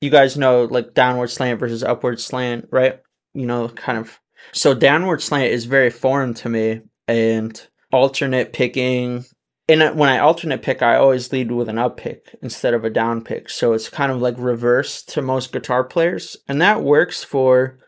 you 0.00 0.10
guys 0.10 0.36
know 0.36 0.64
like 0.64 0.94
downward 0.94 1.28
slant 1.28 1.60
versus 1.60 1.82
upward 1.82 2.20
slant, 2.20 2.68
right? 2.70 3.00
You 3.34 3.46
know, 3.46 3.68
kind 3.68 3.98
of. 3.98 4.18
So 4.52 4.74
downward 4.74 5.22
slant 5.22 5.52
is 5.52 5.66
very 5.66 5.90
foreign 5.90 6.34
to 6.34 6.48
me, 6.48 6.80
and 7.06 7.68
alternate 7.92 8.52
picking. 8.52 9.24
And 9.70 9.96
when 9.96 10.08
I 10.08 10.18
alternate 10.18 10.62
pick, 10.62 10.82
I 10.82 10.96
always 10.96 11.30
lead 11.30 11.52
with 11.52 11.68
an 11.68 11.78
up 11.78 11.96
pick 11.96 12.34
instead 12.42 12.74
of 12.74 12.84
a 12.84 12.90
down 12.90 13.22
pick. 13.22 13.48
So 13.48 13.72
it's 13.72 13.88
kind 13.88 14.10
of 14.10 14.20
like 14.20 14.34
reverse 14.36 15.00
to 15.04 15.22
most 15.22 15.52
guitar 15.52 15.84
players, 15.84 16.36
and 16.48 16.60
that 16.60 16.82
works 16.82 17.22
for 17.22 17.78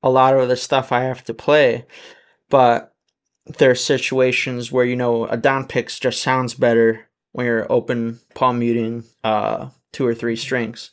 a 0.00 0.10
lot 0.10 0.36
of 0.38 0.48
the 0.48 0.54
stuff 0.54 0.92
I 0.92 1.00
have 1.02 1.24
to 1.24 1.34
play. 1.34 1.86
But 2.50 2.94
there 3.58 3.72
are 3.72 3.74
situations 3.74 4.70
where 4.70 4.84
you 4.84 4.94
know 4.94 5.26
a 5.26 5.36
down 5.36 5.66
pick 5.66 5.88
just 5.88 6.22
sounds 6.22 6.54
better 6.54 7.08
when 7.32 7.46
you're 7.46 7.70
open 7.70 8.20
palm 8.34 8.60
muting 8.60 9.02
uh, 9.24 9.70
two 9.92 10.06
or 10.06 10.14
three 10.14 10.36
strings. 10.36 10.92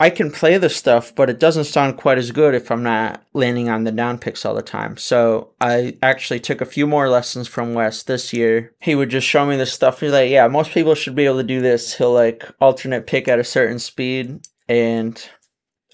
I 0.00 0.10
can 0.10 0.30
play 0.30 0.58
the 0.58 0.70
stuff, 0.70 1.12
but 1.12 1.28
it 1.28 1.40
doesn't 1.40 1.64
sound 1.64 1.96
quite 1.96 2.18
as 2.18 2.30
good 2.30 2.54
if 2.54 2.70
I'm 2.70 2.84
not 2.84 3.24
landing 3.32 3.68
on 3.68 3.82
the 3.82 3.90
down 3.90 4.18
picks 4.18 4.44
all 4.44 4.54
the 4.54 4.62
time. 4.62 4.96
So 4.96 5.50
I 5.60 5.96
actually 6.02 6.38
took 6.38 6.60
a 6.60 6.66
few 6.66 6.86
more 6.86 7.08
lessons 7.08 7.48
from 7.48 7.74
Wes 7.74 8.04
this 8.04 8.32
year. 8.32 8.72
He 8.80 8.94
would 8.94 9.10
just 9.10 9.26
show 9.26 9.44
me 9.44 9.56
this 9.56 9.72
stuff. 9.72 9.98
He's 9.98 10.12
like, 10.12 10.30
yeah, 10.30 10.46
most 10.46 10.70
people 10.70 10.94
should 10.94 11.16
be 11.16 11.24
able 11.24 11.38
to 11.38 11.42
do 11.42 11.60
this. 11.60 11.96
He'll 11.96 12.12
like 12.12 12.48
alternate 12.60 13.08
pick 13.08 13.26
at 13.26 13.40
a 13.40 13.44
certain 13.44 13.80
speed. 13.80 14.46
And 14.68 15.20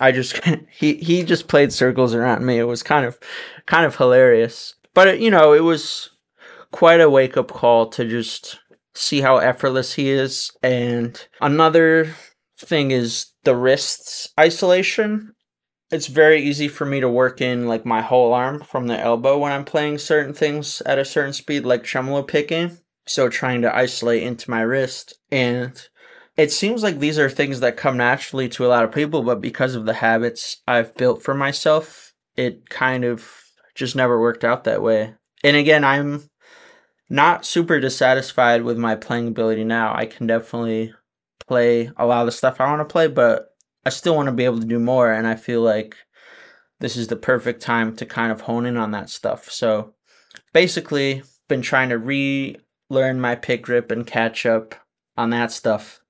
I 0.01 0.13
just, 0.13 0.39
he, 0.71 0.97
he 0.97 1.23
just 1.23 1.49
played 1.49 1.73
circles 1.73 2.15
around 2.15 2.45
me. 2.45 2.59
It 2.59 2.65
was 2.65 2.83
kind 2.83 3.07
of, 3.07 3.19
kind 3.65 3.87
of 3.87 3.97
hilarious. 3.97 4.75
But, 4.93 5.19
you 5.19 5.31
know, 5.31 5.55
it 5.55 5.63
was 5.65 6.11
quite 6.73 7.01
a 7.01 7.09
wake 7.09 7.39
up 7.39 7.51
call 7.51 7.89
to 7.89 8.05
just 8.05 8.59
see 8.95 9.23
how 9.23 9.39
effortless 9.39 9.95
he 9.95 10.11
is. 10.11 10.53
And 10.63 11.27
another 11.41 12.15
thing 12.59 12.91
is 12.91 13.34
the 13.45 13.57
wrists 13.57 14.29
isolation. 14.39 15.35
It's 15.91 16.07
very 16.07 16.43
easy 16.43 16.69
for 16.69 16.85
me 16.85 17.01
to 17.01 17.09
work 17.09 17.41
in 17.41 17.69
like 17.69 17.85
my 17.87 18.01
whole 18.01 18.33
arm 18.33 18.61
from 18.61 18.87
the 18.87 18.99
elbow 18.99 19.39
when 19.39 19.53
I'm 19.53 19.65
playing 19.65 19.99
certain 19.99 20.35
things 20.35 20.83
at 20.87 20.99
a 20.99 21.05
certain 21.05 21.33
speed, 21.33 21.65
like 21.65 21.85
tremolo 21.85 22.23
picking. 22.23 22.79
So 23.07 23.29
trying 23.29 23.63
to 23.63 23.75
isolate 23.75 24.23
into 24.23 24.51
my 24.51 24.63
wrist. 24.63 25.15
And 25.31 25.81
it 26.37 26.51
seems 26.51 26.83
like 26.83 26.99
these 26.99 27.19
are 27.19 27.31
things 27.31 27.61
that 27.61 27.77
come 27.77 27.97
naturally 27.97 28.49
to 28.51 28.67
a 28.67 28.69
lot 28.69 28.85
of 28.85 28.93
people, 28.93 29.23
but 29.23 29.41
because 29.41 29.75
of 29.75 29.85
the 29.85 29.95
habits 29.95 30.63
I've 30.67 30.95
built 30.97 31.23
for 31.23 31.35
myself, 31.35 32.13
it 32.37 32.69
kind 32.71 33.05
of 33.05 33.31
just 33.75 33.95
never 33.95 34.21
worked 34.21 34.43
out 34.43 34.65
that 34.65 34.83
way. 34.83 35.15
And 35.45 35.57
again, 35.57 35.85
I'm 35.85 36.31
not 37.11 37.45
super 37.45 37.79
dissatisfied 37.79 38.63
with 38.63 38.79
my 38.79 38.97
playing 38.97 39.29
ability 39.29 39.65
now. 39.65 39.95
I 39.95 40.07
can 40.07 40.27
definitely 40.27 40.95
play 41.49 41.91
a 41.97 42.07
lot 42.07 42.21
of 42.21 42.27
the 42.27 42.33
stuff 42.33 42.61
I 42.61 42.67
want 42.67 42.81
to 42.81 42.93
play, 42.93 43.09
but 43.09 43.49
I 43.85 43.91
still 43.91 44.17
want 44.17 44.27
to 44.27 44.33
be 44.33 44.45
able 44.45 44.61
to 44.61 44.67
do 44.67 44.79
more. 44.79 45.13
And 45.13 45.27
I 45.27 45.37
feel 45.37 45.61
like 45.63 45.97
this 46.81 46.97
is 46.97 47.09
the 47.09 47.17
perfect 47.17 47.63
time 47.63 47.95
to 47.97 48.07
kind 48.07 48.33
of 48.33 48.43
hone 48.43 48.67
in 48.67 48.77
on 48.77 48.91
that 48.93 49.11
stuff. 49.11 49.51
So 49.51 49.95
basically, 50.53 51.23
been 51.49 51.63
trying 51.63 51.91
to 51.91 51.99
relearn 51.99 53.21
my 53.21 53.35
pick 53.35 53.63
grip 53.63 53.91
and 53.91 54.07
catch 54.07 54.47
up 54.47 54.75
on 55.17 55.31
that 55.31 55.53
stuff. 55.53 56.01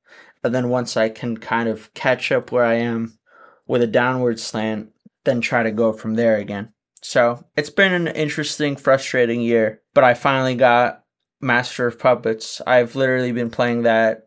And 0.42 0.54
then 0.54 0.68
once 0.68 0.96
I 0.96 1.08
can 1.08 1.36
kind 1.36 1.68
of 1.68 1.92
catch 1.94 2.30
up 2.30 2.52
where 2.52 2.64
I 2.64 2.74
am 2.74 3.18
with 3.66 3.82
a 3.82 3.86
downward 3.86 4.38
slant, 4.38 4.90
then 5.24 5.40
try 5.40 5.62
to 5.62 5.70
go 5.70 5.92
from 5.92 6.14
there 6.14 6.36
again. 6.36 6.72
So 7.02 7.44
it's 7.56 7.70
been 7.70 7.92
an 7.92 8.08
interesting, 8.08 8.76
frustrating 8.76 9.40
year, 9.40 9.82
but 9.92 10.04
I 10.04 10.14
finally 10.14 10.54
got 10.54 11.04
Master 11.40 11.86
of 11.86 11.98
Puppets. 11.98 12.62
I've 12.66 12.96
literally 12.96 13.32
been 13.32 13.50
playing 13.50 13.82
that 13.82 14.23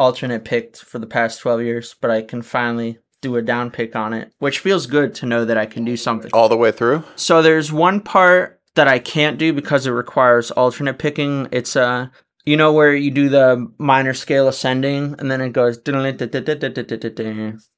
alternate 0.00 0.44
pick 0.44 0.76
for 0.76 0.98
the 0.98 1.06
past 1.06 1.40
12 1.40 1.62
years, 1.62 1.94
but 2.00 2.10
I 2.10 2.22
can 2.22 2.40
finally 2.40 2.98
do 3.20 3.36
a 3.36 3.42
down 3.42 3.70
pick 3.70 3.94
on 3.94 4.14
it, 4.14 4.32
which 4.38 4.58
feels 4.58 4.86
good 4.86 5.14
to 5.16 5.26
know 5.26 5.44
that 5.44 5.58
I 5.58 5.66
can 5.66 5.84
do 5.84 5.96
something. 5.96 6.30
All 6.32 6.48
the 6.48 6.56
way 6.56 6.72
through? 6.72 7.04
So 7.16 7.42
there's 7.42 7.70
one 7.70 8.00
part 8.00 8.60
that 8.76 8.88
I 8.88 8.98
can't 8.98 9.36
do 9.36 9.52
because 9.52 9.86
it 9.86 9.90
requires 9.90 10.50
alternate 10.50 10.98
picking. 10.98 11.48
It's 11.52 11.76
a 11.76 11.84
uh, 11.84 12.06
you 12.46 12.56
know 12.56 12.72
where 12.72 12.94
you 12.94 13.10
do 13.10 13.28
the 13.28 13.70
minor 13.76 14.14
scale 14.14 14.48
ascending 14.48 15.14
and 15.18 15.30
then 15.30 15.42
it 15.42 15.52
goes 15.52 15.76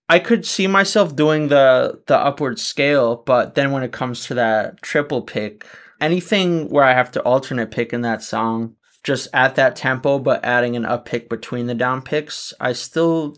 I 0.09 0.20
could 0.20 0.47
see 0.47 0.68
myself 0.68 1.16
doing 1.16 1.49
the 1.49 2.01
the 2.07 2.16
upward 2.16 2.61
scale, 2.61 3.16
but 3.27 3.57
then 3.57 3.73
when 3.73 3.83
it 3.83 3.93
comes 3.93 4.27
to 4.27 4.35
that 4.35 4.81
triple 4.81 5.23
pick, 5.23 5.66
anything 6.01 6.68
where 6.68 6.85
I 6.85 6.95
have 6.95 7.11
to 7.12 7.23
alternate 7.23 7.73
pick 7.73 7.93
in 7.93 8.03
that 8.03 8.23
song, 8.23 8.77
just 9.05 9.28
at 9.32 9.57
that 9.57 9.76
tempo, 9.76 10.18
but 10.18 10.44
adding 10.44 10.76
an 10.76 10.84
up 10.84 11.05
pick 11.05 11.28
between 11.28 11.66
the 11.66 11.74
down 11.74 12.03
picks, 12.03 12.53
I 12.61 12.72
still 12.72 13.36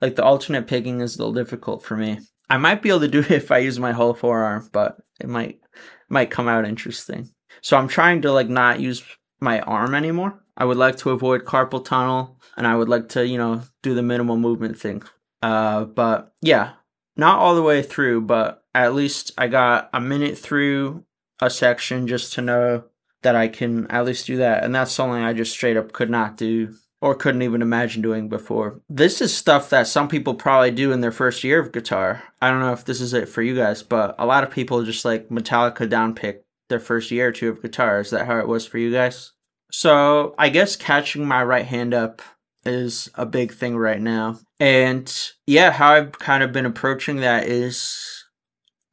like 0.00 0.16
the 0.16 0.24
alternate 0.24 0.66
picking 0.66 1.00
is 1.00 1.16
a 1.16 1.18
little 1.18 1.34
difficult 1.34 1.82
for 1.82 1.96
me. 1.96 2.20
I 2.48 2.56
might 2.56 2.82
be 2.82 2.88
able 2.88 3.00
to 3.00 3.08
do 3.08 3.20
it 3.20 3.30
if 3.30 3.50
I 3.50 3.58
use 3.58 3.78
my 3.78 3.92
whole 3.92 4.14
forearm, 4.14 4.68
but 4.72 4.98
it 5.20 5.28
might 5.28 5.60
might 6.08 6.30
come 6.30 6.48
out 6.48 6.66
interesting. 6.66 7.30
So 7.62 7.76
I'm 7.76 7.88
trying 7.88 8.22
to 8.22 8.32
like 8.32 8.48
not 8.48 8.80
use 8.80 9.02
my 9.40 9.60
arm 9.60 9.94
anymore. 9.94 10.42
I 10.56 10.64
would 10.64 10.76
like 10.76 10.96
to 10.98 11.10
avoid 11.10 11.44
carpal 11.44 11.84
tunnel 11.84 12.38
and 12.56 12.66
I 12.66 12.76
would 12.76 12.88
like 12.88 13.08
to, 13.10 13.26
you 13.26 13.38
know, 13.38 13.62
do 13.82 13.94
the 13.94 14.02
minimal 14.02 14.36
movement 14.36 14.78
thing. 14.78 15.02
Uh, 15.42 15.84
but 15.84 16.32
yeah, 16.42 16.72
not 17.16 17.38
all 17.38 17.54
the 17.54 17.62
way 17.62 17.82
through, 17.82 18.22
but 18.22 18.62
at 18.74 18.94
least 18.94 19.32
I 19.38 19.48
got 19.48 19.88
a 19.92 20.00
minute 20.00 20.36
through 20.36 21.04
a 21.40 21.48
section 21.48 22.06
just 22.06 22.34
to 22.34 22.42
know 22.42 22.84
that 23.22 23.36
I 23.36 23.48
can 23.48 23.86
at 23.88 24.04
least 24.04 24.26
do 24.26 24.36
that. 24.38 24.64
And 24.64 24.74
that's 24.74 24.92
something 24.92 25.22
I 25.22 25.32
just 25.32 25.52
straight 25.52 25.76
up 25.76 25.92
could 25.92 26.10
not 26.10 26.36
do 26.36 26.74
or 27.02 27.14
couldn't 27.14 27.42
even 27.42 27.62
imagine 27.62 28.02
doing 28.02 28.28
before. 28.28 28.80
This 28.88 29.20
is 29.20 29.34
stuff 29.34 29.70
that 29.70 29.86
some 29.86 30.08
people 30.08 30.34
probably 30.34 30.70
do 30.70 30.92
in 30.92 31.00
their 31.00 31.12
first 31.12 31.42
year 31.42 31.58
of 31.58 31.72
guitar. 31.72 32.22
I 32.42 32.50
don't 32.50 32.60
know 32.60 32.72
if 32.72 32.84
this 32.84 33.00
is 33.00 33.14
it 33.14 33.28
for 33.28 33.42
you 33.42 33.56
guys, 33.56 33.82
but 33.82 34.14
a 34.18 34.26
lot 34.26 34.44
of 34.44 34.50
people 34.50 34.84
just 34.84 35.04
like 35.04 35.28
Metallica 35.28 35.88
downpick 35.88 36.40
their 36.68 36.80
first 36.80 37.10
year 37.10 37.28
or 37.28 37.32
two 37.32 37.48
of 37.48 37.62
guitar. 37.62 38.00
Is 38.00 38.10
that 38.10 38.26
how 38.26 38.38
it 38.38 38.48
was 38.48 38.66
for 38.66 38.78
you 38.78 38.92
guys? 38.92 39.32
So 39.72 40.34
I 40.38 40.48
guess 40.48 40.76
catching 40.76 41.24
my 41.24 41.42
right 41.42 41.64
hand 41.64 41.94
up 41.94 42.20
is 42.64 43.08
a 43.14 43.24
big 43.24 43.52
thing 43.52 43.76
right 43.76 44.00
now. 44.00 44.38
And 44.58 45.12
yeah, 45.46 45.70
how 45.70 45.94
I've 45.94 46.12
kind 46.12 46.42
of 46.42 46.52
been 46.52 46.66
approaching 46.66 47.16
that 47.16 47.46
is 47.46 48.24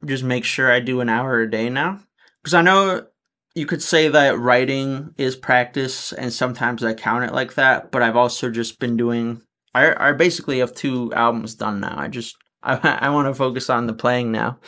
just 0.04 0.24
make 0.24 0.44
sure 0.44 0.72
I 0.72 0.80
do 0.80 1.00
an 1.00 1.08
hour 1.08 1.40
a 1.40 1.50
day 1.50 1.68
now. 1.68 2.00
Because 2.42 2.54
I 2.54 2.62
know 2.62 3.06
you 3.58 3.66
could 3.66 3.82
say 3.82 4.08
that 4.08 4.38
writing 4.38 5.12
is 5.18 5.36
practice, 5.36 6.12
and 6.12 6.32
sometimes 6.32 6.84
I 6.84 6.94
count 6.94 7.24
it 7.24 7.34
like 7.34 7.54
that, 7.54 7.90
but 7.90 8.02
I've 8.02 8.16
also 8.16 8.50
just 8.50 8.78
been 8.78 8.96
doing 8.96 9.42
I 9.74 10.10
I 10.10 10.12
basically 10.12 10.58
have 10.60 10.74
two 10.74 11.12
albums 11.14 11.54
done 11.54 11.80
now. 11.80 11.94
I 11.96 12.08
just 12.08 12.36
I 12.62 12.76
I 13.00 13.10
want 13.10 13.28
to 13.28 13.34
focus 13.34 13.70
on 13.70 13.86
the 13.86 13.92
playing 13.92 14.32
now. 14.32 14.58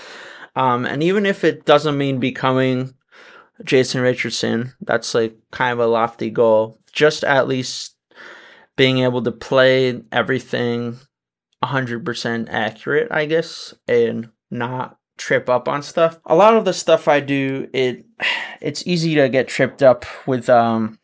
Um, 0.57 0.85
and 0.85 1.03
even 1.03 1.27
if 1.27 1.45
it 1.45 1.65
doesn't 1.65 1.97
mean 1.97 2.19
becoming 2.19 2.95
Jason 3.65 4.01
Richardson, 4.01 4.73
that's 4.81 5.15
like 5.15 5.37
kind 5.53 5.73
of 5.73 5.79
a 5.79 5.87
lofty 5.87 6.31
goal. 6.31 6.81
Just 6.93 7.23
at 7.23 7.47
least 7.47 7.97
being 8.77 8.99
able 8.99 9.23
to 9.23 9.31
play 9.31 10.03
everything 10.11 10.99
100% 11.63 12.49
accurate, 12.49 13.09
I 13.13 13.27
guess, 13.27 13.75
and 13.87 14.31
not 14.51 14.97
trip 15.21 15.49
up 15.49 15.69
on 15.69 15.83
stuff. 15.83 16.19
A 16.25 16.35
lot 16.35 16.57
of 16.57 16.65
the 16.65 16.73
stuff 16.73 17.07
I 17.07 17.21
do, 17.21 17.69
it 17.73 18.05
it's 18.61 18.87
easy 18.87 19.15
to 19.17 19.29
get 19.29 19.47
tripped 19.49 19.83
up 19.83 20.05
with 20.27 20.49
um 20.49 20.99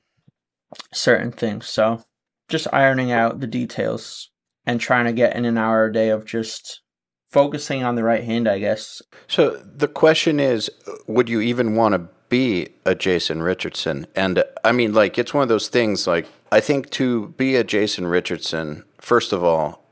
certain 0.92 1.30
things. 1.30 1.68
So, 1.68 2.02
just 2.48 2.66
ironing 2.72 3.12
out 3.12 3.40
the 3.40 3.46
details 3.46 4.30
and 4.64 4.80
trying 4.80 5.04
to 5.04 5.12
get 5.12 5.36
in 5.36 5.44
an 5.44 5.58
hour 5.58 5.86
a 5.86 5.92
day 5.92 6.08
of 6.08 6.24
just 6.24 6.80
focusing 7.28 7.84
on 7.84 7.94
the 7.94 8.02
right 8.02 8.24
hand, 8.24 8.48
I 8.48 8.58
guess. 8.58 9.02
So 9.28 9.50
the 9.56 9.88
question 9.88 10.40
is, 10.40 10.70
would 11.06 11.28
you 11.28 11.40
even 11.40 11.76
want 11.76 11.92
to 11.92 12.08
be 12.28 12.68
a 12.84 12.94
Jason 12.94 13.42
Richardson? 13.42 14.06
And 14.16 14.42
I 14.64 14.72
mean, 14.72 14.92
like, 14.92 15.18
it's 15.18 15.34
one 15.34 15.42
of 15.42 15.48
those 15.48 15.68
things. 15.68 16.06
Like, 16.06 16.26
I 16.50 16.60
think 16.60 16.90
to 16.90 17.28
be 17.36 17.56
a 17.56 17.64
Jason 17.64 18.06
Richardson, 18.06 18.84
first 19.00 19.32
of 19.32 19.44
all, 19.44 19.85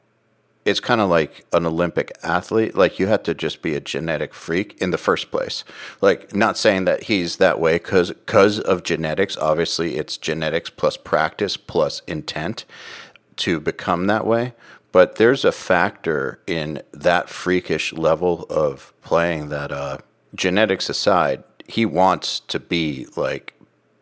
it's 0.65 0.81
kind 0.81 1.01
of 1.01 1.11
like 1.11 1.45
an 1.53 1.67
Olympic 1.67 2.13
athlete. 2.23 2.75
Like 2.75 2.99
you 2.99 3.07
have 3.07 3.23
to 3.25 3.35
just 3.35 3.61
be 3.61 3.75
a 3.75 3.81
genetic 3.81 4.33
freak 4.35 4.81
in 4.81 4.91
the 4.91 4.99
first 4.99 5.31
place. 5.31 5.65
Like 6.01 6.35
not 6.35 6.57
saying 6.57 6.87
that 6.87 7.05
he's 7.05 7.37
that 7.37 7.61
way 7.61 7.75
because 7.75 8.09
because 8.11 8.59
of 8.61 8.83
genetics. 8.83 9.37
Obviously, 9.37 9.97
it's 9.97 10.17
genetics 10.17 10.71
plus 10.71 10.97
practice 10.97 11.57
plus 11.57 12.01
intent 12.07 12.65
to 13.37 13.61
become 13.61 14.07
that 14.07 14.27
way. 14.27 14.55
But 14.93 15.17
there's 15.17 15.45
a 15.45 15.53
factor 15.53 16.41
in 16.47 16.81
that 16.93 17.29
freakish 17.29 17.93
level 17.93 18.47
of 18.49 18.93
playing 19.03 19.49
that, 19.49 19.73
uh, 19.73 19.99
genetics 20.37 20.89
aside, 20.89 21.43
he 21.67 21.85
wants 21.85 22.41
to 22.41 22.61
be 22.61 23.07
like 23.17 23.55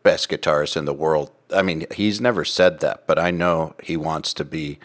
best 0.02 0.28
guitarist 0.28 0.76
in 0.76 0.84
the 0.84 0.92
world. 0.92 1.30
I 1.54 1.62
mean, 1.62 1.86
he's 1.94 2.20
never 2.20 2.44
said 2.44 2.80
that, 2.80 3.06
but 3.06 3.18
I 3.18 3.30
know 3.30 3.74
he 3.82 3.96
wants 3.96 4.34
to 4.34 4.44
be 4.44 4.78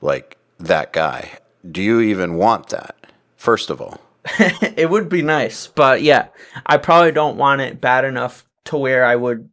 like 0.00 0.36
that 0.58 0.92
guy. 0.92 1.38
Do 1.68 1.82
you 1.82 2.00
even 2.00 2.34
want 2.34 2.68
that? 2.68 2.96
First 3.36 3.70
of 3.70 3.80
all, 3.80 4.00
it 4.38 4.90
would 4.90 5.08
be 5.08 5.22
nice, 5.22 5.66
but 5.66 6.02
yeah, 6.02 6.28
I 6.66 6.76
probably 6.76 7.12
don't 7.12 7.36
want 7.36 7.60
it 7.60 7.80
bad 7.80 8.04
enough 8.04 8.44
to 8.66 8.76
where 8.76 9.04
I 9.04 9.16
would 9.16 9.50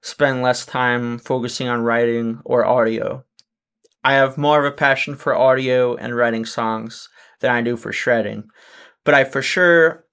spend 0.00 0.42
less 0.42 0.64
time 0.64 1.18
focusing 1.18 1.68
on 1.68 1.82
writing 1.82 2.40
or 2.44 2.64
audio. 2.64 3.24
I 4.04 4.14
have 4.14 4.38
more 4.38 4.58
of 4.58 4.72
a 4.72 4.76
passion 4.76 5.16
for 5.16 5.34
audio 5.34 5.96
and 5.96 6.16
writing 6.16 6.44
songs 6.44 7.08
than 7.40 7.50
I 7.50 7.60
do 7.60 7.76
for 7.76 7.92
shredding, 7.92 8.44
but 9.04 9.14
I 9.14 9.24
for 9.24 9.42
sure 9.42 10.04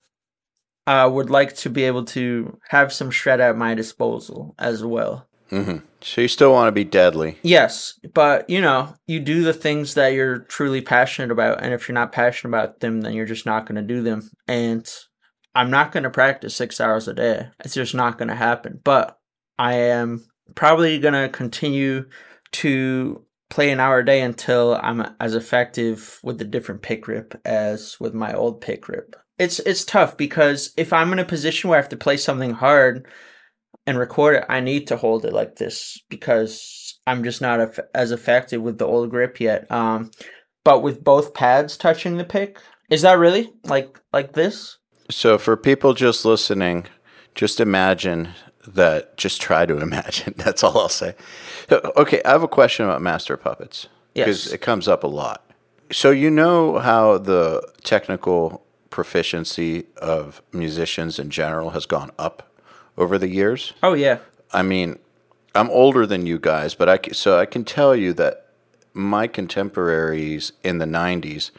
uh, 0.87 1.09
would 1.13 1.29
like 1.29 1.55
to 1.57 1.69
be 1.69 1.83
able 1.83 2.05
to 2.05 2.57
have 2.69 2.91
some 2.91 3.11
shred 3.11 3.39
at 3.39 3.55
my 3.55 3.73
disposal 3.73 4.55
as 4.57 4.83
well. 4.83 5.27
Mm-hmm. 5.53 5.85
So 6.01 6.21
you 6.21 6.27
still 6.27 6.51
want 6.51 6.67
to 6.67 6.71
be 6.71 6.83
deadly? 6.83 7.37
Yes, 7.43 7.99
but 8.13 8.49
you 8.49 8.59
know, 8.59 8.95
you 9.05 9.19
do 9.19 9.43
the 9.43 9.53
things 9.53 9.93
that 9.93 10.13
you're 10.13 10.39
truly 10.39 10.81
passionate 10.81 11.31
about, 11.31 11.61
and 11.61 11.73
if 11.73 11.87
you're 11.87 11.93
not 11.93 12.11
passionate 12.11 12.49
about 12.49 12.79
them, 12.79 13.01
then 13.01 13.13
you're 13.13 13.27
just 13.27 13.45
not 13.45 13.67
going 13.67 13.75
to 13.75 13.93
do 13.93 14.01
them. 14.01 14.29
And 14.47 14.89
I'm 15.53 15.69
not 15.69 15.91
going 15.91 16.03
to 16.03 16.09
practice 16.09 16.55
six 16.55 16.81
hours 16.81 17.07
a 17.07 17.13
day. 17.13 17.49
It's 17.63 17.75
just 17.75 17.93
not 17.93 18.17
going 18.17 18.29
to 18.29 18.35
happen. 18.35 18.81
But 18.83 19.17
I 19.59 19.75
am 19.75 20.25
probably 20.55 20.97
going 20.97 21.13
to 21.13 21.29
continue 21.29 22.09
to 22.53 23.23
play 23.51 23.69
an 23.69 23.79
hour 23.79 23.99
a 23.99 24.05
day 24.05 24.21
until 24.21 24.79
I'm 24.81 25.15
as 25.19 25.35
effective 25.35 26.19
with 26.23 26.39
the 26.39 26.45
different 26.45 26.81
pick 26.81 27.07
rip 27.07 27.39
as 27.45 27.99
with 27.99 28.15
my 28.15 28.33
old 28.33 28.59
pick 28.59 28.89
rip. 28.89 29.15
It's 29.37 29.59
it's 29.59 29.85
tough 29.85 30.17
because 30.17 30.73
if 30.77 30.91
I'm 30.91 31.13
in 31.13 31.19
a 31.19 31.25
position 31.25 31.69
where 31.69 31.77
I 31.77 31.81
have 31.81 31.89
to 31.89 31.97
play 31.97 32.17
something 32.17 32.51
hard 32.53 33.07
and 33.85 33.97
record 33.97 34.35
it, 34.37 34.45
I 34.49 34.59
need 34.59 34.87
to 34.87 34.97
hold 34.97 35.25
it 35.25 35.33
like 35.33 35.57
this 35.57 35.99
because 36.09 36.99
I'm 37.05 37.23
just 37.23 37.41
not 37.41 37.77
as 37.93 38.11
effective 38.11 38.61
with 38.61 38.77
the 38.77 38.85
old 38.85 39.09
grip 39.09 39.39
yet. 39.39 39.69
Um, 39.71 40.11
but 40.63 40.81
with 40.81 41.03
both 41.03 41.33
pads 41.33 41.75
touching 41.75 42.17
the 42.17 42.23
pick, 42.23 42.59
is 42.89 43.01
that 43.01 43.17
really 43.17 43.51
like 43.65 43.99
like 44.13 44.33
this? 44.33 44.77
So 45.09 45.37
for 45.37 45.57
people 45.57 45.93
just 45.93 46.23
listening, 46.23 46.85
just 47.35 47.59
imagine 47.59 48.29
that. 48.65 49.17
Just 49.17 49.41
try 49.41 49.65
to 49.65 49.77
imagine. 49.81 50.33
That's 50.37 50.63
all 50.63 50.77
I'll 50.77 50.89
say. 50.89 51.15
Okay, 51.71 52.21
I 52.23 52.31
have 52.31 52.43
a 52.43 52.47
question 52.47 52.85
about 52.85 53.01
master 53.01 53.35
puppets 53.35 53.87
because 54.13 54.45
yes. 54.45 54.53
it 54.53 54.59
comes 54.59 54.87
up 54.87 55.03
a 55.03 55.07
lot. 55.07 55.43
So 55.91 56.11
you 56.11 56.29
know 56.29 56.79
how 56.79 57.17
the 57.17 57.61
technical 57.83 58.65
proficiency 58.89 59.85
of 59.97 60.41
musicians 60.51 61.19
in 61.19 61.29
general 61.29 61.71
has 61.71 61.85
gone 61.85 62.11
up 62.17 62.52
over 62.97 63.17
the 63.17 63.29
years. 63.29 63.73
Oh 63.81 63.93
yeah. 63.93 64.19
I 64.51 64.61
mean, 64.61 64.99
I'm 65.55 65.69
older 65.69 66.05
than 66.05 66.25
you 66.25 66.39
guys, 66.39 66.75
but 66.75 66.89
I 66.89 66.99
so 67.11 67.39
I 67.39 67.45
can 67.45 67.63
tell 67.63 67.95
you 67.95 68.13
that 68.13 68.47
my 68.93 69.27
contemporaries 69.27 70.51
in 70.63 70.77
the 70.77 70.85
90s, 70.85 71.51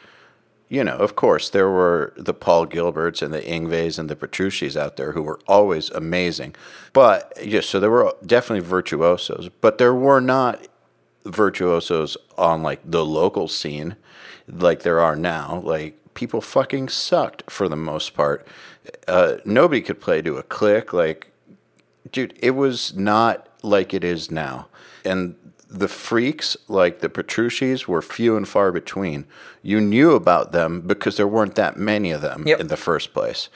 you 0.69 0.83
know, 0.83 0.95
of 0.97 1.15
course, 1.15 1.49
there 1.49 1.69
were 1.69 2.13
the 2.15 2.33
Paul 2.33 2.65
Gilberts 2.65 3.21
and 3.21 3.33
the 3.33 3.41
Yngwies 3.41 3.99
and 3.99 4.09
the 4.09 4.15
Petruccis 4.15 4.77
out 4.77 4.95
there 4.95 5.11
who 5.11 5.21
were 5.21 5.39
always 5.47 5.89
amazing. 5.91 6.55
But 6.93 7.33
yeah, 7.41 7.61
so 7.61 7.79
there 7.79 7.91
were 7.91 8.13
definitely 8.25 8.67
virtuosos, 8.67 9.49
but 9.61 9.77
there 9.77 9.93
were 9.93 10.21
not 10.21 10.67
virtuosos 11.25 12.17
on 12.37 12.63
like 12.63 12.79
the 12.85 13.05
local 13.05 13.47
scene 13.47 13.95
like 14.47 14.83
there 14.83 14.99
are 14.99 15.15
now. 15.15 15.61
Like 15.63 15.97
people 16.15 16.41
fucking 16.41 16.89
sucked 16.89 17.49
for 17.49 17.69
the 17.69 17.75
most 17.75 18.15
part 18.15 18.47
uh, 19.07 19.37
nobody 19.45 19.81
could 19.81 19.99
play 19.99 20.21
to 20.21 20.37
a 20.37 20.43
click. 20.43 20.93
Like, 20.93 21.31
dude, 22.11 22.37
it 22.41 22.51
was 22.51 22.95
not 22.95 23.47
like 23.61 23.93
it 23.93 24.03
is 24.03 24.31
now. 24.31 24.67
And 25.03 25.35
the 25.69 25.87
freaks, 25.87 26.55
like 26.67 26.99
the 26.99 27.09
Petruccis, 27.09 27.87
were 27.87 28.01
few 28.01 28.37
and 28.37 28.47
far 28.47 28.71
between. 28.71 29.25
You 29.61 29.81
knew 29.81 30.11
about 30.11 30.51
them 30.51 30.81
because 30.81 31.17
there 31.17 31.27
weren't 31.27 31.55
that 31.55 31.77
many 31.77 32.11
of 32.11 32.21
them 32.21 32.43
yep. 32.47 32.59
in 32.59 32.67
the 32.67 32.77
first 32.77 33.13
place. 33.13 33.49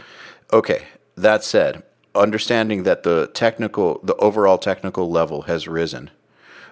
Okay, 0.52 0.88
that 1.16 1.44
said, 1.44 1.84
understanding 2.16 2.84
that 2.84 3.04
the 3.04 3.28
technical, 3.34 4.00
the 4.04 4.16
overall 4.16 4.58
technical 4.58 5.10
level 5.10 5.44
has 5.44 5.68
risen, 5.68 6.10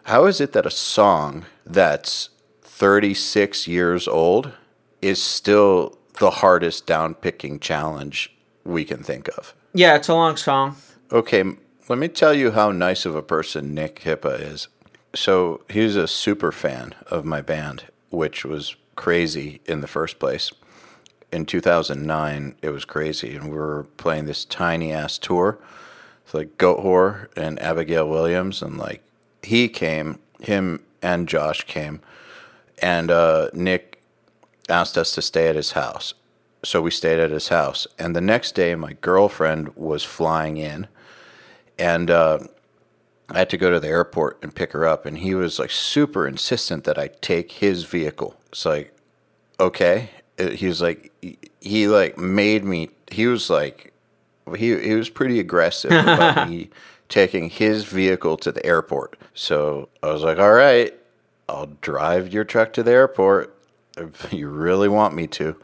how 0.06 0.26
is 0.26 0.42
it 0.42 0.54
that 0.54 0.66
a 0.66 0.72
song 0.72 1.46
that's 1.66 2.30
36 2.62 3.68
years 3.68 4.08
old 4.08 4.54
is 5.02 5.22
still 5.22 5.98
the 6.20 6.30
hardest 6.30 6.86
down 6.86 7.14
picking 7.14 7.60
challenge 7.60 8.36
we 8.64 8.84
can 8.84 9.04
think 9.04 9.30
of. 9.38 9.54
Yeah, 9.74 9.96
it's 9.96 10.08
a 10.08 10.14
long 10.14 10.38
song. 10.38 10.76
Okay, 11.12 11.44
let 11.88 12.00
me 12.00 12.08
tell 12.08 12.34
you 12.34 12.52
how 12.52 12.72
nice 12.72 13.06
of 13.06 13.16
a 13.16 13.22
person 13.22 13.74
Nick 13.74 14.02
Hipa 14.02 14.42
is. 14.42 14.68
So 15.16 15.62
he's 15.70 15.96
a 15.96 16.08
super 16.08 16.52
fan 16.52 16.94
of 17.08 17.26
my 17.26 17.42
band, 17.42 17.86
which 18.10 18.44
was 18.44 18.76
crazy 18.96 19.62
in 19.66 19.82
the 19.82 19.88
first 19.88 20.20
place. 20.20 20.52
In 21.32 21.46
2009, 21.46 22.56
it 22.62 22.70
was 22.70 22.86
crazy, 22.86 23.36
and 23.36 23.46
we 23.50 23.58
were 23.58 23.86
playing 23.98 24.26
this 24.26 24.46
tiny 24.46 24.92
ass 24.92 25.18
tour. 25.18 25.60
It's 26.26 26.34
like 26.34 26.58
Goatwhore 26.58 27.28
and 27.38 27.62
Abigail 27.62 28.10
Williams, 28.10 28.62
and 28.62 28.78
like 28.78 29.02
he 29.42 29.70
came, 29.70 30.20
him 30.42 30.84
and 31.02 31.28
Josh 31.28 31.64
came, 31.64 32.02
and 32.80 33.10
uh, 33.10 33.50
Nick 33.54 33.87
asked 34.70 34.98
us 34.98 35.14
to 35.14 35.22
stay 35.22 35.48
at 35.48 35.56
his 35.56 35.72
house 35.72 36.14
so 36.64 36.82
we 36.82 36.92
stayed 36.92 37.20
at 37.20 37.32
his 37.32 37.50
house. 37.50 37.88
And 37.98 38.16
the 38.16 38.22
next 38.22 38.56
day, 38.56 38.76
my 38.76 38.94
girlfriend 38.94 39.76
was 39.76 40.04
flying 40.04 40.58
in, 40.58 40.88
and 41.78 42.10
uh, 42.10 42.40
I 43.30 43.40
had 43.40 43.50
to 43.52 43.58
go 43.58 43.72
to 43.72 43.80
the 43.80 43.88
airport 43.88 44.40
and 44.42 44.54
pick 44.54 44.74
her 44.74 44.86
up. 44.86 45.06
And 45.06 45.20
he 45.20 45.36
was 45.36 45.60
like 45.60 45.72
super 45.72 46.28
insistent 46.28 46.84
that 46.86 46.98
I 46.98 47.08
take 47.22 47.54
his 47.54 47.84
vehicle. 47.84 48.36
It's 48.52 48.66
like, 48.66 48.94
okay. 49.60 50.10
Uh, 50.40 50.50
he 50.50 50.68
was 50.68 50.82
like, 50.82 51.12
he 51.62 51.88
like 51.88 52.18
made 52.18 52.64
me. 52.64 52.90
He 53.12 53.28
was 53.28 53.50
like, 53.50 53.94
he 54.56 54.78
he 54.80 54.94
was 54.94 55.10
pretty 55.10 55.40
aggressive 55.40 55.92
about 55.92 56.50
me 56.50 56.70
taking 57.10 57.50
his 57.50 57.86
vehicle 57.86 58.38
to 58.38 58.52
the 58.52 58.66
airport. 58.66 59.18
So 59.34 59.90
I 60.04 60.12
was 60.12 60.24
like, 60.24 60.40
all 60.40 60.52
right, 60.52 60.94
I'll 61.48 61.72
drive 61.82 62.34
your 62.34 62.44
truck 62.44 62.74
to 62.74 62.84
the 62.84 62.92
airport 62.92 63.57
if 63.98 64.32
you 64.34 64.50
really 64.50 64.88
want 64.88 65.14
me 65.14 65.28
to. 65.28 65.56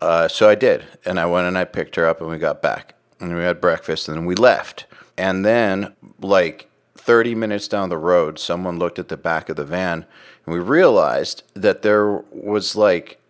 Uh, 0.00 0.28
so 0.28 0.48
I 0.48 0.54
did, 0.54 0.84
and 1.04 1.20
I 1.20 1.26
went 1.26 1.46
and 1.46 1.58
I 1.58 1.64
picked 1.64 1.96
her 1.96 2.06
up, 2.06 2.20
and 2.20 2.30
we 2.30 2.38
got 2.38 2.62
back, 2.62 2.94
and 3.20 3.36
we 3.36 3.42
had 3.42 3.60
breakfast, 3.60 4.08
and 4.08 4.16
then 4.16 4.24
we 4.24 4.34
left. 4.34 4.86
And 5.18 5.44
then, 5.44 5.94
like 6.20 6.70
30 6.96 7.34
minutes 7.34 7.68
down 7.68 7.90
the 7.90 7.98
road, 7.98 8.38
someone 8.38 8.78
looked 8.78 8.98
at 8.98 9.08
the 9.08 9.16
back 9.16 9.48
of 9.48 9.56
the 9.56 9.64
van, 9.64 10.06
and 10.46 10.54
we 10.54 10.60
realized 10.60 11.42
that 11.54 11.82
there 11.82 12.10
was 12.30 12.76
like 12.76 13.20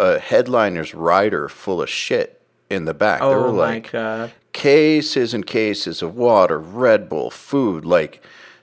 a 0.00 0.18
headliner's 0.18 0.94
rider 0.94 1.48
full 1.48 1.82
of 1.82 1.88
shit 1.88 2.40
in 2.68 2.86
the 2.86 2.94
back. 2.94 3.20
Oh 3.22 3.30
there 3.30 3.40
were 3.40 3.50
like 3.50 3.92
God. 3.92 4.32
cases 4.52 5.34
and 5.34 5.46
cases 5.46 6.02
of 6.02 6.16
water, 6.16 6.58
Red 6.58 7.08
Bull, 7.08 7.30
food, 7.30 7.84
like 7.84 8.22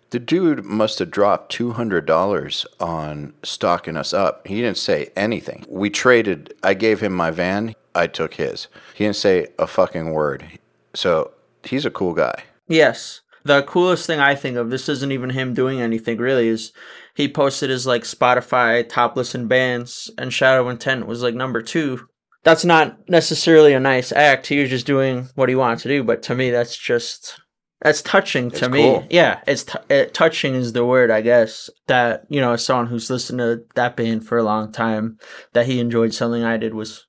The 0.09 0.19
dude 0.19 0.63
must 0.63 0.99
have 0.99 1.11
dropped 1.11 1.51
two 1.51 1.73
hundred 1.73 2.05
dollars 2.05 2.65
on 2.79 3.33
stocking 3.43 3.97
us 3.97 4.13
up. 4.13 4.47
He 4.47 4.61
didn't 4.61 4.77
say 4.77 5.09
anything. 5.15 5.65
We 5.67 5.89
traded. 5.89 6.53
I 6.63 6.75
gave 6.75 7.01
him 7.01 7.13
my 7.13 7.31
van. 7.31 7.75
I 7.93 8.07
took 8.07 8.35
his. 8.35 8.67
He 8.93 9.03
didn't 9.03 9.17
say 9.17 9.47
a 9.59 9.67
fucking 9.67 10.11
word. 10.11 10.59
So 10.93 11.31
he's 11.63 11.85
a 11.85 11.91
cool 11.91 12.13
guy. 12.13 12.43
Yes. 12.67 13.21
The 13.43 13.63
coolest 13.63 14.05
thing 14.05 14.19
I 14.19 14.35
think 14.35 14.57
of, 14.57 14.69
this 14.69 14.89
isn't 14.89 15.11
even 15.11 15.29
him 15.29 15.53
doing 15.53 15.81
anything 15.81 16.17
really, 16.17 16.47
is 16.49 16.73
he 17.15 17.27
posted 17.27 17.69
his 17.69 17.87
like 17.87 18.03
Spotify 18.03 18.87
top 18.87 19.15
listen 19.15 19.47
bands 19.47 20.11
and 20.17 20.33
Shadow 20.33 20.69
Intent 20.69 21.07
was 21.07 21.23
like 21.23 21.33
number 21.33 21.61
two. 21.61 22.07
That's 22.43 22.65
not 22.65 23.09
necessarily 23.09 23.73
a 23.73 23.79
nice 23.79 24.11
act. 24.11 24.47
He 24.47 24.59
was 24.59 24.69
just 24.69 24.85
doing 24.85 25.29
what 25.35 25.49
he 25.49 25.55
wanted 25.55 25.79
to 25.79 25.89
do, 25.89 26.03
but 26.03 26.21
to 26.23 26.35
me 26.35 26.49
that's 26.49 26.77
just 26.77 27.41
that's 27.81 28.01
touching 28.01 28.49
to 28.51 28.57
It's 28.65 28.69
me. 28.69 28.81
cool. 28.81 29.07
Yeah, 29.09 29.41
it's 29.47 29.63
t- 29.63 29.79
it, 29.89 30.13
touching 30.13 30.55
is 30.55 30.73
the 30.73 30.85
word, 30.85 31.11
I 31.11 31.21
guess. 31.21 31.69
That 31.87 32.25
you 32.29 32.41
know, 32.41 32.55
someone 32.55 32.87
who's 32.87 33.09
listened 33.09 33.39
to 33.39 33.63
that 33.75 33.95
band 33.95 34.25
for 34.25 34.37
a 34.37 34.43
long 34.43 34.71
time, 34.71 35.17
that 35.53 35.65
he 35.67 35.79
enjoyed 35.79 36.13
something 36.13 36.43
I 36.43 36.57
did 36.57 36.73
was 36.73 37.05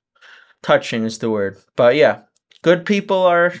touching 0.61 1.03
is 1.05 1.19
the 1.19 1.29
word. 1.29 1.57
But 1.75 1.95
yeah, 1.95 2.21
good 2.61 2.85
people 2.85 3.17
are, 3.23 3.53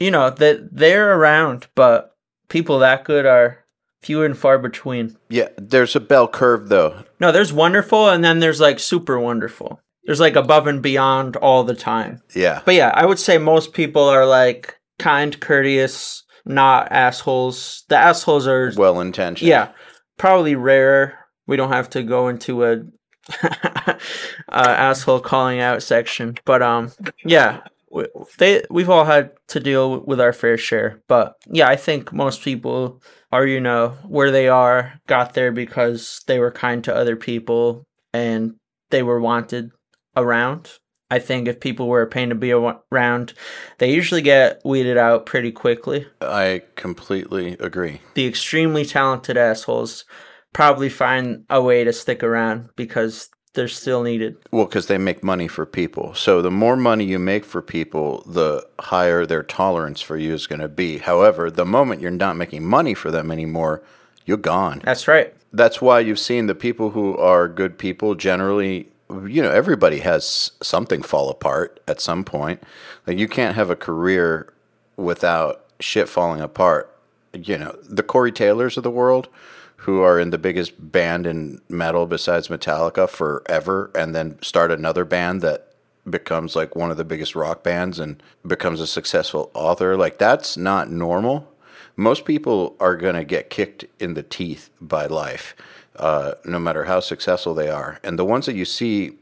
you 0.00 0.10
know, 0.10 0.30
that 0.30 0.68
they're 0.74 1.16
around, 1.16 1.68
but 1.74 2.16
people 2.48 2.78
that 2.80 3.04
good 3.04 3.26
are 3.26 3.58
few 4.02 4.22
and 4.22 4.36
far 4.36 4.58
between. 4.58 5.16
Yeah, 5.30 5.48
there's 5.56 5.96
a 5.96 6.00
bell 6.00 6.28
curve 6.28 6.68
though. 6.68 7.04
No, 7.20 7.32
there's 7.32 7.52
wonderful, 7.52 8.08
and 8.08 8.22
then 8.24 8.40
there's 8.40 8.60
like 8.60 8.78
super 8.80 9.18
wonderful. 9.18 9.80
There's 10.04 10.20
like 10.20 10.36
above 10.36 10.66
and 10.66 10.82
beyond 10.82 11.36
all 11.36 11.64
the 11.64 11.74
time. 11.74 12.20
Yeah. 12.34 12.60
But 12.66 12.74
yeah, 12.74 12.90
I 12.94 13.06
would 13.06 13.18
say 13.18 13.38
most 13.38 13.72
people 13.72 14.02
are 14.02 14.26
like 14.26 14.78
kind, 14.98 15.38
courteous, 15.40 16.23
not 16.44 16.90
assholes. 16.92 17.84
The 17.88 17.96
assholes 17.96 18.46
are 18.46 18.72
Well 18.76 19.00
intentioned. 19.00 19.48
yeah, 19.48 19.72
probably 20.18 20.54
rare. 20.54 21.18
We 21.46 21.56
don't 21.56 21.72
have 21.72 21.90
to 21.90 22.02
go 22.02 22.28
into 22.28 22.64
a 22.64 22.82
uh, 23.42 23.96
asshole 24.48 25.20
calling 25.20 25.60
out 25.60 25.82
section, 25.82 26.36
but 26.44 26.62
um, 26.62 26.92
yeah, 27.24 27.60
we, 27.90 28.06
they 28.38 28.62
we've 28.70 28.90
all 28.90 29.04
had 29.04 29.30
to 29.48 29.60
deal 29.60 30.00
with 30.00 30.20
our 30.20 30.32
fair 30.32 30.56
share. 30.58 31.00
But 31.08 31.34
yeah, 31.46 31.68
I 31.68 31.76
think 31.76 32.12
most 32.12 32.42
people 32.42 33.02
are 33.32 33.46
you 33.46 33.60
know 33.60 33.90
where 34.06 34.30
they 34.30 34.48
are 34.48 35.00
got 35.06 35.34
there 35.34 35.52
because 35.52 36.20
they 36.26 36.38
were 36.38 36.50
kind 36.52 36.84
to 36.84 36.94
other 36.94 37.16
people 37.16 37.84
and 38.12 38.54
they 38.90 39.02
were 39.02 39.20
wanted 39.20 39.70
around. 40.16 40.72
I 41.14 41.20
think 41.20 41.46
if 41.46 41.60
people 41.60 41.86
were 41.86 42.02
a 42.02 42.08
pain 42.08 42.28
to 42.30 42.34
be 42.34 42.50
around, 42.52 43.34
they 43.78 43.92
usually 43.92 44.20
get 44.22 44.60
weeded 44.64 44.98
out 44.98 45.26
pretty 45.26 45.52
quickly 45.52 46.06
I 46.20 46.62
completely 46.74 47.56
agree. 47.60 48.00
the 48.14 48.26
extremely 48.26 48.84
talented 48.84 49.36
assholes 49.36 50.04
probably 50.52 50.88
find 50.88 51.44
a 51.48 51.60
way 51.62 51.84
to 51.84 51.92
stick 51.92 52.22
around 52.24 52.68
because 52.74 53.28
they're 53.54 53.68
still 53.68 54.02
needed. 54.02 54.36
Well, 54.50 54.66
because 54.66 54.88
they 54.88 54.98
make 54.98 55.22
money 55.22 55.46
for 55.46 55.64
people. 55.66 56.14
So 56.14 56.42
the 56.42 56.50
more 56.50 56.76
money 56.76 57.04
you 57.04 57.20
make 57.20 57.44
for 57.44 57.62
people, 57.62 58.24
the 58.26 58.66
higher 58.80 59.24
their 59.24 59.44
tolerance 59.44 60.00
for 60.00 60.16
you 60.16 60.34
is 60.34 60.48
going 60.48 60.60
to 60.60 60.68
be. 60.68 60.98
However, 60.98 61.50
the 61.50 61.64
moment 61.64 62.00
you're 62.00 62.10
not 62.10 62.36
making 62.36 62.64
money 62.64 62.94
for 62.94 63.12
them 63.12 63.30
anymore, 63.30 63.82
you're 64.26 64.36
gone. 64.36 64.80
That's 64.84 65.06
right. 65.06 65.32
That's 65.52 65.80
why 65.80 66.00
you've 66.00 66.18
seen 66.18 66.46
the 66.46 66.54
people 66.56 66.90
who 66.90 67.16
are 67.16 67.46
good 67.46 67.78
people 67.78 68.16
generally, 68.16 68.88
you 69.26 69.42
know, 69.42 69.50
everybody 69.50 70.00
has 70.00 70.52
something 70.62 71.02
fall 71.02 71.30
apart 71.30 71.80
at 71.86 72.00
some 72.00 72.24
point. 72.24 72.62
Like 73.06 73.18
you 73.18 73.28
can't 73.28 73.56
have 73.56 73.70
a 73.70 73.76
career 73.76 74.52
without 74.96 75.64
shit 75.80 76.08
falling 76.08 76.40
apart. 76.40 76.90
You 77.32 77.58
know, 77.58 77.76
the 77.82 78.02
Corey 78.02 78.32
Taylors 78.32 78.76
of 78.76 78.82
the 78.82 78.90
world 78.90 79.28
who 79.78 80.00
are 80.00 80.18
in 80.18 80.30
the 80.30 80.38
biggest 80.38 80.92
band 80.92 81.26
in 81.26 81.60
metal 81.68 82.06
besides 82.06 82.48
Metallica 82.48 83.08
forever 83.08 83.90
and 83.94 84.14
then 84.14 84.40
start 84.40 84.70
another 84.70 85.04
band 85.04 85.42
that 85.42 85.74
becomes 86.08 86.56
like 86.56 86.76
one 86.76 86.90
of 86.90 86.96
the 86.96 87.04
biggest 87.04 87.34
rock 87.34 87.62
bands 87.62 87.98
and 87.98 88.22
becomes 88.46 88.80
a 88.80 88.86
successful 88.86 89.50
author. 89.54 89.96
Like 89.96 90.18
that's 90.18 90.56
not 90.56 90.90
normal. 90.90 91.52
Most 91.96 92.24
people 92.24 92.76
are 92.80 92.96
going 92.96 93.14
to 93.14 93.24
get 93.24 93.50
kicked 93.50 93.84
in 94.00 94.14
the 94.14 94.22
teeth 94.22 94.70
by 94.80 95.06
life, 95.06 95.54
uh, 95.96 96.32
no 96.44 96.58
matter 96.58 96.84
how 96.84 97.00
successful 97.00 97.54
they 97.54 97.68
are. 97.68 98.00
And 98.02 98.18
the 98.18 98.24
ones 98.24 98.46
that 98.46 98.54
you 98.54 98.64
see, 98.64 99.12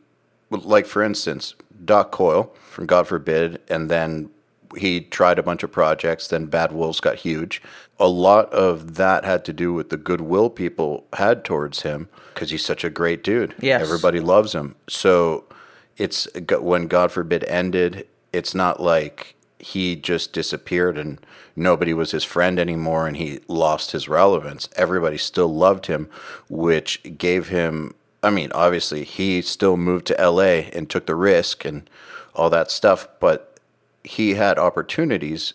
like 0.50 0.86
for 0.86 1.02
instance, 1.02 1.54
Doc 1.84 2.10
Coyle 2.10 2.54
from 2.70 2.86
God 2.86 3.06
Forbid, 3.08 3.60
and 3.68 3.90
then 3.90 4.30
he 4.76 5.00
tried 5.00 5.38
a 5.38 5.42
bunch 5.42 5.62
of 5.62 5.70
projects, 5.70 6.28
then 6.28 6.46
Bad 6.46 6.72
Wolves 6.72 7.00
got 7.00 7.16
huge. 7.16 7.62
A 7.98 8.08
lot 8.08 8.50
of 8.52 8.94
that 8.94 9.24
had 9.24 9.44
to 9.44 9.52
do 9.52 9.72
with 9.72 9.90
the 9.90 9.96
goodwill 9.96 10.50
people 10.50 11.04
had 11.12 11.44
towards 11.44 11.82
him 11.82 12.08
because 12.34 12.50
he's 12.50 12.64
such 12.64 12.84
a 12.84 12.90
great 12.90 13.22
dude. 13.22 13.54
Yes. 13.60 13.82
Everybody 13.82 14.20
loves 14.20 14.54
him. 14.54 14.74
So 14.88 15.44
it's 15.96 16.26
when 16.50 16.86
God 16.86 17.12
Forbid 17.12 17.44
ended, 17.44 18.06
it's 18.32 18.54
not 18.54 18.80
like 18.80 19.34
he 19.58 19.94
just 19.94 20.32
disappeared 20.32 20.98
and 20.98 21.20
nobody 21.56 21.94
was 21.94 22.10
his 22.10 22.24
friend 22.24 22.58
anymore 22.58 23.06
and 23.06 23.16
he 23.16 23.40
lost 23.48 23.92
his 23.92 24.08
relevance. 24.08 24.68
Everybody 24.76 25.18
still 25.18 25.52
loved 25.52 25.86
him, 25.86 26.08
which 26.48 27.02
gave 27.18 27.48
him 27.48 27.94
I 28.22 28.30
mean, 28.30 28.52
obviously 28.52 29.04
he 29.04 29.42
still 29.42 29.76
moved 29.76 30.06
to 30.06 30.14
LA 30.30 30.68
and 30.72 30.88
took 30.88 31.06
the 31.06 31.14
risk 31.14 31.64
and 31.64 31.88
all 32.34 32.50
that 32.50 32.70
stuff, 32.70 33.08
but 33.18 33.58
he 34.04 34.34
had 34.34 34.58
opportunities 34.58 35.54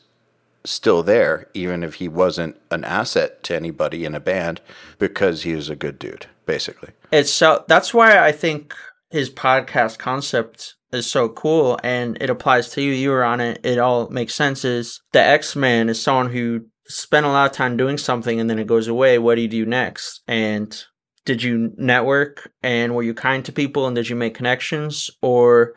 still 0.66 1.02
there, 1.02 1.48
even 1.54 1.84
if 1.84 1.96
he 1.96 2.08
wasn't 2.08 2.60
an 2.70 2.84
asset 2.84 3.42
to 3.44 3.56
anybody 3.56 4.04
in 4.04 4.14
a 4.14 4.20
band, 4.20 4.60
because 5.00 5.44
he 5.44 5.56
was 5.56 5.70
a 5.70 5.76
good 5.76 5.98
dude, 5.98 6.28
basically. 6.46 6.90
It's 7.12 7.32
so 7.32 7.64
that's 7.68 7.94
why 7.94 8.18
I 8.20 8.34
think 8.34 8.74
his 9.10 9.30
podcast 9.30 9.98
concept 9.98 10.76
is 10.92 11.10
so 11.10 11.30
cool 11.30 11.80
and 11.84 12.18
it 12.22 12.30
applies 12.30 12.70
to 12.72 12.82
you. 12.82 12.92
You 12.92 13.10
were 13.10 13.24
on 13.24 13.42
it. 13.42 13.60
It 13.64 13.80
all 13.80 14.10
makes 14.10 14.36
sense. 14.36 14.64
Is 14.64 15.02
the 15.12 15.22
Ex 15.22 15.56
Man 15.56 15.90
is 15.90 16.02
someone 16.02 16.32
who 16.32 16.66
spent 16.88 17.26
a 17.26 17.30
lot 17.30 17.50
of 17.50 17.56
time 17.56 17.78
doing 17.78 17.98
something 17.98 18.40
and 18.40 18.50
then 18.50 18.60
it 18.60 18.68
goes 18.68 18.88
away. 18.88 19.20
What 19.20 19.36
do 19.36 19.42
you 19.42 19.48
do 19.48 19.66
next? 19.66 20.22
And 20.28 20.84
did 21.26 21.44
you 21.44 21.74
network 21.78 22.52
and 22.64 22.96
were 22.96 23.04
you 23.04 23.14
kind 23.14 23.44
to 23.46 23.52
people 23.52 23.86
and 23.86 23.96
did 23.96 24.10
you 24.10 24.16
make 24.16 24.34
connections 24.34 25.12
or 25.22 25.74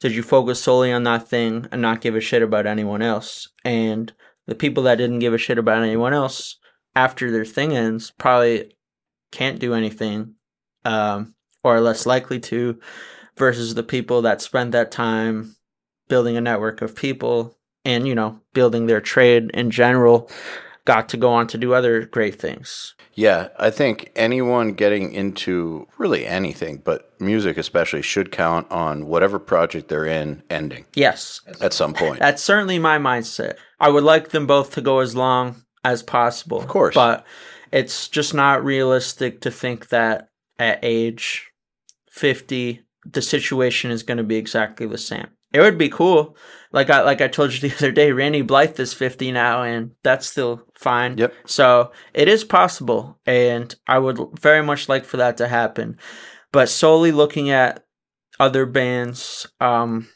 did 0.00 0.14
you 0.14 0.22
focus 0.22 0.62
solely 0.62 0.92
on 0.92 1.02
that 1.04 1.28
thing 1.28 1.66
and 1.70 1.82
not 1.82 2.00
give 2.00 2.16
a 2.16 2.20
shit 2.20 2.42
about 2.42 2.66
anyone 2.66 3.02
else? 3.02 3.48
And 3.64 4.12
the 4.46 4.54
people 4.54 4.82
that 4.84 4.96
didn't 4.96 5.18
give 5.18 5.34
a 5.34 5.38
shit 5.38 5.58
about 5.58 5.82
anyone 5.82 6.14
else 6.14 6.56
after 6.96 7.30
their 7.30 7.44
thing 7.44 7.76
ends 7.76 8.10
probably 8.10 8.76
can't 9.30 9.58
do 9.58 9.74
anything 9.74 10.34
um, 10.84 11.34
or 11.62 11.76
are 11.76 11.80
less 11.80 12.06
likely 12.06 12.38
to 12.38 12.78
versus 13.36 13.74
the 13.74 13.82
people 13.82 14.22
that 14.22 14.40
spent 14.40 14.72
that 14.72 14.90
time 14.90 15.56
building 16.08 16.36
a 16.36 16.40
network 16.40 16.82
of 16.82 16.94
people 16.94 17.56
and 17.84 18.06
you 18.06 18.14
know 18.14 18.40
building 18.52 18.86
their 18.86 19.00
trade 19.00 19.50
in 19.54 19.70
general 19.70 20.30
got 20.84 21.08
to 21.08 21.16
go 21.16 21.32
on 21.32 21.46
to 21.46 21.56
do 21.56 21.72
other 21.72 22.04
great 22.04 22.38
things 22.38 22.94
Yeah, 23.14 23.48
I 23.58 23.70
think 23.70 24.12
anyone 24.16 24.74
getting 24.74 25.12
into 25.12 25.86
really 25.96 26.26
anything, 26.26 26.82
but 26.84 27.18
music 27.20 27.56
especially, 27.56 28.02
should 28.02 28.30
count 28.30 28.70
on 28.70 29.06
whatever 29.06 29.38
project 29.38 29.88
they're 29.88 30.04
in 30.04 30.42
ending 30.50 30.84
yes 30.94 31.40
at 31.60 31.72
some 31.72 31.94
point. 31.94 32.18
that's 32.18 32.42
certainly 32.42 32.78
my 32.78 32.98
mindset 32.98 33.54
i 33.80 33.88
would 33.88 34.04
like 34.04 34.28
them 34.28 34.46
both 34.46 34.72
to 34.74 34.80
go 34.82 34.98
as 35.00 35.16
long 35.16 35.56
as 35.84 36.02
possible 36.02 36.58
of 36.58 36.68
course. 36.68 36.94
but 36.94 37.24
it's 37.72 38.08
just 38.08 38.34
not 38.34 38.62
realistic 38.64 39.40
to 39.40 39.50
think 39.50 39.88
that 39.88 40.28
at 40.58 40.78
age 40.82 41.50
50 42.10 42.82
the 43.10 43.22
situation 43.22 43.90
is 43.90 44.02
going 44.02 44.18
to 44.18 44.24
be 44.24 44.36
exactly 44.36 44.86
the 44.86 44.98
same 44.98 45.26
it 45.52 45.60
would 45.60 45.78
be 45.78 45.88
cool 45.88 46.36
like 46.72 46.90
i 46.90 47.02
like 47.02 47.20
i 47.20 47.28
told 47.28 47.52
you 47.52 47.60
the 47.68 47.74
other 47.76 47.92
day 47.92 48.12
randy 48.12 48.42
blythe 48.42 48.78
is 48.80 48.92
50 48.94 49.32
now 49.32 49.62
and 49.62 49.92
that's 50.02 50.26
still 50.26 50.62
fine 50.74 51.16
Yep. 51.18 51.34
so 51.46 51.92
it 52.14 52.28
is 52.28 52.44
possible 52.44 53.18
and 53.26 53.74
i 53.86 53.98
would 53.98 54.18
very 54.40 54.62
much 54.62 54.88
like 54.88 55.04
for 55.04 55.16
that 55.18 55.36
to 55.38 55.48
happen 55.48 55.98
but 56.52 56.68
solely 56.68 57.12
looking 57.12 57.50
at 57.50 57.84
other 58.40 58.66
bands 58.66 59.46
um 59.60 60.08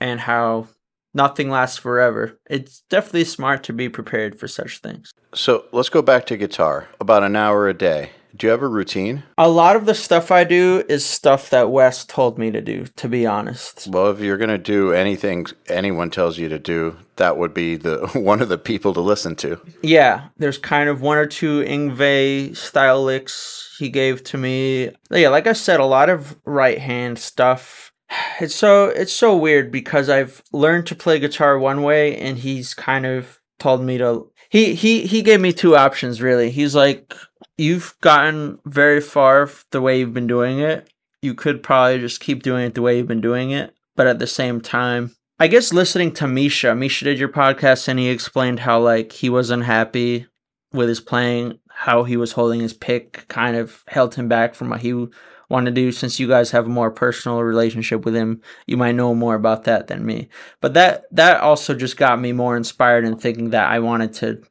and 0.00 0.20
how 0.20 0.68
nothing 1.14 1.50
lasts 1.50 1.78
forever 1.78 2.38
it's 2.48 2.82
definitely 2.90 3.24
smart 3.24 3.64
to 3.64 3.72
be 3.72 3.88
prepared 3.88 4.38
for 4.38 4.46
such 4.46 4.78
things 4.78 5.10
So 5.34 5.64
let's 5.72 5.88
go 5.90 6.02
back 6.02 6.24
to 6.26 6.36
guitar. 6.36 6.88
About 7.00 7.22
an 7.22 7.36
hour 7.36 7.68
a 7.68 7.74
day. 7.74 8.10
Do 8.36 8.46
you 8.46 8.50
have 8.50 8.62
a 8.62 8.68
routine? 8.68 9.24
a 9.36 9.48
lot 9.48 9.76
of 9.76 9.86
the 9.86 9.94
stuff 9.94 10.30
i 10.30 10.44
do 10.44 10.84
is 10.88 11.04
stuff 11.04 11.50
that 11.50 11.70
wes 11.70 12.04
told 12.04 12.38
me 12.38 12.50
to 12.50 12.60
do 12.60 12.84
to 12.96 13.08
be 13.08 13.26
honest 13.26 13.88
Well, 13.88 14.10
if 14.10 14.20
you're 14.20 14.36
going 14.36 14.50
to 14.50 14.58
do 14.58 14.92
anything 14.92 15.46
anyone 15.68 16.10
tells 16.10 16.38
you 16.38 16.48
to 16.48 16.58
do, 16.58 16.96
that 17.16 17.36
would 17.36 17.54
be 17.54 17.76
the 17.76 18.06
one 18.14 18.40
of 18.42 18.48
the 18.48 18.58
people 18.58 18.92
to 18.94 19.00
listen 19.00 19.34
to. 19.36 19.60
Yeah, 19.82 20.28
there's 20.36 20.58
kind 20.58 20.88
of 20.88 21.00
one 21.00 21.18
or 21.18 21.26
two 21.26 21.62
Yngwie 21.62 22.56
style 22.56 23.02
licks 23.02 23.74
he 23.78 23.88
gave 23.88 24.22
to 24.24 24.38
me. 24.38 24.90
Yeah, 25.10 25.28
like 25.30 25.46
I 25.46 25.52
said, 25.52 25.80
a 25.80 25.84
lot 25.84 26.08
of 26.10 26.36
right 26.44 26.78
hand 26.78 27.18
stuff. 27.18 27.92
It's 28.40 28.54
so 28.54 28.86
it's 28.86 29.12
so 29.12 29.36
weird 29.36 29.72
because 29.72 30.08
I've 30.08 30.42
learned 30.52 30.86
to 30.88 30.94
play 30.94 31.18
guitar 31.18 31.58
one 31.58 31.82
way 31.82 32.16
and 32.16 32.38
he's 32.38 32.72
kind 32.72 33.04
of 33.04 33.40
told 33.58 33.82
me 33.82 33.98
to 33.98 34.30
he 34.48 34.74
he 34.74 35.06
he 35.06 35.22
gave 35.22 35.40
me 35.40 35.52
two 35.52 35.76
options 35.76 36.22
really. 36.22 36.50
He's 36.50 36.74
like, 36.74 37.12
you've 37.58 37.94
gotten 38.00 38.58
very 38.64 39.00
far 39.00 39.50
the 39.72 39.80
way 39.80 39.98
you've 39.98 40.14
been 40.14 40.26
doing 40.26 40.60
it. 40.60 40.88
You 41.20 41.34
could 41.34 41.62
probably 41.62 41.98
just 41.98 42.20
keep 42.20 42.42
doing 42.42 42.64
it 42.66 42.74
the 42.74 42.82
way 42.82 42.96
you've 42.96 43.08
been 43.08 43.20
doing 43.20 43.50
it, 43.50 43.74
but 43.96 44.06
at 44.06 44.20
the 44.20 44.26
same 44.26 44.60
time, 44.60 45.14
I 45.40 45.48
guess 45.48 45.72
listening 45.72 46.12
to 46.14 46.26
Misha, 46.26 46.74
Misha 46.74 47.04
did 47.04 47.18
your 47.18 47.28
podcast 47.28 47.88
and 47.88 47.98
he 47.98 48.08
explained 48.08 48.60
how 48.60 48.80
like 48.80 49.12
he 49.12 49.28
was 49.28 49.50
unhappy 49.50 50.26
with 50.72 50.88
his 50.88 51.00
playing, 51.00 51.58
how 51.68 52.04
he 52.04 52.16
was 52.16 52.32
holding 52.32 52.60
his 52.60 52.72
pick 52.72 53.26
kind 53.28 53.56
of 53.56 53.84
held 53.88 54.14
him 54.14 54.28
back 54.28 54.54
from 54.54 54.70
what 54.70 54.80
he 54.80 55.06
wanted 55.48 55.74
to 55.74 55.80
do 55.80 55.92
since 55.92 56.20
you 56.20 56.28
guys 56.28 56.50
have 56.50 56.66
a 56.66 56.70
more 56.70 56.90
personal 56.90 57.42
relationship 57.42 58.04
with 58.04 58.14
him 58.14 58.42
you 58.66 58.76
might 58.76 58.94
know 58.94 59.14
more 59.14 59.34
about 59.34 59.64
that 59.64 59.86
than 59.86 60.04
me 60.04 60.28
but 60.60 60.74
that 60.74 61.04
that 61.10 61.40
also 61.40 61.74
just 61.74 61.96
got 61.96 62.20
me 62.20 62.32
more 62.32 62.56
inspired 62.56 63.04
in 63.04 63.16
thinking 63.16 63.50
that 63.50 63.70
i 63.70 63.78
wanted 63.78 64.12
to 64.12 64.42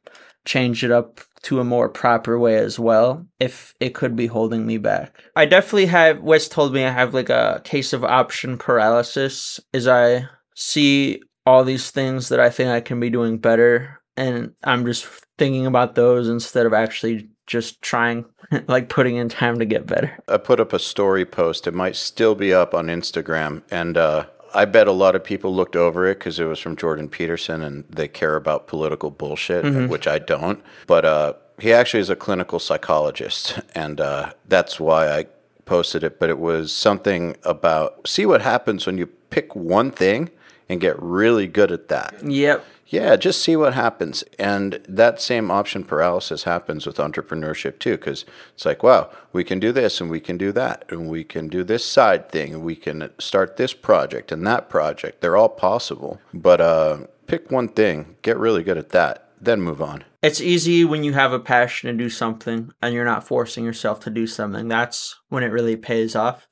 change 0.44 0.82
it 0.82 0.90
up 0.90 1.20
to 1.42 1.60
a 1.60 1.64
more 1.64 1.88
proper 1.88 2.38
way 2.38 2.56
as 2.56 2.78
well 2.78 3.26
if 3.38 3.74
it 3.80 3.94
could 3.94 4.16
be 4.16 4.26
holding 4.26 4.66
me 4.66 4.78
back 4.78 5.22
i 5.36 5.44
definitely 5.44 5.86
have 5.86 6.20
wes 6.20 6.48
told 6.48 6.72
me 6.72 6.84
i 6.84 6.90
have 6.90 7.14
like 7.14 7.30
a 7.30 7.60
case 7.64 7.92
of 7.92 8.04
option 8.04 8.58
paralysis 8.58 9.60
as 9.72 9.86
i 9.86 10.24
see 10.54 11.20
all 11.46 11.64
these 11.64 11.90
things 11.90 12.28
that 12.28 12.40
i 12.40 12.50
think 12.50 12.68
i 12.68 12.80
can 12.80 13.00
be 13.00 13.10
doing 13.10 13.38
better 13.38 14.00
and 14.16 14.52
i'm 14.64 14.84
just 14.84 15.06
thinking 15.38 15.66
about 15.66 15.94
those 15.94 16.28
instead 16.28 16.66
of 16.66 16.72
actually 16.72 17.28
just 17.48 17.82
trying, 17.82 18.24
like 18.68 18.88
putting 18.88 19.16
in 19.16 19.28
time 19.28 19.58
to 19.58 19.64
get 19.64 19.86
better. 19.86 20.16
I 20.28 20.36
put 20.36 20.60
up 20.60 20.72
a 20.72 20.78
story 20.78 21.24
post. 21.24 21.66
It 21.66 21.74
might 21.74 21.96
still 21.96 22.36
be 22.36 22.54
up 22.54 22.74
on 22.74 22.86
Instagram. 22.86 23.62
And 23.70 23.96
uh, 23.96 24.26
I 24.54 24.64
bet 24.64 24.86
a 24.86 24.92
lot 24.92 25.14
of 25.14 25.24
people 25.24 25.54
looked 25.54 25.76
over 25.76 26.06
it 26.06 26.18
because 26.18 26.38
it 26.40 26.44
was 26.44 26.58
from 26.58 26.76
Jordan 26.76 27.08
Peterson 27.08 27.62
and 27.62 27.84
they 27.88 28.08
care 28.08 28.36
about 28.36 28.66
political 28.66 29.10
bullshit, 29.10 29.64
mm-hmm. 29.64 29.88
which 29.88 30.06
I 30.06 30.18
don't. 30.18 30.62
But 30.86 31.04
uh, 31.04 31.32
he 31.58 31.72
actually 31.72 32.00
is 32.00 32.10
a 32.10 32.16
clinical 32.16 32.58
psychologist. 32.58 33.60
And 33.74 34.00
uh, 34.00 34.32
that's 34.46 34.80
why 34.80 35.10
I 35.10 35.26
posted 35.64 36.02
it. 36.02 36.18
But 36.18 36.30
it 36.30 36.38
was 36.38 36.72
something 36.72 37.36
about 37.44 38.08
see 38.08 38.26
what 38.26 38.42
happens 38.42 38.86
when 38.86 38.98
you 38.98 39.06
pick 39.06 39.54
one 39.54 39.90
thing 39.90 40.30
and 40.68 40.80
get 40.80 41.00
really 41.00 41.46
good 41.46 41.72
at 41.72 41.88
that. 41.88 42.22
Yep. 42.24 42.64
Yeah, 42.90 43.16
just 43.16 43.42
see 43.42 43.54
what 43.54 43.74
happens. 43.74 44.24
And 44.38 44.80
that 44.88 45.20
same 45.20 45.50
option 45.50 45.84
paralysis 45.84 46.44
happens 46.44 46.86
with 46.86 46.96
entrepreneurship 46.96 47.78
too, 47.78 47.98
because 47.98 48.24
it's 48.54 48.64
like, 48.64 48.82
wow, 48.82 49.10
we 49.30 49.44
can 49.44 49.60
do 49.60 49.72
this 49.72 50.00
and 50.00 50.08
we 50.08 50.20
can 50.20 50.38
do 50.38 50.52
that, 50.52 50.86
and 50.88 51.08
we 51.08 51.22
can 51.22 51.48
do 51.48 51.62
this 51.62 51.84
side 51.84 52.30
thing, 52.30 52.54
and 52.54 52.62
we 52.62 52.74
can 52.74 53.10
start 53.18 53.58
this 53.58 53.74
project 53.74 54.32
and 54.32 54.46
that 54.46 54.70
project. 54.70 55.20
They're 55.20 55.36
all 55.36 55.50
possible. 55.50 56.18
But 56.32 56.62
uh, 56.62 56.98
pick 57.26 57.50
one 57.50 57.68
thing, 57.68 58.16
get 58.22 58.38
really 58.38 58.62
good 58.62 58.78
at 58.78 58.88
that, 58.90 59.32
then 59.38 59.60
move 59.60 59.82
on. 59.82 60.04
It's 60.22 60.40
easy 60.40 60.84
when 60.84 61.04
you 61.04 61.12
have 61.12 61.32
a 61.32 61.38
passion 61.38 61.90
to 61.90 62.04
do 62.04 62.10
something 62.10 62.72
and 62.82 62.94
you're 62.94 63.04
not 63.04 63.26
forcing 63.26 63.64
yourself 63.64 64.00
to 64.00 64.10
do 64.10 64.26
something. 64.26 64.66
That's 64.66 65.14
when 65.28 65.44
it 65.44 65.52
really 65.52 65.76
pays 65.76 66.16
off. 66.16 66.48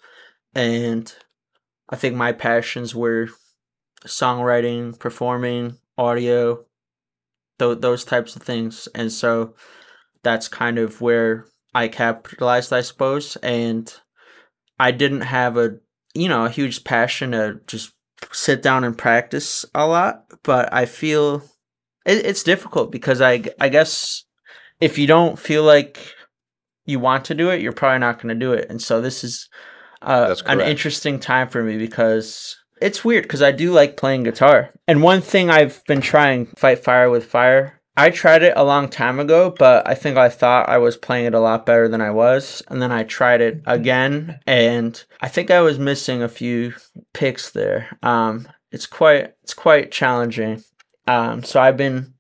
And 0.54 1.12
I 1.88 1.96
think 1.96 2.14
my 2.14 2.32
passions 2.32 2.94
were 2.94 3.28
songwriting, 4.06 4.98
performing, 4.98 5.78
audio, 5.98 6.64
th- 7.58 7.78
those 7.80 8.04
types 8.04 8.36
of 8.36 8.42
things. 8.42 8.88
And 8.94 9.12
so 9.12 9.54
that's 10.22 10.48
kind 10.48 10.78
of 10.78 11.00
where 11.00 11.46
I 11.74 11.88
capitalized, 11.88 12.72
I 12.72 12.80
suppose. 12.80 13.36
And 13.36 13.92
I 14.78 14.90
didn't 14.90 15.22
have 15.22 15.56
a, 15.56 15.76
you 16.14 16.28
know, 16.28 16.44
a 16.44 16.50
huge 16.50 16.84
passion 16.84 17.32
to 17.32 17.60
just 17.66 17.92
sit 18.32 18.62
down 18.62 18.84
and 18.84 18.96
practice 18.96 19.64
a 19.74 19.86
lot, 19.86 20.24
but 20.42 20.72
I 20.72 20.86
feel 20.86 21.42
it, 22.04 22.24
it's 22.24 22.42
difficult 22.42 22.90
because 22.90 23.20
I, 23.20 23.44
I 23.60 23.68
guess 23.68 24.24
if 24.80 24.98
you 24.98 25.06
don't 25.06 25.38
feel 25.38 25.64
like 25.64 26.14
you 26.84 26.98
want 27.00 27.24
to 27.26 27.34
do 27.34 27.50
it, 27.50 27.60
you're 27.60 27.72
probably 27.72 27.98
not 27.98 28.20
going 28.20 28.34
to 28.34 28.46
do 28.46 28.52
it. 28.52 28.70
And 28.70 28.80
so 28.80 29.00
this 29.00 29.24
is 29.24 29.48
uh, 30.02 30.34
an 30.46 30.60
interesting 30.60 31.18
time 31.18 31.48
for 31.48 31.62
me 31.62 31.78
because 31.78 32.56
it's 32.80 33.04
weird 33.04 33.24
because 33.24 33.42
I 33.42 33.52
do 33.52 33.72
like 33.72 33.96
playing 33.96 34.24
guitar. 34.24 34.70
And 34.86 35.02
one 35.02 35.20
thing 35.20 35.50
I've 35.50 35.84
been 35.86 36.00
trying, 36.00 36.46
Fight 36.56 36.82
Fire 36.82 37.10
with 37.10 37.24
Fire, 37.24 37.80
I 37.96 38.10
tried 38.10 38.42
it 38.42 38.52
a 38.56 38.64
long 38.64 38.88
time 38.88 39.18
ago, 39.18 39.54
but 39.58 39.88
I 39.88 39.94
think 39.94 40.18
I 40.18 40.28
thought 40.28 40.68
I 40.68 40.76
was 40.76 40.98
playing 40.98 41.26
it 41.26 41.34
a 41.34 41.40
lot 41.40 41.64
better 41.64 41.88
than 41.88 42.02
I 42.02 42.10
was. 42.10 42.62
And 42.68 42.82
then 42.82 42.92
I 42.92 43.04
tried 43.04 43.40
it 43.40 43.62
again, 43.66 44.38
and 44.46 45.02
I 45.20 45.28
think 45.28 45.50
I 45.50 45.62
was 45.62 45.78
missing 45.78 46.22
a 46.22 46.28
few 46.28 46.74
picks 47.14 47.50
there. 47.50 47.96
Um, 48.02 48.46
it's 48.70 48.86
quite 48.86 49.34
it's 49.42 49.54
quite 49.54 49.92
challenging. 49.92 50.62
Um, 51.06 51.42
so 51.42 51.58
I've 51.60 51.78
been 51.78 52.12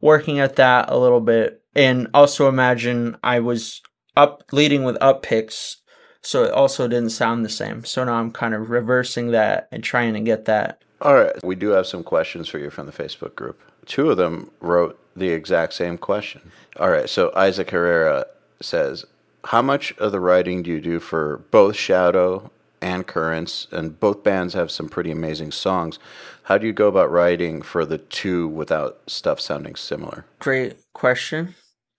working 0.00 0.38
at 0.38 0.56
that 0.56 0.90
a 0.90 0.98
little 0.98 1.20
bit, 1.20 1.62
and 1.74 2.08
also 2.14 2.48
imagine 2.48 3.16
I 3.24 3.40
was 3.40 3.82
up 4.16 4.44
leading 4.52 4.84
with 4.84 4.96
up 5.00 5.22
picks 5.22 5.78
so 6.24 6.42
it 6.42 6.52
also 6.52 6.88
didn't 6.88 7.10
sound 7.10 7.44
the 7.44 7.50
same. 7.50 7.84
So 7.84 8.02
now 8.02 8.14
I'm 8.14 8.30
kind 8.30 8.54
of 8.54 8.70
reversing 8.70 9.30
that 9.32 9.68
and 9.70 9.84
trying 9.84 10.14
to 10.14 10.20
get 10.20 10.46
that. 10.46 10.82
All 11.00 11.14
right. 11.14 11.32
We 11.44 11.54
do 11.54 11.68
have 11.70 11.86
some 11.86 12.02
questions 12.02 12.48
for 12.48 12.58
you 12.58 12.70
from 12.70 12.86
the 12.86 12.92
Facebook 12.92 13.34
group. 13.34 13.60
Two 13.84 14.10
of 14.10 14.16
them 14.16 14.50
wrote 14.60 14.98
the 15.14 15.28
exact 15.28 15.74
same 15.74 15.98
question. 15.98 16.50
All 16.78 16.88
right. 16.88 17.08
So 17.10 17.30
Isaac 17.36 17.70
Herrera 17.70 18.26
says, 18.60 19.04
How 19.44 19.60
much 19.60 19.92
of 19.98 20.12
the 20.12 20.20
writing 20.20 20.62
do 20.62 20.70
you 20.70 20.80
do 20.80 20.98
for 20.98 21.38
both 21.50 21.76
Shadow 21.76 22.50
and 22.80 23.06
Currents? 23.06 23.66
And 23.70 24.00
both 24.00 24.24
bands 24.24 24.54
have 24.54 24.70
some 24.70 24.88
pretty 24.88 25.10
amazing 25.10 25.52
songs. 25.52 25.98
How 26.44 26.56
do 26.56 26.66
you 26.66 26.72
go 26.72 26.88
about 26.88 27.10
writing 27.10 27.60
for 27.60 27.84
the 27.84 27.98
two 27.98 28.48
without 28.48 28.98
stuff 29.06 29.40
sounding 29.40 29.76
similar? 29.76 30.24
Great 30.38 30.76
question. 30.94 31.54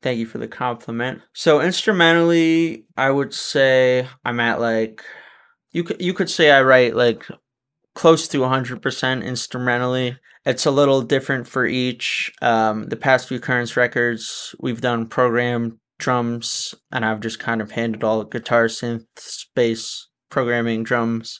Thank 0.05 0.19
you 0.19 0.27
for 0.27 0.37
the 0.37 0.47
compliment. 0.47 1.23
So 1.33 1.61
instrumentally, 1.61 2.85
I 2.95 3.09
would 3.09 3.33
say 3.33 4.07
I'm 4.23 4.39
at 4.39 4.61
like 4.61 5.03
you 5.71 5.83
could 5.83 5.99
you 5.99 6.13
could 6.13 6.29
say 6.29 6.51
I 6.51 6.61
write 6.61 6.95
like 6.95 7.25
close 7.95 8.27
to 8.27 8.41
100% 8.41 9.23
instrumentally. 9.23 10.19
It's 10.45 10.67
a 10.67 10.69
little 10.69 11.01
different 11.01 11.47
for 11.47 11.65
each. 11.65 12.31
Um, 12.43 12.83
the 12.89 12.95
past 12.95 13.29
few 13.29 13.39
Currents 13.39 13.75
records, 13.75 14.53
we've 14.59 14.79
done 14.79 15.07
programmed 15.07 15.79
drums, 15.97 16.75
and 16.91 17.03
I've 17.03 17.19
just 17.19 17.39
kind 17.39 17.59
of 17.59 17.71
handled 17.71 18.03
all 18.03 18.19
the 18.19 18.29
guitar, 18.29 18.67
synth, 18.67 19.07
bass, 19.55 20.07
programming, 20.29 20.83
drums, 20.83 21.39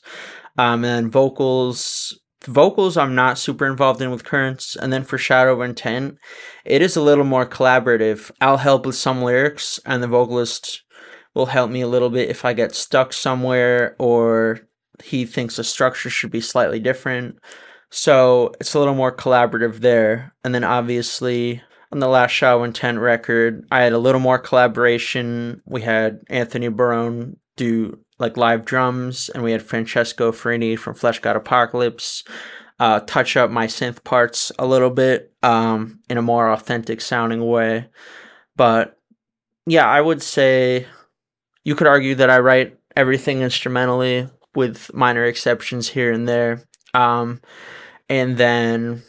um, 0.58 0.84
and 0.84 1.12
vocals 1.12 2.18
vocals 2.46 2.96
I'm 2.96 3.14
not 3.14 3.38
super 3.38 3.66
involved 3.66 4.00
in 4.00 4.10
with 4.10 4.24
Currents, 4.24 4.76
and 4.76 4.92
then 4.92 5.04
for 5.04 5.18
Shadow 5.18 5.52
of 5.54 5.60
Intent, 5.60 6.16
it 6.64 6.82
is 6.82 6.96
a 6.96 7.02
little 7.02 7.24
more 7.24 7.46
collaborative. 7.46 8.30
I'll 8.40 8.56
help 8.56 8.86
with 8.86 8.96
some 8.96 9.22
lyrics, 9.22 9.78
and 9.84 10.02
the 10.02 10.08
vocalist 10.08 10.82
will 11.34 11.46
help 11.46 11.70
me 11.70 11.82
a 11.82 11.88
little 11.88 12.08
bit 12.08 12.30
if 12.30 12.44
I 12.44 12.54
get 12.54 12.74
stuck 12.74 13.12
somewhere 13.12 13.94
or 13.98 14.60
he 15.04 15.26
thinks 15.26 15.56
the 15.56 15.64
structure 15.64 16.08
should 16.08 16.30
be 16.30 16.40
slightly 16.40 16.80
different. 16.80 17.38
So 17.90 18.52
it's 18.58 18.72
a 18.72 18.78
little 18.78 18.94
more 18.94 19.14
collaborative 19.14 19.80
there. 19.80 20.34
And 20.42 20.54
then 20.54 20.64
obviously 20.64 21.62
on 21.92 21.98
the 21.98 22.08
last 22.08 22.30
Shadow 22.30 22.64
Intent 22.64 22.98
record, 22.98 23.66
I 23.70 23.82
had 23.82 23.92
a 23.92 23.98
little 23.98 24.20
more 24.20 24.38
collaboration. 24.38 25.60
We 25.66 25.82
had 25.82 26.20
Anthony 26.28 26.68
Barone 26.68 27.36
do 27.56 27.98
like 28.18 28.36
live 28.36 28.64
drums, 28.64 29.28
and 29.28 29.42
we 29.42 29.52
had 29.52 29.62
Francesco 29.62 30.32
Ferrini 30.32 30.78
from 30.78 30.94
Fleshgod 30.94 31.36
Apocalypse 31.36 32.24
uh, 32.78 33.00
touch 33.00 33.36
up 33.36 33.50
my 33.50 33.66
synth 33.66 34.04
parts 34.04 34.52
a 34.58 34.66
little 34.66 34.90
bit 34.90 35.32
um, 35.42 36.00
in 36.08 36.18
a 36.18 36.22
more 36.22 36.50
authentic 36.50 37.00
sounding 37.00 37.46
way. 37.46 37.88
But 38.54 38.98
yeah, 39.66 39.86
I 39.86 40.00
would 40.00 40.22
say 40.22 40.86
you 41.64 41.74
could 41.74 41.86
argue 41.86 42.14
that 42.16 42.30
I 42.30 42.38
write 42.38 42.78
everything 42.94 43.40
instrumentally 43.40 44.28
with 44.54 44.92
minor 44.94 45.24
exceptions 45.24 45.88
here 45.88 46.12
and 46.12 46.28
there. 46.28 46.62
Um, 46.94 47.40
and 48.08 48.36
then 48.36 49.02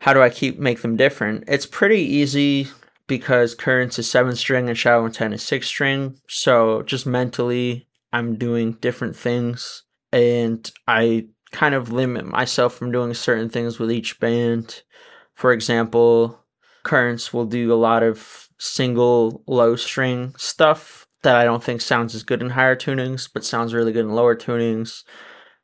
how 0.00 0.12
do 0.12 0.20
I 0.20 0.30
keep 0.30 0.58
make 0.58 0.82
them 0.82 0.96
different? 0.96 1.44
It's 1.46 1.66
pretty 1.66 2.00
easy 2.00 2.68
because 3.06 3.54
Currents 3.54 3.98
is 3.98 4.10
seven 4.10 4.34
string 4.34 4.68
and 4.68 4.76
Shadow 4.76 5.06
Intent 5.06 5.34
is 5.34 5.42
six 5.42 5.66
string. 5.66 6.18
So 6.28 6.82
just 6.82 7.06
mentally 7.06 7.86
I'm 8.14 8.36
doing 8.36 8.74
different 8.74 9.16
things 9.16 9.82
and 10.12 10.70
I 10.86 11.26
kind 11.50 11.74
of 11.74 11.90
limit 11.90 12.24
myself 12.24 12.74
from 12.74 12.92
doing 12.92 13.12
certain 13.12 13.48
things 13.48 13.80
with 13.80 13.90
each 13.90 14.20
band. 14.20 14.82
For 15.34 15.52
example, 15.52 16.38
Currents 16.84 17.32
will 17.32 17.44
do 17.44 17.72
a 17.72 17.74
lot 17.74 18.04
of 18.04 18.48
single 18.58 19.42
low 19.48 19.74
string 19.74 20.32
stuff 20.36 21.08
that 21.22 21.34
I 21.34 21.42
don't 21.42 21.64
think 21.64 21.80
sounds 21.80 22.14
as 22.14 22.22
good 22.22 22.40
in 22.40 22.50
higher 22.50 22.76
tunings, 22.76 23.28
but 23.32 23.44
sounds 23.44 23.74
really 23.74 23.90
good 23.90 24.04
in 24.04 24.12
lower 24.14 24.36
tunings. 24.36 25.02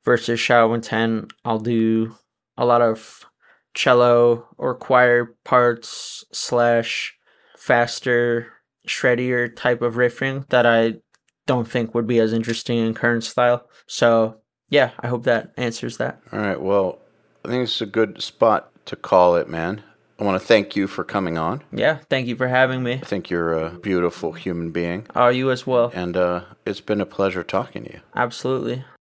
Versus 0.05 0.41
Shadow 0.41 0.75
Intent, 0.75 1.33
I'll 1.45 1.61
do 1.61 2.17
a 2.57 2.65
lot 2.65 2.83
of 2.83 3.27
cello 3.75 4.49
or 4.59 4.75
choir 4.75 5.37
parts 5.45 6.25
slash 6.33 7.15
faster, 7.57 8.49
shreddier 8.89 9.55
type 9.55 9.83
of 9.83 9.95
riffing 9.95 10.49
that 10.49 10.67
I 10.67 10.95
don't 11.51 11.69
think 11.69 11.97
would 11.97 12.07
be 12.07 12.21
as 12.21 12.33
interesting 12.33 12.79
in 12.79 12.95
current 12.95 13.25
style. 13.25 13.69
So 13.89 14.37
yeah, 14.69 14.91
I 15.01 15.09
hope 15.09 15.25
that 15.25 15.53
answers 15.57 15.97
that. 15.97 16.21
All 16.33 16.39
right. 16.39 16.61
Well, 16.61 17.01
I 17.45 17.49
think 17.49 17.65
it's 17.65 17.81
a 17.81 17.87
good 17.87 18.23
spot 18.23 18.71
to 18.87 18.95
call 18.95 19.35
it, 19.35 19.49
man. 19.49 19.83
I 20.21 20.25
want 20.25 20.41
to 20.41 20.47
thank 20.47 20.77
you 20.77 20.87
for 20.87 21.03
coming 21.03 21.39
on. 21.39 21.63
Yeah, 21.73 21.99
thank 22.09 22.29
you 22.29 22.37
for 22.37 22.47
having 22.47 22.85
me. 22.85 22.93
I 22.95 22.99
think 22.99 23.31
you're 23.31 23.53
a 23.55 23.71
beautiful 23.71 24.33
human 24.33 24.71
being, 24.71 25.07
Are 25.17 25.33
you 25.33 25.51
as 25.51 25.67
well? 25.67 25.91
and 25.93 26.17
uh, 26.17 26.43
it's 26.65 26.81
been 26.83 27.01
a 27.01 27.07
pleasure 27.07 27.43
talking 27.43 27.85
to 27.85 27.93
you. 27.95 28.01
Absolutely. 28.15 28.85